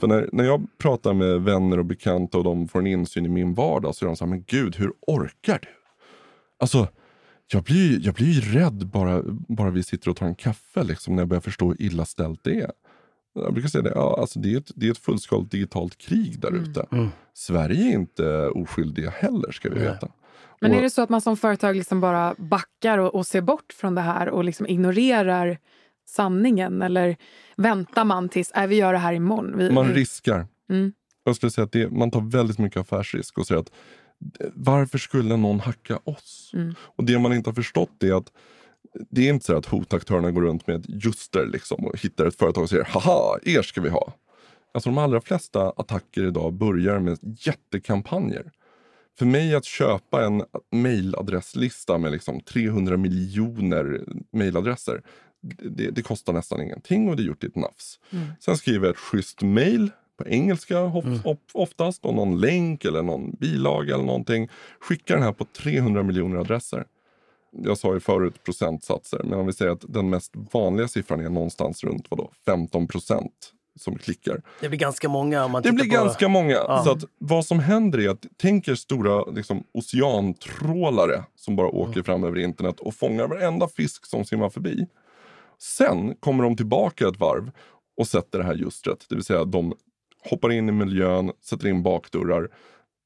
För 0.00 0.06
när, 0.06 0.28
när 0.32 0.44
jag 0.44 0.66
pratar 0.78 1.14
med 1.14 1.42
vänner 1.42 1.78
och 1.78 1.84
bekanta 1.84 2.38
och 2.38 2.44
de 2.44 2.68
får 2.68 2.78
en 2.78 2.86
insyn 2.86 3.26
i 3.26 3.28
min 3.28 3.54
vardag 3.54 3.94
så 3.94 4.04
är 4.04 4.06
de 4.06 4.16
så 4.16 4.24
här, 4.24 4.30
men 4.30 4.44
gud 4.46 4.76
hur 4.76 4.92
orkar 5.06 5.58
du? 5.62 5.68
Alltså, 6.60 6.88
jag 7.52 7.62
blir, 7.62 8.06
jag 8.06 8.14
blir 8.14 8.40
rädd 8.40 8.86
bara, 8.86 9.22
bara 9.48 9.70
vi 9.70 9.82
sitter 9.82 10.10
och 10.10 10.16
tar 10.16 10.26
en 10.26 10.34
kaffe 10.34 10.82
liksom, 10.82 11.16
när 11.16 11.22
jag 11.22 11.28
börjar 11.28 11.40
förstå 11.40 11.68
hur 11.68 11.82
illa 11.82 12.04
ställt 12.04 12.44
det 12.44 12.60
är. 12.60 12.72
Jag 13.34 13.52
brukar 13.52 13.68
säga 13.68 13.82
det, 13.82 13.92
ja, 13.94 14.16
alltså 14.20 14.38
det, 14.38 14.54
är 14.54 14.58
ett, 14.58 14.70
det 14.74 14.86
är 14.86 14.90
ett 14.90 14.98
fullskaligt 14.98 15.50
digitalt 15.50 15.98
krig 15.98 16.40
där 16.40 16.52
ute. 16.54 16.86
Sverige 17.34 17.84
är 17.84 17.92
inte 17.92 18.48
oskyldiga 18.48 19.10
heller 19.10 19.52
ska 19.52 19.68
vi 19.68 19.74
Nej. 19.74 19.84
veta. 19.84 20.08
Men 20.60 20.70
Och- 20.70 20.76
är 20.76 20.82
det 20.82 20.90
så 20.90 21.02
att 21.02 21.08
man 21.08 21.20
som 21.20 21.36
företag 21.36 21.76
liksom 21.76 22.00
bara 22.00 22.34
backar 22.38 22.98
och, 22.98 23.14
och 23.14 23.26
ser 23.26 23.40
bort 23.40 23.72
från 23.72 23.94
det 23.94 24.00
här 24.00 24.28
och 24.28 24.44
liksom 24.44 24.66
ignorerar 24.66 25.58
sanningen? 26.08 26.82
Eller 26.82 27.16
väntar 27.56 28.04
man 28.04 28.28
tills 28.28 28.50
äh, 28.50 28.66
vi 28.66 28.76
gör 28.76 28.92
det 28.92 28.98
här 28.98 29.12
imorgon? 29.12 29.58
Vi, 29.58 29.70
Man 29.70 29.88
vi, 29.88 29.94
riskar. 29.94 30.46
Mm. 30.70 30.92
Jag 31.24 31.36
skulle 31.36 31.50
säga 31.50 31.64
att 31.64 31.72
det, 31.72 31.90
man 31.90 32.10
tar 32.10 32.30
väldigt 32.30 32.58
mycket 32.58 32.80
affärsrisk 32.80 33.38
och 33.38 33.46
säger 33.46 33.60
att 33.60 33.70
varför 34.54 34.98
skulle 34.98 35.36
någon 35.36 35.60
hacka 35.60 35.98
oss? 36.04 36.50
Mm. 36.54 36.74
Och 36.80 37.04
det 37.04 37.18
man 37.18 37.32
inte 37.32 37.50
har 37.50 37.54
förstått 37.54 38.02
är 38.02 38.12
att 38.18 38.32
det 39.10 39.28
är 39.28 39.32
inte 39.32 39.44
så 39.44 39.56
att 39.56 39.66
hotaktörerna 39.66 40.30
går 40.30 40.42
runt 40.42 40.66
med 40.66 40.76
ett 40.76 41.04
ljuster 41.04 41.46
liksom 41.46 41.84
och 41.86 41.98
hittar 41.98 42.26
ett 42.26 42.38
företag 42.38 42.62
och 42.62 42.70
säger 42.70 42.84
haha, 42.84 43.38
er 43.42 43.62
ska 43.62 43.80
vi 43.80 43.88
ha. 43.88 44.14
Alltså 44.74 44.90
de 44.90 44.98
allra 44.98 45.20
flesta 45.20 45.70
attacker 45.70 46.26
idag 46.26 46.52
börjar 46.52 47.00
med 47.00 47.18
jättekampanjer. 47.22 48.50
För 49.18 49.26
mig 49.26 49.54
att 49.54 49.64
köpa 49.64 50.24
en 50.24 50.42
mailadresslista 50.72 51.98
med 51.98 52.12
liksom 52.12 52.40
300 52.40 52.96
miljoner 52.96 54.04
mailadresser, 54.32 55.02
det, 55.62 55.90
det 55.90 56.02
kostar 56.02 56.32
nästan 56.32 56.62
ingenting 56.62 57.08
och 57.08 57.16
det 57.16 57.22
är 57.22 57.24
gjort 57.24 57.44
i 57.44 57.46
ett 57.46 57.56
nafs. 57.56 58.00
Sen 58.40 58.56
skriver 58.56 58.86
jag 58.86 58.92
ett 58.92 59.00
schysst 59.00 59.42
mail 59.42 59.90
på 60.16 60.28
engelska 60.28 60.80
of, 60.80 61.04
of, 61.24 61.38
oftast 61.52 62.04
och 62.04 62.14
någon 62.14 62.40
länk 62.40 62.84
eller 62.84 63.02
någon 63.02 63.30
bilaga 63.30 63.94
eller 63.94 64.04
någonting. 64.04 64.48
Skickar 64.80 65.14
den 65.14 65.24
här 65.24 65.32
på 65.32 65.44
300 65.44 66.02
miljoner 66.02 66.36
adresser. 66.36 66.84
Jag 67.62 67.78
sa 67.78 67.94
ju 67.94 68.00
förut 68.00 68.44
procentsatser, 68.44 69.20
men 69.24 69.38
om 69.38 69.46
vi 69.46 69.52
säger 69.52 69.72
att 69.72 69.84
den 69.88 70.10
mest 70.10 70.32
vanliga 70.52 70.88
siffran 70.88 71.20
är 71.20 71.28
någonstans 71.28 71.84
runt 71.84 72.06
vadå, 72.10 72.30
15 72.44 72.88
procent 72.88 73.52
som 73.80 73.98
klickar. 73.98 74.42
Det 74.60 74.68
blir 74.68 74.78
ganska 74.78 75.08
många 75.08 75.44
om 75.44 75.50
man 75.50 75.62
Det 75.62 75.72
blir 75.72 75.84
på... 75.84 75.94
ganska 75.94 76.28
många. 76.28 76.56
Så 76.84 76.90
att 76.90 77.04
vad 77.18 77.46
som 77.46 77.58
händer 77.58 77.98
är 77.98 78.08
att 78.08 78.26
tänk 78.36 78.68
er 78.68 78.74
stora 78.74 79.24
liksom, 79.24 79.64
oceantrålare 79.74 81.24
som 81.36 81.56
bara 81.56 81.68
åker 81.68 82.02
fram 82.02 82.24
över 82.24 82.38
internet 82.38 82.80
och 82.80 82.94
fångar 82.94 83.28
varenda 83.28 83.68
fisk 83.68 84.06
som 84.06 84.24
simmar 84.24 84.50
förbi. 84.50 84.86
Sen 85.58 86.14
kommer 86.20 86.44
de 86.44 86.56
tillbaka 86.56 87.08
ett 87.08 87.18
varv 87.18 87.50
och 87.96 88.06
sätter 88.06 88.38
det 88.38 88.44
här 88.44 88.54
ljustret. 88.54 89.06
Det 89.08 89.14
vill 89.14 89.24
säga 89.24 89.44
de 89.44 89.74
hoppar 90.30 90.52
in 90.52 90.68
i 90.68 90.72
miljön, 90.72 91.32
sätter 91.44 91.68
in 91.68 91.82
bakdörrar. 91.82 92.48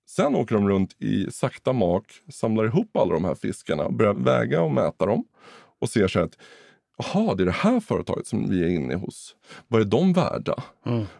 Sen 0.08 0.34
åker 0.34 0.54
de 0.54 0.68
runt 0.68 0.96
i 0.98 1.30
sakta 1.30 1.72
mak, 1.72 2.12
samlar 2.28 2.64
ihop 2.64 2.96
alla 2.96 3.14
de 3.14 3.24
här 3.24 3.34
fiskarna, 3.34 3.90
börjar 3.90 4.14
väga 4.14 4.62
och 4.62 4.70
mäta 4.70 5.06
dem 5.06 5.24
och 5.80 5.88
ser 5.88 6.08
så 6.08 6.18
här 6.18 6.26
att 6.26 6.38
Jaha, 6.98 7.34
det 7.34 7.42
är 7.42 7.44
det 7.44 7.52
här 7.52 7.80
företaget 7.80 8.26
som 8.26 8.50
vi 8.50 8.62
är 8.64 8.68
inne 8.68 8.94
hos. 8.94 9.36
Vad 9.68 9.80
är 9.80 9.84
de 9.84 10.12
värda? 10.12 10.62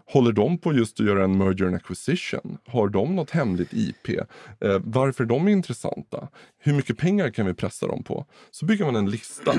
Håller 0.07 0.33
de 0.33 0.59
på 0.59 0.73
just 0.73 1.01
att 1.01 1.07
göra 1.07 1.25
en 1.25 1.39
merger 1.39 1.67
and 1.67 1.75
acquisition? 1.75 2.59
Har 2.67 2.89
de 2.89 3.17
något 3.17 3.31
hemligt 3.31 3.73
IP? 3.73 4.09
Eh, 4.09 4.81
varför 4.85 5.25
är 5.25 5.29
de 5.29 5.49
intressanta? 5.49 6.29
Hur 6.59 6.73
mycket 6.75 6.99
pengar 6.99 7.31
kan 7.31 7.47
vi 7.47 7.55
pressa 7.55 7.87
dem 7.87 8.03
på? 8.03 8.27
Så 8.51 8.67
bygger 8.67 8.85
man 8.85 8.97
en 8.97 9.11
lista. 9.11 9.53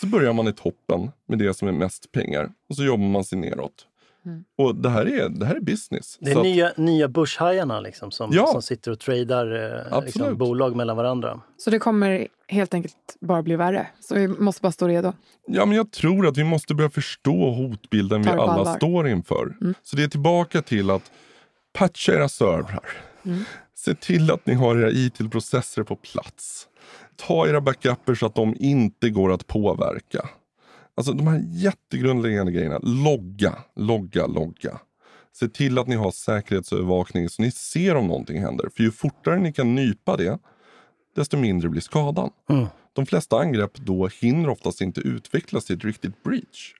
Så 0.00 0.06
börjar 0.06 0.32
man 0.32 0.48
i 0.48 0.52
toppen 0.52 1.10
med 1.28 1.38
det 1.38 1.54
som 1.54 1.68
är 1.68 1.72
mest 1.72 2.12
pengar 2.12 2.52
och 2.68 2.76
så 2.76 2.84
jobbar 2.84 3.06
man 3.06 3.24
sig 3.24 3.38
neråt. 3.38 3.86
Och 4.58 4.74
det 4.74 4.88
här 4.90 5.06
är, 5.06 5.28
det 5.28 5.46
här 5.46 5.54
är 5.54 5.60
business. 5.60 6.18
Det 6.20 6.30
är 6.30 6.34
Så 6.34 6.38
att- 6.40 6.44
nya, 6.46 6.72
nya 6.76 7.08
börshajarna 7.08 7.80
liksom, 7.80 8.10
som, 8.10 8.30
Ja. 8.32 8.46
som 8.46 8.62
sitter 8.62 8.90
och 8.90 8.98
tradar 8.98 9.46
eh, 9.92 10.04
liksom, 10.04 10.36
bolag 10.38 10.76
mellan 10.76 10.96
varandra. 10.96 11.40
Så 11.56 11.70
det 11.70 11.78
kommer 11.78 12.28
helt 12.48 12.74
enkelt 12.74 12.94
bara 13.20 13.42
bli 13.42 13.56
värre. 13.56 13.86
Så 14.00 14.14
vi 14.14 14.28
måste 14.28 14.62
bara 14.62 14.72
stå 14.72 14.88
redo. 14.88 15.12
Ja, 15.46 15.66
men 15.66 15.76
jag 15.76 15.90
tror 15.90 16.26
att 16.26 16.36
vi 16.36 16.44
måste 16.44 16.74
börja 16.74 16.90
förstå 16.90 17.50
hotbilden 17.50 18.20
vi 18.22 18.24
Ta 18.26 18.30
det 18.30 18.36
på 18.36 18.42
alla 18.42 18.52
allvar. 18.52 18.76
står 18.76 19.08
inför. 19.08 19.54
Så 19.82 19.96
det 19.96 20.02
är 20.04 20.08
tillbaka 20.08 20.62
till 20.62 20.90
att 20.90 21.10
patcha 21.72 22.12
era 22.12 22.28
servrar. 22.28 22.86
Se 23.74 23.94
till 23.94 24.30
att 24.30 24.46
ni 24.46 24.54
har 24.54 24.76
era 24.76 24.90
IT-processer 24.90 25.82
på 25.82 25.96
plats. 25.96 26.68
Ta 27.16 27.48
era 27.48 27.60
backuper 27.60 28.14
så 28.14 28.26
att 28.26 28.34
de 28.34 28.56
inte 28.58 29.10
går 29.10 29.32
att 29.32 29.46
påverka. 29.46 30.28
Alltså 30.94 31.12
de 31.12 31.26
här 31.26 31.44
jättegrundläggande 31.48 32.52
grejerna. 32.52 32.78
Logga, 32.82 33.58
logga, 33.76 34.26
logga. 34.26 34.80
Se 35.32 35.48
till 35.48 35.78
att 35.78 35.86
ni 35.86 35.96
har 35.96 36.10
säkerhetsövervakning 36.10 37.28
så 37.28 37.42
ni 37.42 37.50
ser 37.50 37.94
om 37.94 38.06
någonting 38.06 38.40
händer. 38.42 38.68
För 38.76 38.82
ju 38.82 38.90
fortare 38.90 39.38
ni 39.38 39.52
kan 39.52 39.74
nypa 39.74 40.16
det, 40.16 40.38
desto 41.16 41.36
mindre 41.36 41.68
blir 41.68 41.80
skadan. 41.80 42.30
De 42.92 43.06
flesta 43.06 43.38
angrepp 43.38 43.74
då 43.74 44.08
hinner 44.08 44.48
oftast 44.48 44.80
inte 44.80 45.00
utvecklas 45.00 45.64
till 45.64 45.76
ett 45.76 45.84
riktigt 45.84 46.22
breach. 46.22 46.74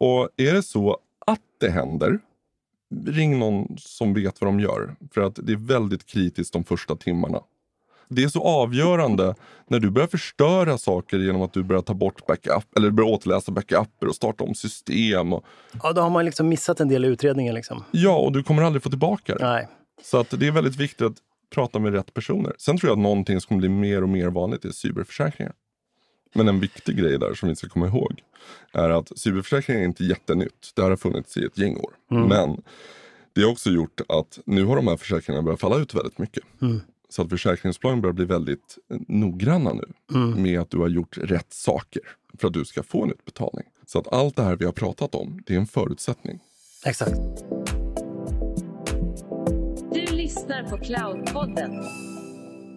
Och 0.00 0.28
är 0.36 0.54
det 0.54 0.62
så 0.62 0.98
att 1.26 1.40
det 1.60 1.70
händer, 1.70 2.18
ring 3.06 3.38
någon 3.38 3.76
som 3.78 4.14
vet 4.14 4.40
vad 4.40 4.48
de 4.48 4.60
gör. 4.60 4.96
För 5.14 5.20
att 5.20 5.38
det 5.42 5.52
är 5.52 5.56
väldigt 5.56 6.06
kritiskt 6.06 6.52
de 6.52 6.64
första 6.64 6.96
timmarna. 6.96 7.40
Det 8.08 8.24
är 8.24 8.28
så 8.28 8.42
avgörande 8.42 9.34
när 9.68 9.80
du 9.80 9.90
börjar 9.90 10.08
förstöra 10.08 10.78
saker 10.78 11.18
genom 11.18 11.42
att 11.42 11.52
du 11.52 11.62
börjar 11.62 11.82
ta 11.82 11.94
bort 11.94 12.26
backup 12.26 12.76
eller 12.76 12.90
börjar 12.90 13.10
återläsa 13.10 13.52
backuper 13.52 14.08
och 14.08 14.14
starta 14.14 14.44
om 14.44 14.54
system. 14.54 15.32
Och, 15.32 15.44
Ja, 15.82 15.92
då 15.92 16.00
har 16.00 16.10
man 16.10 16.24
liksom 16.24 16.48
missat 16.48 16.80
en 16.80 16.88
del 16.88 17.04
i 17.04 17.08
utredningen. 17.08 17.54
Liksom. 17.54 17.84
ja, 17.90 18.16
och 18.16 18.32
du 18.32 18.42
kommer 18.42 18.62
aldrig 18.62 18.82
få 18.82 18.88
tillbaka 18.88 19.34
det. 19.34 19.44
Nej. 19.44 19.68
Så 20.02 20.18
att 20.18 20.30
det 20.30 20.46
är 20.46 20.50
väldigt 20.52 20.76
viktigt 20.76 21.02
att 21.02 21.16
prata 21.54 21.78
med 21.78 21.92
rätt 21.92 22.14
personer. 22.14 22.52
Sen 22.58 22.78
tror 22.78 22.90
jag 22.90 22.96
att 22.96 23.02
någonting 23.02 23.40
som 23.40 23.48
kommer 23.48 23.60
bli 23.60 23.68
mer 23.68 24.02
och 24.02 24.08
mer 24.08 24.28
vanligt 24.28 24.64
är 24.64 24.70
cyberförsäkringar. 24.70 25.52
Men 26.34 26.48
en 26.48 26.60
viktig 26.60 26.96
grej 26.96 27.18
där 27.18 27.34
som 27.34 27.48
vi 27.48 27.56
ska 27.56 27.68
komma 27.68 27.86
ihåg 27.86 28.22
är 28.72 28.90
att 28.90 29.18
cyberförsäkringar 29.18 29.80
är 29.80 29.84
inte 29.84 30.04
jättenytt. 30.04 30.72
Det 30.74 30.82
här 30.82 30.90
har 30.90 30.96
funnits 30.96 31.36
i 31.36 31.44
ett 31.44 31.58
gäng 31.58 31.76
år. 31.76 31.90
Men 32.28 32.62
det 33.32 33.42
har 33.42 33.50
också 33.50 33.70
gjort 33.70 34.00
att 34.08 34.38
nu 34.46 34.64
har 34.64 34.76
de 34.76 34.88
här 34.88 34.96
försäkringarna 34.96 35.42
börjat 35.42 35.60
falla 35.60 35.76
ut 35.76 35.94
väldigt 35.94 36.18
mycket. 36.18 36.44
Så 37.16 37.22
att 37.22 37.30
försäkringsbolagen 37.30 38.00
börjar 38.00 38.14
bli 38.14 38.24
väldigt 38.24 38.78
eh, 38.90 38.98
noggranna 39.08 39.72
nu 39.72 40.18
med 40.18 40.60
att 40.60 40.70
du 40.70 40.78
har 40.78 40.88
gjort 40.88 41.18
rätt 41.18 41.52
saker 41.52 42.02
för 42.38 42.48
att 42.48 42.54
du 42.54 42.64
ska 42.64 42.82
få 42.82 43.04
en 43.04 43.10
utbetalning. 43.10 43.64
Så 43.86 43.98
att 43.98 44.12
allt 44.12 44.36
det 44.36 44.42
här 44.42 44.56
vi 44.56 44.64
har 44.64 44.72
pratat 44.72 45.14
om, 45.14 45.42
det 45.46 45.54
är 45.54 45.58
en 45.58 45.66
förutsättning. 45.66 46.38
Exakt. 46.84 47.16
Du 49.92 50.16
lyssnar 50.16 50.62
på 50.70 50.78
Cloudpodden. 50.78 51.84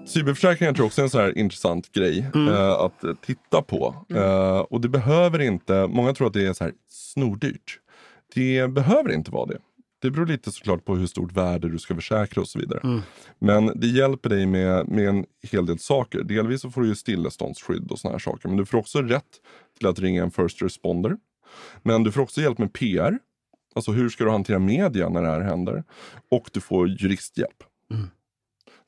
Cyberförsäkringar 0.08 0.74
tror 0.74 0.84
jag 0.84 0.88
också 0.88 1.02
är 1.02 1.04
en 1.04 1.10
sån 1.10 1.22
här 1.22 1.38
intressant 1.38 1.92
grej 1.92 2.28
eh, 2.36 2.70
att 2.72 3.04
eh, 3.04 3.14
titta 3.26 3.62
på. 3.62 3.96
Eh, 4.10 4.60
och 4.60 4.82
det 4.82 4.90
behöver 4.90 5.40
inte, 5.40 5.88
många 5.88 6.14
tror 6.14 6.28
att 6.28 6.34
det 6.34 6.48
är 6.48 6.54
så 6.54 6.64
här 6.64 6.74
snordyrt. 6.90 7.80
Det 8.34 8.72
behöver 8.72 9.12
inte 9.12 9.32
vara 9.32 9.46
det. 9.46 9.58
Det 10.02 10.12
beror 10.12 10.26
lite 10.26 10.52
såklart 10.52 10.86
på 10.86 10.96
hur 10.96 11.08
stort 11.08 11.32
värde 11.32 11.70
du 11.70 11.80
ska 11.80 11.96
försäkra 11.96 12.42
och 12.42 12.48
så 12.48 12.60
vidare. 12.60 12.82
Men 13.40 13.72
det 13.76 13.88
hjälper 13.88 14.30
dig 14.30 14.46
med, 14.46 14.88
med 14.88 15.08
en 15.08 15.26
hel 15.52 15.66
del 15.66 15.80
saker. 15.80 16.24
Delvis 16.24 16.62
så 16.62 16.72
får 16.72 16.82
du 16.82 16.88
ju 16.88 16.96
stilleståndsskydd 16.96 17.92
och 17.92 18.00
såna 18.00 18.12
här 18.12 18.20
saker. 18.20 18.48
Men 18.50 18.58
du 18.58 18.66
får 18.66 18.78
också 18.78 19.02
rätt 19.02 19.24
till 19.78 19.88
att 19.88 20.00
ringa 20.00 20.24
en 20.24 20.32
first 20.32 20.62
responder. 20.62 21.18
Men 21.84 22.04
du 22.04 22.12
får 22.12 22.22
också 22.22 22.42
hjälp 22.42 22.58
med 22.58 22.74
PR. 22.74 23.20
Alltså 23.76 23.92
hur 23.92 24.10
ska 24.10 24.24
du 24.24 24.32
hantera 24.32 24.60
media 24.60 25.10
när 25.10 25.22
det 25.22 25.28
här 25.28 25.42
händer? 25.42 25.84
Och 26.32 26.50
du 26.54 26.62
får 26.62 26.90
juristhjälp. 26.90 27.64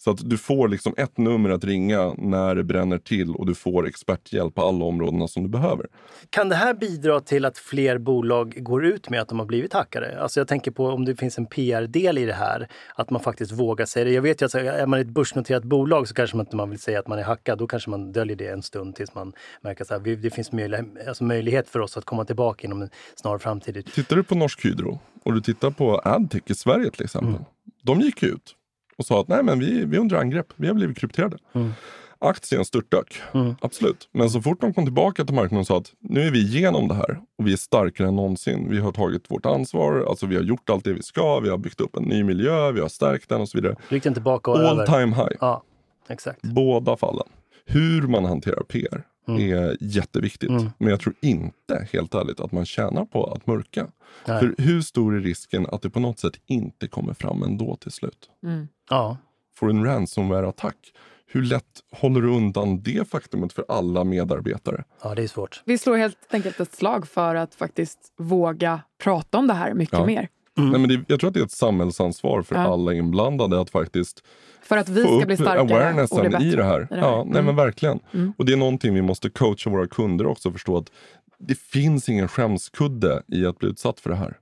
Så 0.04 0.12
att 0.12 0.30
du 0.30 0.38
får 0.38 0.68
liksom 0.68 0.94
ett 0.98 1.18
nummer 1.18 1.50
att 1.50 1.64
ringa 1.64 2.14
när 2.18 2.56
det 2.56 2.64
bränner 2.64 2.98
till 2.98 3.36
och 3.36 3.46
du 3.46 3.56
får 3.56 3.88
experthjälp 3.88 4.56
på 4.56 4.62
alla 4.62 4.86
områdena 4.86 5.28
som 5.28 5.44
du 5.44 5.50
behöver. 5.50 5.86
Kan 6.30 6.50
det 6.50 6.56
här 6.56 6.74
bidra 6.74 7.20
till 7.20 7.46
att 7.46 7.58
fler 7.58 7.98
bolag 7.98 8.64
går 8.64 8.86
ut 8.86 9.10
med 9.10 9.22
att 9.22 9.28
de 9.28 9.40
har 9.40 9.46
blivit 9.46 9.74
hackade? 9.74 10.22
Alltså 10.22 10.40
jag 10.40 10.48
tänker 10.48 10.72
på 10.72 10.88
om 10.88 11.06
det 11.06 11.16
finns 11.16 11.38
en 11.38 11.46
PR-del 11.46 12.18
i 12.18 12.26
det 12.26 12.34
här, 12.34 12.68
att 12.96 13.10
man 13.10 13.22
faktiskt 13.22 13.52
vågar 13.52 13.86
säga 13.86 14.06
det. 14.06 14.12
Jag 14.12 14.22
vet 14.22 14.42
ju 14.42 14.46
att 14.46 14.56
är 14.56 14.86
man 14.86 15.00
ett 15.00 15.08
börsnoterat 15.08 15.64
bolag 15.64 16.08
så 16.08 16.14
kanske 16.14 16.38
man 16.38 16.46
inte 16.46 16.56
man 16.56 16.70
vill 16.70 16.80
säga 16.80 17.00
att 17.00 17.08
man 17.08 17.20
är 17.20 17.24
hackad. 17.24 17.58
Då 17.58 17.68
kanske 17.68 17.90
man 17.90 18.12
döljer 18.12 18.36
det 18.36 18.48
en 18.48 18.62
stund 18.62 18.96
tills 18.96 19.16
man 19.16 19.34
märker 19.62 19.94
att 19.94 20.04
det 20.04 20.34
finns 20.34 20.52
möjlighet, 20.52 20.86
alltså 21.08 21.24
möjlighet 21.24 21.70
för 21.70 21.80
oss 21.80 21.98
att 21.98 22.06
komma 22.06 22.26
tillbaka 22.26 22.68
inom 22.68 22.82
en 22.82 22.90
snar 23.16 23.38
framtid. 23.38 23.90
Tittar 23.94 24.16
du 24.16 24.24
på 24.24 24.36
Norsk 24.36 24.66
Hydro 24.66 25.00
och 25.24 25.34
du 25.34 25.42
tittar 25.42 25.72
på 25.72 26.02
Adtech 26.04 26.44
i 26.46 26.56
Sverige 26.56 26.92
till 26.92 27.04
exempel. 27.04 27.44
De 27.84 28.02
gick 28.02 28.24
ut 28.24 28.56
och 29.02 29.06
sa 29.06 29.22
att 29.22 29.28
nej 29.28 29.44
men 29.44 29.60
vi, 29.60 29.86
vi 29.86 29.98
är 29.98 30.02
under 30.02 30.16
angrepp, 30.18 30.48
vi 30.56 30.68
har 30.68 30.74
blivit 30.74 30.98
krypterade. 30.98 31.38
Aktien 32.24 32.66
störtdök, 32.66 33.22
absolut. 33.62 34.10
Men 34.12 34.30
så 34.30 34.42
fort 34.42 34.62
de 34.62 34.74
kom 34.74 34.86
tillbaka 34.86 35.26
till 35.26 35.36
marknaden 35.36 35.60
och 35.60 35.68
sa 35.68 35.78
att 35.78 35.92
nu 36.00 36.22
är 36.22 36.32
vi 36.32 36.40
igenom 36.40 36.88
det 36.88 36.94
här 36.94 37.20
och 37.38 37.48
vi 37.48 37.54
är 37.54 37.58
starkare 37.58 38.08
än 38.08 38.16
någonsin. 38.16 38.68
Vi 38.70 38.80
har 38.80 38.92
tagit 38.92 39.32
vårt 39.32 39.46
ansvar, 39.46 40.06
alltså 40.10 40.26
vi 40.26 40.36
har 40.36 40.44
gjort 40.44 40.70
allt 40.70 40.84
det 40.84 40.94
vi 40.94 41.04
ska, 41.04 41.40
vi 41.40 41.50
har 41.50 41.58
byggt 41.58 41.82
upp 41.82 41.96
en 41.98 42.04
ny 42.04 42.24
miljö, 42.24 42.72
vi 42.72 42.80
har 42.82 42.88
stärkt 42.88 43.30
den 43.30 43.42
och 43.42 43.50
så 43.50 43.58
vidare. 43.58 43.76
Gick 43.90 44.04
tillbaka 44.04 44.52
och 44.52 44.58
All 44.58 44.66
över. 44.80 44.86
time 44.86 45.16
high. 45.16 45.38
Ja, 45.40 45.64
exakt. 46.10 46.42
Båda 46.42 46.98
fallen. 46.98 47.28
Hur 47.66 48.02
man 48.02 48.26
hanterar 48.26 48.64
PR 48.64 49.04
är 49.28 49.78
jätteviktigt. 49.80 50.52
Men 50.78 50.88
jag 50.90 51.00
tror 51.00 51.16
inte, 51.22 51.88
helt 51.94 52.16
ärligt, 52.16 52.40
att 52.40 52.52
man 52.52 52.66
tjänar 52.66 53.06
på 53.06 53.26
att 53.34 53.48
mörka. 53.48 53.88
Nej. 54.28 54.40
För 54.40 54.56
hur 54.58 54.82
stor 54.82 55.16
är 55.16 55.20
risken 55.20 55.66
att 55.72 55.82
det 55.82 55.90
på 55.90 56.00
något 56.00 56.20
sätt 56.20 56.34
inte 56.46 56.88
kommer 56.88 57.14
fram 57.14 57.44
ändå 57.44 57.76
till 57.76 57.92
slut? 57.92 58.30
Ja. 58.90 59.18
Får 59.56 59.70
en 59.70 59.86
ransomware-attack, 59.86 60.76
hur 61.28 61.42
lätt 61.44 61.66
håller 61.92 62.22
du 62.22 62.30
undan 62.36 62.82
det 62.82 63.10
faktumet 63.10 63.54
för 63.54 63.66
alla 63.68 64.04
medarbetare? 64.04 64.84
ja, 65.04 65.16
det 65.16 65.24
är 65.24 65.28
svårt. 65.28 65.62
Vi 65.66 65.78
slår 65.78 65.98
helt 65.98 66.18
enkelt 66.34 66.60
ett 66.60 66.76
slag 66.76 67.08
för 67.08 67.36
att 67.36 67.56
faktiskt 67.56 68.00
våga 68.18 68.82
prata 69.04 69.38
om 69.38 69.48
det 69.48 69.54
här 69.54 69.74
mycket 69.74 70.00
Ja. 70.00 70.06
mer. 70.06 70.28
Nej, 70.70 70.80
men 70.80 70.90
det, 70.90 71.02
jag 71.08 71.20
tror 71.20 71.28
att 71.28 71.34
det 71.34 71.40
är 71.40 71.44
ett 71.46 71.52
samhällsansvar 71.52 72.42
för 72.42 72.56
Ja. 72.56 72.62
alla 72.62 72.94
inblandade 72.94 73.62
att 73.62 73.70
faktiskt 73.70 74.24
För 74.64 74.78
att 74.78 74.90
vi 74.90 75.04
få 75.04 75.18
ska 75.18 75.26
bli 75.26 75.36
starkare 75.36 75.60
och 75.60 75.66
bli 75.66 75.76
awarenessen 75.76 76.32
bättre 76.32 76.46
i 76.46 76.56
det 76.56 76.64
här. 76.64 76.82
i 76.82 76.86
Ja, 76.90 77.24
nej, 77.26 77.32
Mm. 77.32 77.46
men 77.46 77.56
verkligen. 77.56 78.00
Och 78.38 78.46
det 78.46 78.54
är 78.54 78.58
någonting 78.58 78.94
vi 78.94 79.02
måste 79.02 79.30
coacha 79.30 79.70
våra 79.70 79.88
kunder 79.88 80.26
också 80.28 80.52
förstå 80.52 80.78
att 80.78 80.92
det 81.40 81.58
finns 81.58 82.10
ingen 82.10 82.28
skämskudde 82.28 83.24
i 83.28 83.46
att 83.46 83.58
bli 83.60 83.70
utsatt 83.70 84.00
för 84.00 84.10
det 84.10 84.16
här. 84.16 84.38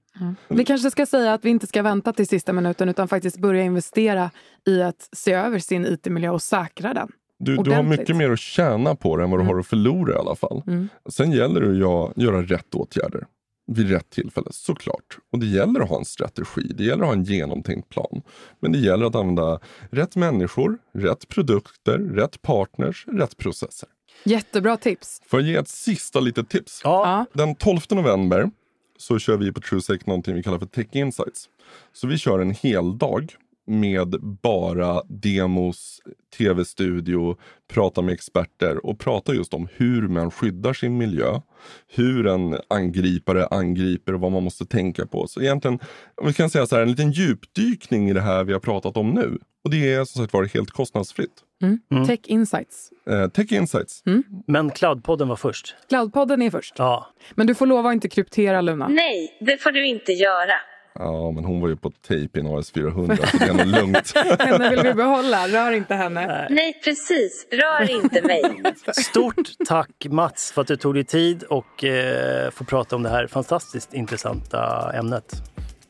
Vi 0.48 0.66
kanske 0.66 0.92
ska 0.92 1.06
säga 1.06 1.34
att 1.34 1.46
vi 1.46 1.50
inte 1.50 1.68
ska 1.68 1.82
vänta 1.82 2.14
till 2.14 2.28
sista 2.28 2.54
minuten 2.54 2.90
utan 2.90 3.08
faktiskt 3.08 3.38
börja 3.38 3.64
investera 3.64 4.32
i 4.68 4.82
att 4.82 5.10
se 5.14 5.34
över 5.34 5.60
sin 5.60 5.86
IT-miljö 5.86 6.30
och 6.30 6.42
säkra 6.42 6.94
den. 6.94 7.10
Du, 7.40 7.56
du 7.58 7.72
har 7.72 7.84
mycket 7.84 8.16
mer 8.16 8.32
att 8.32 8.40
tjäna 8.40 8.96
på 8.96 9.18
det 9.18 9.24
än 9.24 9.32
vad 9.32 9.40
du 9.40 9.44
har 9.46 9.60
att 9.60 9.68
förlora 9.68 10.14
i 10.14 10.18
alla 10.18 10.36
fall. 10.36 10.64
Sen 11.10 11.32
gäller 11.32 11.62
det 11.62 11.70
att 11.70 12.18
göra 12.18 12.42
rätt 12.42 12.76
åtgärder 12.76 13.26
vid 13.70 13.90
rätt 13.90 14.10
tillfälle, 14.10 14.48
såklart. 14.52 15.18
Och 15.32 15.40
det 15.40 15.46
gäller 15.46 15.80
att 15.80 15.90
ha 15.90 15.98
en 15.98 16.06
strategi, 16.06 16.62
det 16.62 16.84
gäller 16.84 17.04
att 17.04 17.08
ha 17.08 17.14
en 17.14 17.24
genomtänkt 17.24 17.90
plan. 17.90 18.22
Men 18.60 18.72
det 18.72 18.80
gäller 18.80 19.06
att 19.06 19.16
använda 19.16 19.60
rätt 19.92 20.16
människor, 20.16 20.78
rätt 20.94 21.28
produkter, 21.28 21.98
rätt 21.98 22.42
partners, 22.42 23.06
rätt 23.08 23.38
processer. 23.38 23.90
Jättebra 24.24 24.78
tips. 24.78 25.22
Får 25.26 25.42
jag 25.42 25.50
ge 25.50 25.56
ett 25.56 25.68
sista 25.68 26.20
litet 26.20 26.50
tips? 26.50 26.82
Ja. 26.84 27.26
Den 27.34 27.56
12 27.56 27.80
november 27.90 28.52
så 28.98 29.20
kör 29.20 29.38
vi 29.38 29.52
på 29.52 29.62
TrueSec 29.62 30.06
någonting 30.06 30.36
vi 30.36 30.44
kallar 30.44 30.60
för 30.60 30.66
Tech 30.66 30.88
Insights. 30.92 31.50
Så 31.94 32.08
vi 32.08 32.18
kör 32.18 32.40
en 32.40 32.52
hel 32.52 32.98
dag 32.98 33.36
med 33.70 34.16
bara 34.22 35.02
demos, 35.08 36.02
tv-studio, 36.38 37.38
prata 37.74 38.02
med 38.02 38.14
experter 38.14 38.86
och 38.86 39.00
prata 39.00 39.34
just 39.34 39.54
om 39.54 39.68
hur 39.76 40.08
man 40.08 40.32
skyddar 40.32 40.74
sin 40.74 40.98
miljö. 40.98 41.42
Hur 41.88 42.28
en 42.28 42.58
angripare 42.68 43.48
angriper 43.48 44.14
och 44.14 44.20
vad 44.20 44.32
man 44.32 44.44
måste 44.44 44.66
tänka 44.66 45.06
på. 45.06 45.28
Så 45.28 45.42
egentligen, 45.42 45.80
vi 46.24 46.34
kan 46.34 46.50
säga 46.50 46.66
så 46.66 46.76
här, 46.76 46.84
en 46.84 46.90
liten 46.90 47.12
djupdykning 47.12 48.10
i 48.10 48.14
det 48.14 48.22
här 48.22 48.44
vi 48.44 48.54
har 48.54 48.60
pratat 48.60 48.98
om 48.98 49.10
nu. 49.10 49.38
Och 49.64 49.70
det 49.70 49.94
är 49.94 50.06
som 50.06 50.22
sagt 50.22 50.34
varit 50.34 50.54
helt 50.54 50.72
kostnadsfritt. 50.72 51.44
Mm. 51.62 52.08
Tech 52.08 52.20
Insights. 52.26 52.90
Eh, 53.10 53.28
Tech 53.28 53.52
Insights. 53.52 54.04
Men 54.48 54.72
Cloudpodden 54.72 55.28
var 55.28 55.36
först. 55.36 55.76
Cloudpodden 55.90 56.42
är 56.42 56.50
först. 56.50 56.76
Ja. 56.78 57.08
Men 57.36 57.48
du 57.48 57.56
får 57.56 57.66
lova 57.66 57.90
att 57.90 57.94
inte 57.94 58.10
kryptera 58.10 58.62
Luna. 58.62 58.88
Nej, 58.88 59.38
det 59.40 59.58
får 59.58 59.72
du 59.72 59.88
inte 59.88 60.12
göra. 60.12 60.54
Ja, 60.94 61.32
men 61.32 61.46
hon 61.46 61.62
var 61.62 61.68
ju 61.68 61.76
på 61.76 61.92
tejp 62.08 62.40
i 62.40 62.42
en 62.42 62.48
AS400 62.48 63.26
så 63.32 63.38
det 63.38 63.46
är 63.46 63.54
nog 63.54 63.68
lugnt. 63.68 64.14
Henne 64.40 64.70
vill 64.70 64.84
vi 64.84 64.94
behålla. 64.94 65.48
Rör 65.48 65.72
inte 65.72 65.96
henne. 65.96 66.48
Nej, 66.50 66.82
precis. 66.84 67.48
Rör 67.52 67.92
inte 67.92 68.22
mig. 68.22 68.64
Stort 68.94 69.50
tack 69.68 70.06
Mats 70.10 70.52
för 70.52 70.62
att 70.62 70.68
du 70.68 70.76
tog 70.76 70.94
dig 70.94 71.04
tid 71.04 71.44
och 71.44 71.84
eh, 71.84 72.52
får 72.52 72.66
prata 72.66 72.96
om 72.96 73.04
det 73.04 73.10
här 73.10 73.28
fantastiskt 73.28 73.94
intressanta 73.94 74.92
ämnet. 74.94 75.34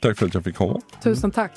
Tack 0.01 0.17
för 0.17 0.25
att 0.25 0.33
jag 0.33 0.43
fick 0.43 0.55
komma. 0.55 0.81
Tusen 1.03 1.31
tack. 1.31 1.53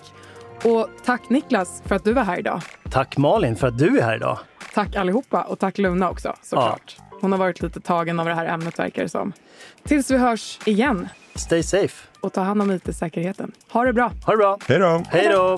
Och 0.64 0.88
tack 1.04 1.28
Niklas 1.28 1.82
för 1.86 1.94
att 1.94 2.04
du 2.04 2.12
var 2.12 2.24
här 2.24 2.38
idag. 2.38 2.60
Tack 2.90 3.16
Malin 3.16 3.56
för 3.56 3.66
att 3.68 3.78
du 3.78 3.98
är 3.98 4.02
här 4.02 4.16
idag. 4.16 4.38
Tack 4.74 4.96
allihopa 4.96 5.42
och 5.42 5.58
tack 5.58 5.78
Luna 5.78 6.10
också 6.10 6.36
såklart. 6.42 6.96
Hon 7.22 7.32
har 7.32 7.38
varit 7.38 7.62
lite 7.62 7.80
tagen 7.80 8.20
av 8.20 8.26
det 8.26 8.34
här 8.34 8.46
ämnet 8.46 8.78
verkar 8.78 9.02
det 9.02 9.08
som. 9.08 9.32
Tills 9.84 10.10
vi 10.10 10.16
hörs 10.18 10.58
igen 10.64 11.08
Stay 11.34 11.62
safe. 11.62 12.08
och 12.20 12.32
ta 12.32 12.40
hand 12.42 12.62
om 12.62 12.70
IT-säkerheten. 12.70 13.52
Ha 13.68 13.84
det 13.84 13.92
bra! 13.92 14.12
Ha 14.26 14.32
det 14.32 14.36
bra. 14.36 14.58
Hej 14.68 14.78
då! 14.78 15.04
Hej 15.10 15.28
då! 15.32 15.56